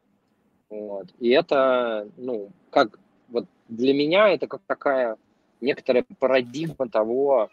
Вот. 0.70 1.08
И 1.18 1.28
это, 1.28 2.08
ну, 2.16 2.48
как 2.70 2.98
вот 3.28 3.44
для 3.68 3.92
меня 3.92 4.30
это 4.30 4.46
как 4.46 4.62
такая 4.66 5.18
некоторая 5.62 6.04
парадигма 6.18 6.88
того, 6.88 7.48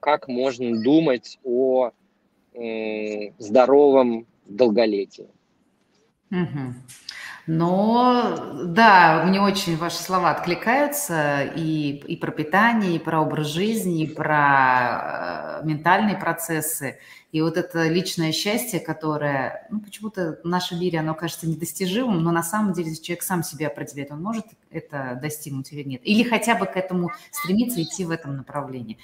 как 0.00 0.28
можно 0.28 0.80
думать 0.80 1.38
о 1.44 1.90
э, 2.54 3.32
здоровом 3.38 4.26
долголетии. 4.46 5.28
Угу. 6.30 6.74
Но 7.46 8.52
да, 8.64 9.24
мне 9.26 9.40
очень 9.40 9.78
ваши 9.78 9.96
слова 9.96 10.30
откликаются 10.30 11.50
и, 11.56 12.02
и 12.06 12.16
про 12.16 12.30
питание, 12.30 12.96
и 12.96 12.98
про 12.98 13.22
образ 13.22 13.46
жизни, 13.46 14.04
и 14.04 14.06
про 14.06 15.60
э, 15.62 15.66
ментальные 15.66 16.16
процессы. 16.16 16.98
И 17.30 17.42
вот 17.42 17.58
это 17.58 17.88
личное 17.88 18.32
счастье, 18.32 18.80
которое, 18.80 19.66
ну, 19.70 19.80
почему-то 19.80 20.38
в 20.42 20.48
нашем 20.48 20.80
мире 20.80 21.00
оно 21.00 21.14
кажется 21.14 21.46
недостижимым, 21.46 22.22
но 22.22 22.30
на 22.30 22.42
самом 22.42 22.72
деле 22.72 22.96
человек 22.96 23.22
сам 23.22 23.42
себя 23.42 23.66
определяет, 23.66 24.12
он 24.12 24.22
может 24.22 24.46
это 24.70 25.18
достигнуть 25.20 25.70
или 25.72 25.82
нет. 25.82 26.00
Или 26.04 26.22
хотя 26.22 26.54
бы 26.54 26.64
к 26.64 26.76
этому 26.76 27.10
стремиться 27.30 27.82
идти 27.82 28.06
в 28.06 28.10
этом 28.10 28.36
направлении. 28.36 28.96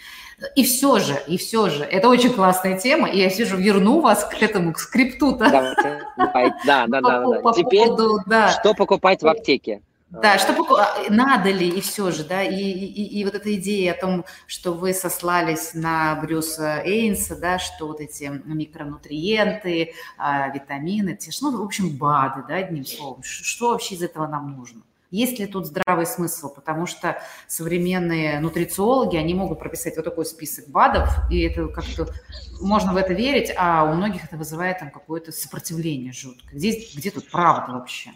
И 0.56 0.64
все 0.64 1.00
же, 1.00 1.20
и 1.26 1.36
все 1.36 1.68
же, 1.68 1.84
это 1.84 2.08
очень 2.08 2.32
классная 2.32 2.78
тема, 2.78 3.10
и 3.10 3.18
я 3.18 3.28
сижу, 3.28 3.58
верну 3.58 4.00
вас 4.00 4.24
к 4.24 4.42
этому, 4.42 4.72
к 4.72 4.78
скрипту. 4.78 5.36
Да, 5.36 5.74
да, 6.16 6.86
да, 6.86 7.00
да. 7.02 7.52
Теперь 7.52 7.88
что 7.88 8.74
покупать 8.74 9.22
в 9.22 9.26
аптеке? 9.26 9.82
Да, 10.10 10.38
что 10.38 10.52
а, 10.76 11.10
надо 11.10 11.50
ли, 11.50 11.68
и 11.68 11.80
все 11.80 12.10
же, 12.12 12.24
да, 12.24 12.42
и, 12.42 12.54
и, 12.54 13.18
и 13.18 13.24
вот 13.24 13.34
эта 13.34 13.52
идея 13.56 13.94
о 13.94 14.00
том, 14.00 14.24
что 14.46 14.72
вы 14.72 14.94
сослались 14.94 15.74
на 15.74 16.14
Брюса 16.16 16.82
Эйнса, 16.84 17.36
да, 17.36 17.58
что 17.58 17.88
вот 17.88 18.00
эти 18.00 18.30
микронутриенты, 18.44 19.94
а, 20.16 20.48
витамины, 20.50 21.16
те, 21.16 21.32
ну, 21.40 21.56
в 21.58 21.62
общем, 21.62 21.96
БАДы, 21.96 22.44
да, 22.48 22.56
одним 22.56 22.84
словом, 22.84 23.22
что 23.24 23.70
вообще 23.70 23.96
из 23.96 24.02
этого 24.02 24.26
нам 24.28 24.56
нужно? 24.56 24.82
Есть 25.10 25.38
ли 25.38 25.46
тут 25.46 25.66
здравый 25.66 26.06
смысл? 26.06 26.52
Потому 26.52 26.86
что 26.86 27.22
современные 27.46 28.40
нутрициологи, 28.40 29.16
они 29.16 29.32
могут 29.32 29.60
прописать 29.60 29.94
вот 29.94 30.04
такой 30.04 30.26
список 30.26 30.68
БАДов, 30.68 31.08
и 31.30 31.40
это 31.42 31.68
как-то 31.68 32.12
можно 32.60 32.92
в 32.92 32.96
это 32.96 33.12
верить, 33.12 33.52
а 33.56 33.84
у 33.84 33.94
многих 33.94 34.24
это 34.24 34.36
вызывает 34.36 34.80
там 34.80 34.90
какое-то 34.90 35.30
сопротивление 35.30 36.12
жуткое. 36.12 36.56
Где, 36.56 36.84
где 36.96 37.10
тут 37.12 37.30
правда 37.30 37.74
вообще? 37.74 38.10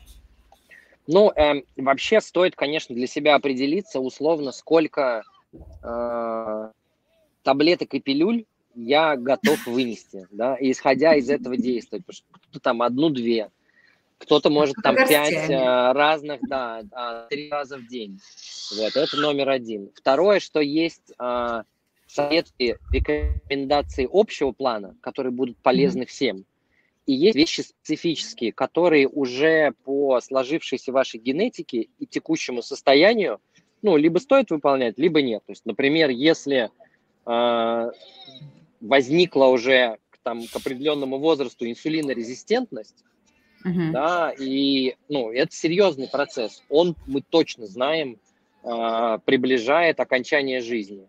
Ну, 1.09 1.33
э, 1.35 1.63
вообще 1.77 2.21
стоит, 2.21 2.55
конечно, 2.55 2.95
для 2.95 3.07
себя 3.07 3.35
определиться 3.35 3.99
условно, 3.99 4.53
сколько 4.53 5.25
э, 5.83 6.71
таблеток 7.43 7.95
и 7.95 8.01
пилюль 8.01 8.45
я 8.75 9.17
готов 9.17 9.67
вынести, 9.67 10.29
да, 10.31 10.55
и 10.57 10.71
исходя 10.71 11.15
из 11.15 11.31
этого 11.31 11.57
действовать, 11.57 12.05
потому 12.05 12.15
что 12.15 12.27
кто-то 12.31 12.61
там 12.61 12.83
одну-две, 12.83 13.51
кто-то 14.19 14.51
может 14.51 14.77
там 14.83 14.97
пять 14.97 15.49
э, 15.49 15.93
разных, 15.93 16.41
да, 16.47 16.83
а, 16.93 17.27
три 17.29 17.49
раза 17.49 17.79
в 17.79 17.87
день. 17.87 18.21
Вот, 18.77 18.95
это 18.95 19.17
номер 19.17 19.49
один. 19.49 19.91
Второе, 19.95 20.41
что 20.41 20.61
есть 20.61 21.15
э, 21.19 21.63
советы, 22.07 22.79
рекомендации 22.93 24.07
общего 24.13 24.53
плана, 24.53 24.95
которые 25.01 25.33
будут 25.33 25.57
полезны 25.57 26.03
mm-hmm. 26.03 26.07
всем. 26.07 26.45
И 27.09 27.15
есть 27.15 27.37
вещи 27.37 27.63
специфические, 27.63 28.53
которые 28.53 29.09
уже 29.09 29.73
по 29.85 30.21
сложившейся 30.21 30.93
вашей 30.93 31.19
генетике 31.19 31.89
и 31.99 32.05
текущему 32.07 32.61
состоянию, 32.61 33.41
ну, 33.81 33.97
либо 33.97 34.19
стоит 34.19 34.51
выполнять, 34.51 34.99
либо 34.99 35.23
нет. 35.23 35.43
То 35.47 35.53
есть, 35.53 35.65
например, 35.65 36.11
если 36.11 36.71
э, 37.25 37.91
возникла 38.83 39.47
уже 39.47 39.97
к, 40.11 40.19
там, 40.23 40.47
к 40.47 40.55
определенному 40.55 41.17
возрасту 41.17 41.67
инсулинорезистентность, 41.67 43.03
uh-huh. 43.65 43.91
да, 43.91 44.35
и, 44.39 44.95
ну, 45.09 45.33
это 45.33 45.51
серьезный 45.55 46.09
процесс. 46.09 46.63
Он, 46.69 46.95
мы 47.07 47.23
точно 47.23 47.67
знаем, 47.67 48.19
э, 48.65 49.19
приближает 49.25 49.99
окончание 49.99 50.61
жизни. 50.61 51.09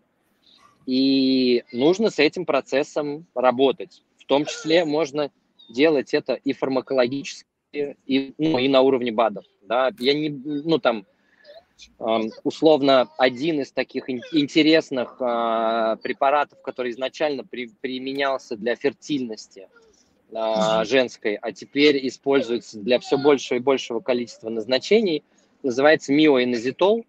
И 0.86 1.62
нужно 1.72 2.08
с 2.08 2.18
этим 2.18 2.46
процессом 2.46 3.26
работать. 3.34 4.02
В 4.16 4.24
том 4.24 4.46
числе 4.46 4.86
можно 4.86 5.30
делать 5.72 6.14
это 6.14 6.34
и 6.34 6.52
фармакологически, 6.52 7.46
и, 7.72 8.34
ну, 8.38 8.58
и 8.58 8.68
на 8.68 8.80
уровне 8.82 9.12
БАДов. 9.12 9.44
Да? 9.62 9.92
Я 9.98 10.14
не, 10.14 10.28
ну, 10.28 10.78
там, 10.78 11.06
условно, 12.44 13.08
один 13.18 13.60
из 13.60 13.72
таких 13.72 14.08
интересных 14.08 15.16
а, 15.20 15.96
препаратов, 15.96 16.60
который 16.62 16.92
изначально 16.92 17.44
при, 17.44 17.70
применялся 17.80 18.56
для 18.56 18.74
фертильности 18.76 19.68
а, 20.32 20.84
женской, 20.84 21.34
а 21.36 21.52
теперь 21.52 22.06
используется 22.06 22.78
для 22.78 22.98
все 22.98 23.16
большего 23.16 23.58
и 23.58 23.60
большего 23.60 24.00
количества 24.00 24.50
назначений, 24.50 25.22
называется 25.62 26.12
миоинозитол, 26.12 27.04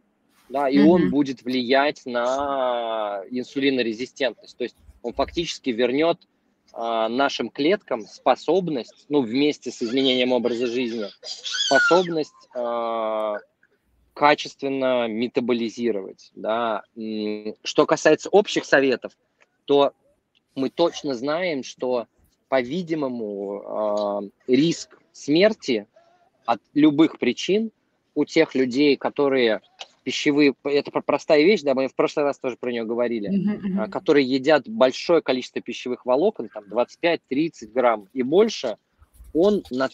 да, 0.50 0.70
и 0.70 0.78
mm-hmm. 0.78 0.86
он 0.86 1.10
будет 1.10 1.44
влиять 1.44 2.02
на 2.06 3.24
инсулинорезистентность. 3.30 4.58
То 4.58 4.64
есть 4.64 4.76
он 5.02 5.14
фактически 5.14 5.70
вернет 5.70 6.20
нашим 6.74 7.50
клеткам 7.50 8.06
способность, 8.06 9.06
ну, 9.10 9.22
вместе 9.22 9.72
с 9.72 9.82
изменением 9.82 10.32
образа 10.32 10.68
жизни, 10.68 11.06
способность 11.22 12.34
а, 12.56 13.38
качественно 14.14 15.08
метаболизировать. 15.08 16.32
Да. 16.36 16.84
Что 17.64 17.86
касается 17.86 18.30
общих 18.30 18.66
советов, 18.66 19.14
то 19.66 19.94
мы 20.56 20.70
точно 20.70 21.16
знаем, 21.16 21.64
что, 21.64 22.08
по-видимому, 22.50 23.64
а, 23.66 24.22
риск 24.48 24.98
смерти 25.12 25.88
от 26.46 26.62
любых 26.74 27.20
причин 27.20 27.72
у 28.16 28.26
тех 28.26 28.56
людей, 28.56 28.98
которые 28.98 29.62
пищевые, 30.04 30.54
это 30.64 30.92
простая 30.92 31.44
вещь, 31.44 31.62
да, 31.62 31.74
мы 31.74 31.88
в 31.88 31.96
прошлый 31.96 32.26
раз 32.26 32.40
тоже 32.40 32.58
про 32.58 32.72
нее 32.72 32.86
говорили, 32.86 33.30
uh-huh. 33.30 33.90
которые 33.90 34.26
едят 34.26 34.68
большое 34.68 35.22
количество 35.22 35.62
пищевых 35.62 36.06
волокон, 36.06 36.50
там 36.50 36.64
25-30 36.66 37.20
грамм 37.74 38.08
и 38.14 38.24
больше, 38.24 38.78
он 39.34 39.64
на 39.70 39.90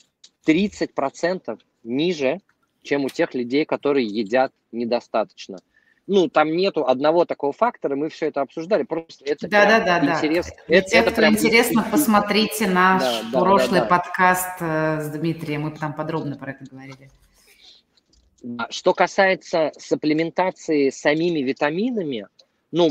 30% 0.45 1.59
ниже, 1.83 2.39
чем 2.83 3.05
у 3.05 3.09
тех 3.09 3.33
людей, 3.33 3.65
которые 3.65 4.07
едят 4.07 4.53
недостаточно. 4.71 5.59
Ну, 6.09 6.29
там 6.29 6.55
нету 6.55 6.87
одного 6.87 7.25
такого 7.25 7.51
фактора, 7.51 7.97
мы 7.97 8.07
все 8.07 8.27
это 8.27 8.39
обсуждали, 8.39 8.83
просто 8.83 9.25
это 9.25 9.49
да, 9.49 9.65
да, 9.65 9.99
да, 9.99 10.15
интерес. 10.15 10.47
Да. 10.47 10.53
Это, 10.75 10.89
Те, 10.89 10.97
это 10.99 11.11
кто 11.11 11.21
прям... 11.21 11.33
интересно, 11.33 11.85
посмотрите 11.91 12.67
наш 12.67 13.03
да, 13.03 13.39
прошлый 13.39 13.81
да, 13.81 13.85
да. 13.85 13.97
подкаст 13.97 14.61
э, 14.61 15.01
с 15.01 15.09
Дмитрием, 15.09 15.63
мы 15.63 15.71
там 15.71 15.93
подробно 15.93 16.37
про 16.37 16.51
это 16.51 16.63
говорили. 16.71 17.09
Что 18.69 18.93
касается 18.93 19.71
сапплементации 19.77 20.89
самими 20.89 21.39
витаминами, 21.39 22.27
ну, 22.71 22.89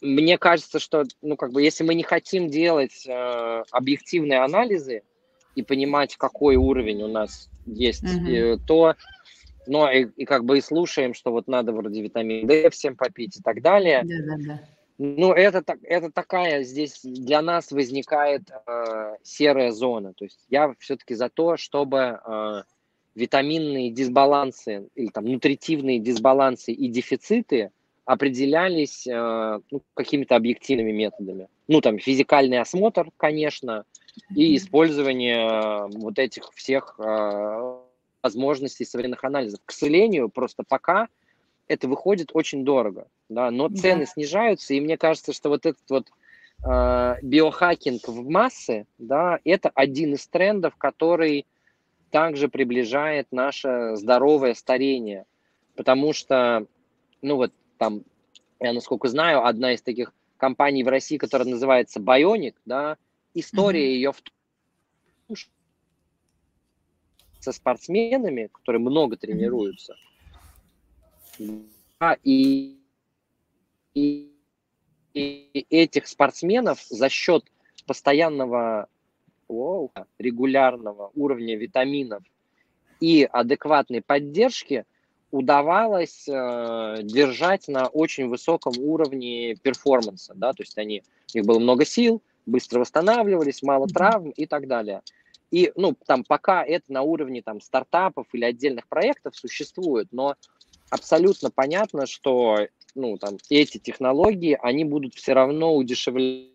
мне 0.00 0.38
кажется, 0.38 0.78
что, 0.78 1.04
ну, 1.22 1.36
как 1.36 1.52
бы, 1.52 1.62
если 1.62 1.84
мы 1.84 1.94
не 1.94 2.02
хотим 2.02 2.48
делать 2.48 3.06
э, 3.06 3.62
объективные 3.70 4.40
анализы 4.40 5.02
и 5.54 5.62
понимать, 5.62 6.16
какой 6.16 6.56
уровень 6.56 7.02
у 7.02 7.08
нас 7.08 7.48
есть, 7.66 8.04
mm-hmm. 8.04 8.54
э, 8.54 8.58
то, 8.66 8.94
ну, 9.66 9.90
и, 9.90 10.06
и 10.16 10.24
как 10.24 10.44
бы 10.44 10.58
и 10.58 10.62
слушаем, 10.62 11.14
что 11.14 11.32
вот 11.32 11.48
надо 11.48 11.72
вроде 11.72 12.02
витамин 12.02 12.46
D 12.46 12.70
всем 12.70 12.96
попить 12.96 13.38
и 13.38 13.42
так 13.42 13.62
далее. 13.62 14.02
Да-да-да. 14.04 14.60
Ну, 15.02 15.32
это, 15.32 15.64
это 15.84 16.12
такая 16.12 16.62
здесь 16.62 17.00
для 17.02 17.40
нас 17.40 17.70
возникает 17.70 18.42
э, 18.66 19.16
серая 19.22 19.70
зона. 19.70 20.12
То 20.12 20.24
есть 20.24 20.44
я 20.50 20.74
все-таки 20.78 21.14
за 21.14 21.30
то, 21.30 21.56
чтобы 21.56 22.20
э, 22.22 22.62
витаминные 23.14 23.90
дисбалансы 23.90 24.88
или 24.94 25.08
там 25.08 25.24
нутритивные 25.24 25.98
дисбалансы 25.98 26.72
и 26.72 26.88
дефициты 26.88 27.70
определялись 28.04 29.06
э, 29.06 29.60
ну, 29.70 29.82
какими-то 29.94 30.36
объективными 30.36 30.90
методами. 30.90 31.48
Ну, 31.68 31.80
там, 31.80 31.98
физикальный 31.98 32.58
осмотр, 32.58 33.10
конечно, 33.16 33.84
и 34.34 34.56
использование 34.56 35.46
э, 35.46 35.86
вот 35.98 36.18
этих 36.18 36.50
всех 36.54 36.96
э, 36.98 37.76
возможностей 38.22 38.84
современных 38.84 39.24
анализов. 39.24 39.60
К 39.64 39.72
сожалению, 39.72 40.28
просто 40.28 40.64
пока 40.66 41.08
это 41.68 41.86
выходит 41.86 42.30
очень 42.32 42.64
дорого, 42.64 43.06
да, 43.28 43.50
но 43.50 43.68
цены 43.68 44.00
да. 44.00 44.06
снижаются, 44.06 44.74
и 44.74 44.80
мне 44.80 44.98
кажется, 44.98 45.32
что 45.32 45.48
вот 45.48 45.66
этот 45.66 45.88
вот 45.88 46.08
э, 46.64 47.14
биохакинг 47.22 48.08
в 48.08 48.28
массы, 48.28 48.86
да, 48.98 49.38
это 49.44 49.70
один 49.74 50.14
из 50.14 50.26
трендов, 50.26 50.74
который 50.76 51.46
также 52.10 52.48
приближает 52.48 53.28
наше 53.30 53.96
здоровое 53.96 54.54
старение, 54.54 55.26
потому 55.76 56.12
что, 56.12 56.66
ну 57.22 57.36
вот 57.36 57.52
там, 57.78 58.02
я 58.58 58.72
насколько 58.72 59.08
знаю, 59.08 59.46
одна 59.46 59.72
из 59.72 59.82
таких 59.82 60.12
компаний 60.36 60.82
в 60.84 60.88
России, 60.88 61.16
которая 61.16 61.48
называется 61.48 62.00
Bionic, 62.00 62.54
да, 62.64 62.96
история 63.34 63.86
mm-hmm. 63.86 63.94
ее 63.94 64.12
в 64.12 64.20
том, 64.20 65.36
что 65.36 65.50
со 67.38 67.52
спортсменами, 67.52 68.48
которые 68.52 68.80
много 68.80 69.16
тренируются, 69.16 69.96
да, 71.38 72.16
и, 72.24 72.78
и, 73.94 74.32
и 75.14 75.66
этих 75.70 76.06
спортсменов 76.06 76.82
за 76.88 77.08
счет 77.08 77.44
постоянного 77.86 78.88
воу, 79.50 79.92
регулярного 80.18 81.10
уровня 81.14 81.56
витаминов 81.56 82.22
и 83.00 83.28
адекватной 83.30 84.02
поддержки 84.02 84.84
удавалось 85.30 86.28
э, 86.28 87.02
держать 87.02 87.68
на 87.68 87.86
очень 87.86 88.28
высоком 88.28 88.72
уровне 88.78 89.54
перформанса, 89.56 90.34
да, 90.34 90.52
то 90.52 90.62
есть 90.62 90.76
они, 90.76 91.02
у 91.34 91.38
них 91.38 91.46
было 91.46 91.58
много 91.58 91.84
сил, 91.84 92.22
быстро 92.46 92.80
восстанавливались, 92.80 93.62
мало 93.62 93.86
травм 93.86 94.30
и 94.30 94.46
так 94.46 94.66
далее. 94.66 95.02
И, 95.50 95.72
ну, 95.76 95.96
там, 96.06 96.24
пока 96.24 96.64
это 96.64 96.92
на 96.92 97.02
уровне 97.02 97.42
там 97.42 97.60
стартапов 97.60 98.26
или 98.32 98.44
отдельных 98.44 98.86
проектов 98.88 99.36
существует, 99.36 100.08
но 100.12 100.36
абсолютно 100.90 101.50
понятно, 101.50 102.06
что, 102.06 102.66
ну, 102.94 103.16
там, 103.18 103.36
эти 103.48 103.78
технологии, 103.78 104.58
они 104.60 104.84
будут 104.84 105.14
все 105.14 105.32
равно 105.32 105.74
удешевлять 105.74 106.50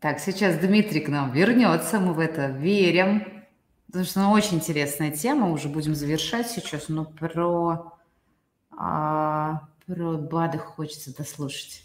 Так, 0.00 0.18
сейчас 0.18 0.56
Дмитрий 0.56 1.00
к 1.00 1.08
нам 1.08 1.30
вернется, 1.30 2.00
мы 2.00 2.14
в 2.14 2.20
это 2.20 2.46
верим. 2.46 3.44
Потому 3.86 4.04
что 4.06 4.20
ну, 4.20 4.30
очень 4.30 4.56
интересная 4.56 5.10
тема, 5.10 5.50
уже 5.50 5.68
будем 5.68 5.94
завершать 5.94 6.48
сейчас, 6.48 6.88
но 6.88 7.04
про, 7.04 7.92
а, 8.70 9.68
про 9.84 10.12
БАДы 10.16 10.56
хочется 10.56 11.14
дослушать. 11.14 11.84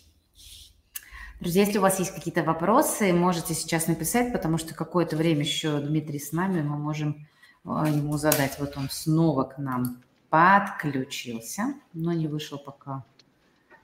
Друзья, 1.41 1.63
если 1.63 1.77
у 1.77 1.81
вас 1.81 1.99
есть 1.99 2.15
какие-то 2.15 2.43
вопросы, 2.43 3.11
можете 3.11 3.53
сейчас 3.53 3.87
написать, 3.87 4.31
потому 4.31 4.59
что 4.59 4.73
какое-то 4.73 5.17
время 5.17 5.41
еще 5.41 5.79
Дмитрий 5.79 6.19
с 6.19 6.31
нами, 6.31 6.61
мы 6.61 6.77
можем 6.77 7.27
а, 7.65 7.89
ему 7.89 8.17
задать. 8.17 8.57
Вот 8.59 8.77
он 8.77 8.87
снова 8.89 9.43
к 9.43 9.57
нам 9.57 10.01
подключился, 10.29 11.73
но 11.91 12.13
не 12.13 12.29
вышел 12.29 12.59
пока. 12.59 13.03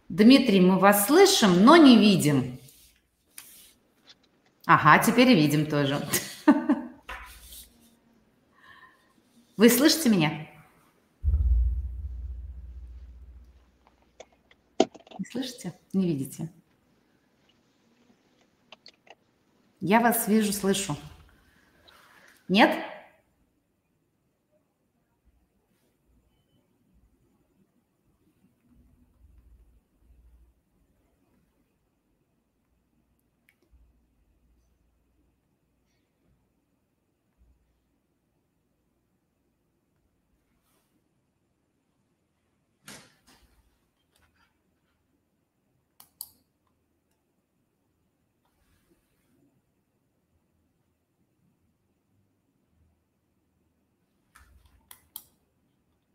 Дмитрий, 0.07 0.61
мы 0.61 0.79
вас 0.79 1.07
слышим, 1.07 1.65
но 1.65 1.75
не 1.75 1.97
видим. 1.97 2.60
Ага, 4.65 5.03
теперь 5.03 5.33
видим 5.33 5.65
тоже. 5.65 5.99
Вы 9.57 9.69
слышите 9.69 10.09
меня? 10.09 10.47
Не 15.17 15.25
слышите? 15.25 15.73
Не 15.93 16.07
видите? 16.07 16.51
Я 19.79 19.99
вас 19.99 20.27
вижу, 20.27 20.53
слышу. 20.53 20.95
Нет? 22.47 22.90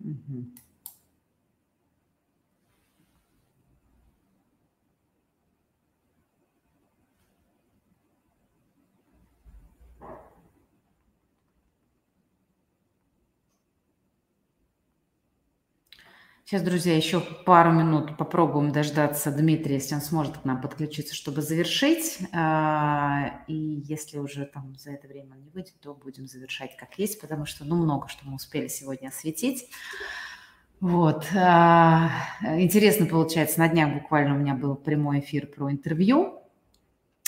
Угу. 0.06 0.44
Сейчас, 16.48 16.62
друзья, 16.62 16.96
еще 16.96 17.20
пару 17.44 17.72
минут 17.72 18.16
попробуем 18.16 18.70
дождаться 18.70 19.32
Дмитрия, 19.32 19.74
если 19.74 19.96
он 19.96 20.00
сможет 20.00 20.38
к 20.38 20.44
нам 20.44 20.60
подключиться, 20.60 21.12
чтобы 21.12 21.42
завершить. 21.42 22.20
А, 22.32 23.42
и 23.48 23.82
если 23.84 24.18
уже 24.18 24.44
там 24.44 24.76
за 24.78 24.92
это 24.92 25.08
время 25.08 25.32
он 25.32 25.42
не 25.42 25.50
выйдет, 25.50 25.74
то 25.80 25.92
будем 25.92 26.28
завершать 26.28 26.76
как 26.76 27.00
есть, 27.00 27.20
потому 27.20 27.46
что, 27.46 27.64
ну, 27.64 27.74
много 27.74 28.06
что 28.06 28.24
мы 28.24 28.36
успели 28.36 28.68
сегодня 28.68 29.08
осветить. 29.08 29.68
Вот. 30.78 31.26
А, 31.34 32.12
интересно 32.42 33.06
получается, 33.06 33.58
на 33.58 33.68
днях 33.68 33.94
буквально 33.94 34.36
у 34.36 34.38
меня 34.38 34.54
был 34.54 34.76
прямой 34.76 35.18
эфир 35.18 35.48
про 35.48 35.72
интервью, 35.72 36.44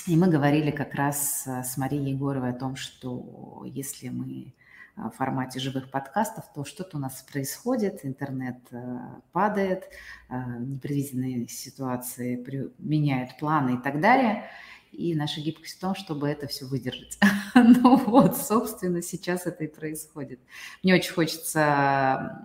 и 0.06 0.16
мы 0.16 0.28
говорили 0.28 0.70
как 0.70 0.94
раз 0.94 1.44
с 1.44 1.76
Марией 1.76 2.12
Егоровой 2.12 2.50
о 2.50 2.56
том, 2.56 2.76
что 2.76 3.64
если 3.66 4.10
мы 4.10 4.54
в 4.98 5.10
формате 5.16 5.60
живых 5.60 5.90
подкастов, 5.90 6.44
то 6.52 6.64
что-то 6.64 6.96
у 6.96 7.00
нас 7.00 7.22
происходит, 7.22 8.04
интернет 8.04 8.58
э, 8.72 8.98
падает, 9.32 9.84
э, 10.28 10.34
непредвиденные 10.58 11.48
ситуации 11.48 12.44
меняют 12.78 13.38
планы 13.38 13.76
и 13.76 13.78
так 13.78 14.00
далее. 14.00 14.50
И 14.90 15.14
наша 15.14 15.40
гибкость 15.40 15.76
в 15.76 15.80
том, 15.80 15.94
чтобы 15.94 16.28
это 16.28 16.46
все 16.46 16.64
выдержать. 16.64 17.18
ну 17.54 17.96
вот, 17.96 18.36
собственно, 18.36 19.02
сейчас 19.02 19.46
это 19.46 19.64
и 19.64 19.68
происходит. 19.68 20.40
Мне 20.82 20.94
очень 20.94 21.12
хочется 21.12 22.44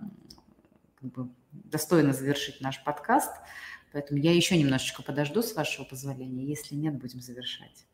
как 1.02 1.12
бы, 1.12 1.30
достойно 1.52 2.14
завершить 2.14 2.62
наш 2.62 2.84
подкаст, 2.84 3.32
поэтому 3.92 4.20
я 4.20 4.34
еще 4.34 4.58
немножечко 4.58 5.02
подожду, 5.02 5.42
с 5.42 5.56
вашего 5.56 5.86
позволения. 5.86 6.46
Если 6.46 6.76
нет, 6.76 6.96
будем 7.00 7.22
завершать. 7.22 7.86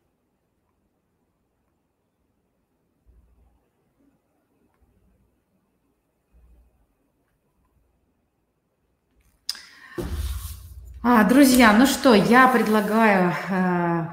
А, 11.02 11.24
друзья, 11.24 11.72
ну 11.72 11.86
что, 11.86 12.12
я 12.12 12.46
предлагаю, 12.46 13.32
э, 13.48 14.06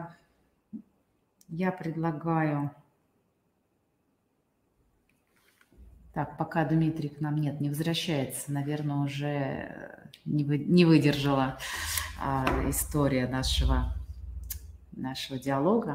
я 1.50 1.74
предлагаю, 1.74 2.72
так, 6.14 6.38
пока 6.38 6.64
Дмитрий 6.64 7.10
к 7.10 7.20
нам 7.20 7.36
нет, 7.36 7.60
не 7.60 7.68
возвращается, 7.68 8.54
наверное, 8.54 9.04
уже 9.04 10.10
не, 10.24 10.46
вы, 10.46 10.60
не 10.60 10.86
выдержала 10.86 11.60
э, 12.24 12.70
история 12.70 13.28
нашего, 13.28 13.94
нашего 14.94 15.38
диалога. 15.38 15.94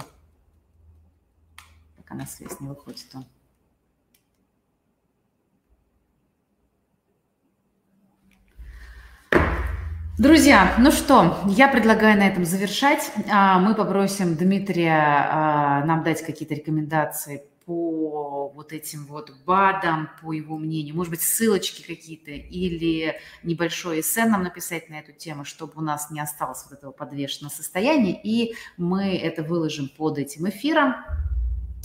Пока 1.97 2.15
на 2.15 2.27
связь 2.27 2.61
не 2.61 2.69
выходит 2.69 3.07
он. 3.15 3.25
Друзья, 10.19 10.75
ну 10.79 10.93
что, 10.93 11.39
я 11.49 11.69
предлагаю 11.69 12.19
на 12.19 12.29
этом 12.29 12.45
завершать. 12.45 13.11
А, 13.31 13.59
мы 13.59 13.75
попросим 13.75 14.37
Дмитрия 14.37 15.01
а, 15.01 15.85
нам 15.87 16.03
дать 16.03 16.21
какие-то 16.21 16.55
рекомендации 16.55 17.45
по 17.65 18.53
вот 18.55 18.75
этим 18.75 19.07
вот 19.07 19.33
БАДам, 19.47 20.11
по 20.21 20.33
его 20.33 20.59
мнению, 20.59 20.97
может 20.97 21.13
быть, 21.13 21.23
ссылочки 21.23 21.81
какие-то 21.81 22.31
или 22.31 23.17
небольшое 23.43 24.03
эссе 24.03 24.27
нам 24.27 24.43
написать 24.43 24.91
на 24.91 24.97
эту 24.97 25.13
тему, 25.13 25.47
чтобы 25.47 25.73
у 25.77 25.81
нас 25.81 26.11
не 26.11 26.21
осталось 26.21 26.63
вот 26.69 26.79
этого 26.79 26.93
подвешенного 26.93 27.51
состояния, 27.51 28.21
и 28.23 28.55
мы 28.77 29.17
это 29.17 29.43
выложим 29.43 29.89
под 29.89 30.19
этим 30.19 30.47
эфиром. 30.47 30.95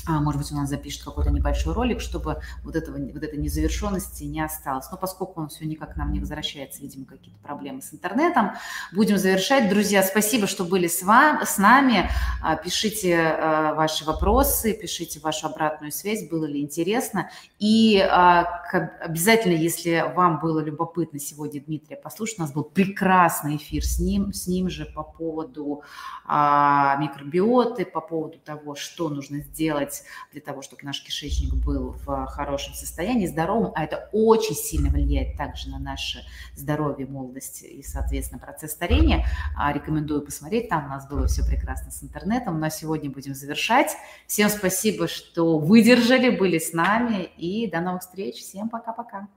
А, 0.07 0.21
может 0.21 0.41
быть, 0.41 0.51
у 0.53 0.55
нас 0.55 0.69
запишет 0.69 1.03
какой-то 1.03 1.31
небольшой 1.31 1.73
ролик, 1.73 1.99
чтобы 1.99 2.41
вот, 2.63 2.75
этого, 2.75 2.97
вот 2.97 3.23
этой 3.23 3.37
незавершенности 3.37 4.23
не 4.23 4.39
осталось. 4.39 4.85
Но 4.89 4.97
поскольку 4.97 5.41
он 5.41 5.49
все 5.49 5.65
никак 5.65 5.93
к 5.93 5.97
нам 5.97 6.13
не 6.13 6.19
возвращается, 6.21 6.81
видимо, 6.81 7.05
какие-то 7.05 7.39
проблемы 7.41 7.81
с 7.81 7.93
интернетом, 7.93 8.51
будем 8.93 9.17
завершать. 9.17 9.69
Друзья, 9.69 10.03
спасибо, 10.03 10.47
что 10.47 10.63
были 10.63 10.87
с, 10.87 11.03
вами, 11.03 11.43
с 11.43 11.57
нами. 11.57 12.09
А, 12.41 12.55
пишите 12.55 13.17
а, 13.17 13.73
ваши 13.73 14.05
вопросы, 14.05 14.73
пишите 14.73 15.19
вашу 15.19 15.47
обратную 15.47 15.91
связь, 15.91 16.29
было 16.29 16.45
ли 16.45 16.61
интересно. 16.61 17.29
И 17.59 17.99
обязательно, 17.99 19.53
если 19.53 20.05
вам 20.15 20.39
было 20.39 20.59
любопытно 20.61 21.19
сегодня 21.19 21.61
Дмитрия 21.61 21.97
послушать, 21.97 22.39
у 22.39 22.41
нас 22.43 22.53
был 22.53 22.63
прекрасный 22.63 23.57
эфир 23.57 23.83
с 23.83 23.99
ним, 23.99 24.31
с 24.31 24.47
ним 24.47 24.69
же 24.69 24.85
по 24.85 25.03
поводу 25.03 25.83
микробиоты, 26.27 27.85
по 27.85 28.01
поводу 28.01 28.39
того, 28.39 28.75
что 28.75 29.09
нужно 29.09 29.39
сделать 29.39 29.96
делать 29.97 30.03
для 30.31 30.41
того, 30.41 30.61
чтобы 30.61 30.83
наш 30.83 31.03
кишечник 31.03 31.53
был 31.53 31.95
в 32.05 32.25
хорошем 32.27 32.73
состоянии, 32.73 33.27
здоровым, 33.27 33.71
а 33.75 33.83
это 33.83 34.09
очень 34.11 34.55
сильно 34.55 34.89
влияет 34.89 35.37
также 35.37 35.69
на 35.69 35.79
наше 35.79 36.23
здоровье, 36.55 37.07
молодость 37.07 37.63
и, 37.63 37.83
соответственно, 37.83 38.39
процесс 38.39 38.71
старения. 38.71 39.25
А, 39.57 39.71
рекомендую 39.73 40.21
посмотреть, 40.21 40.69
там 40.69 40.85
у 40.85 40.89
нас 40.89 41.07
было 41.07 41.27
все 41.27 41.45
прекрасно 41.45 41.91
с 41.91 42.03
интернетом. 42.03 42.59
На 42.59 42.69
сегодня 42.69 43.09
будем 43.09 43.33
завершать. 43.33 43.91
Всем 44.27 44.49
спасибо, 44.49 45.07
что 45.07 45.57
выдержали, 45.57 46.29
были 46.29 46.59
с 46.59 46.73
нами, 46.73 47.29
и 47.37 47.69
до 47.69 47.81
новых 47.81 48.01
встреч. 48.01 48.35
Всем 48.37 48.69
пока-пока. 48.69 49.27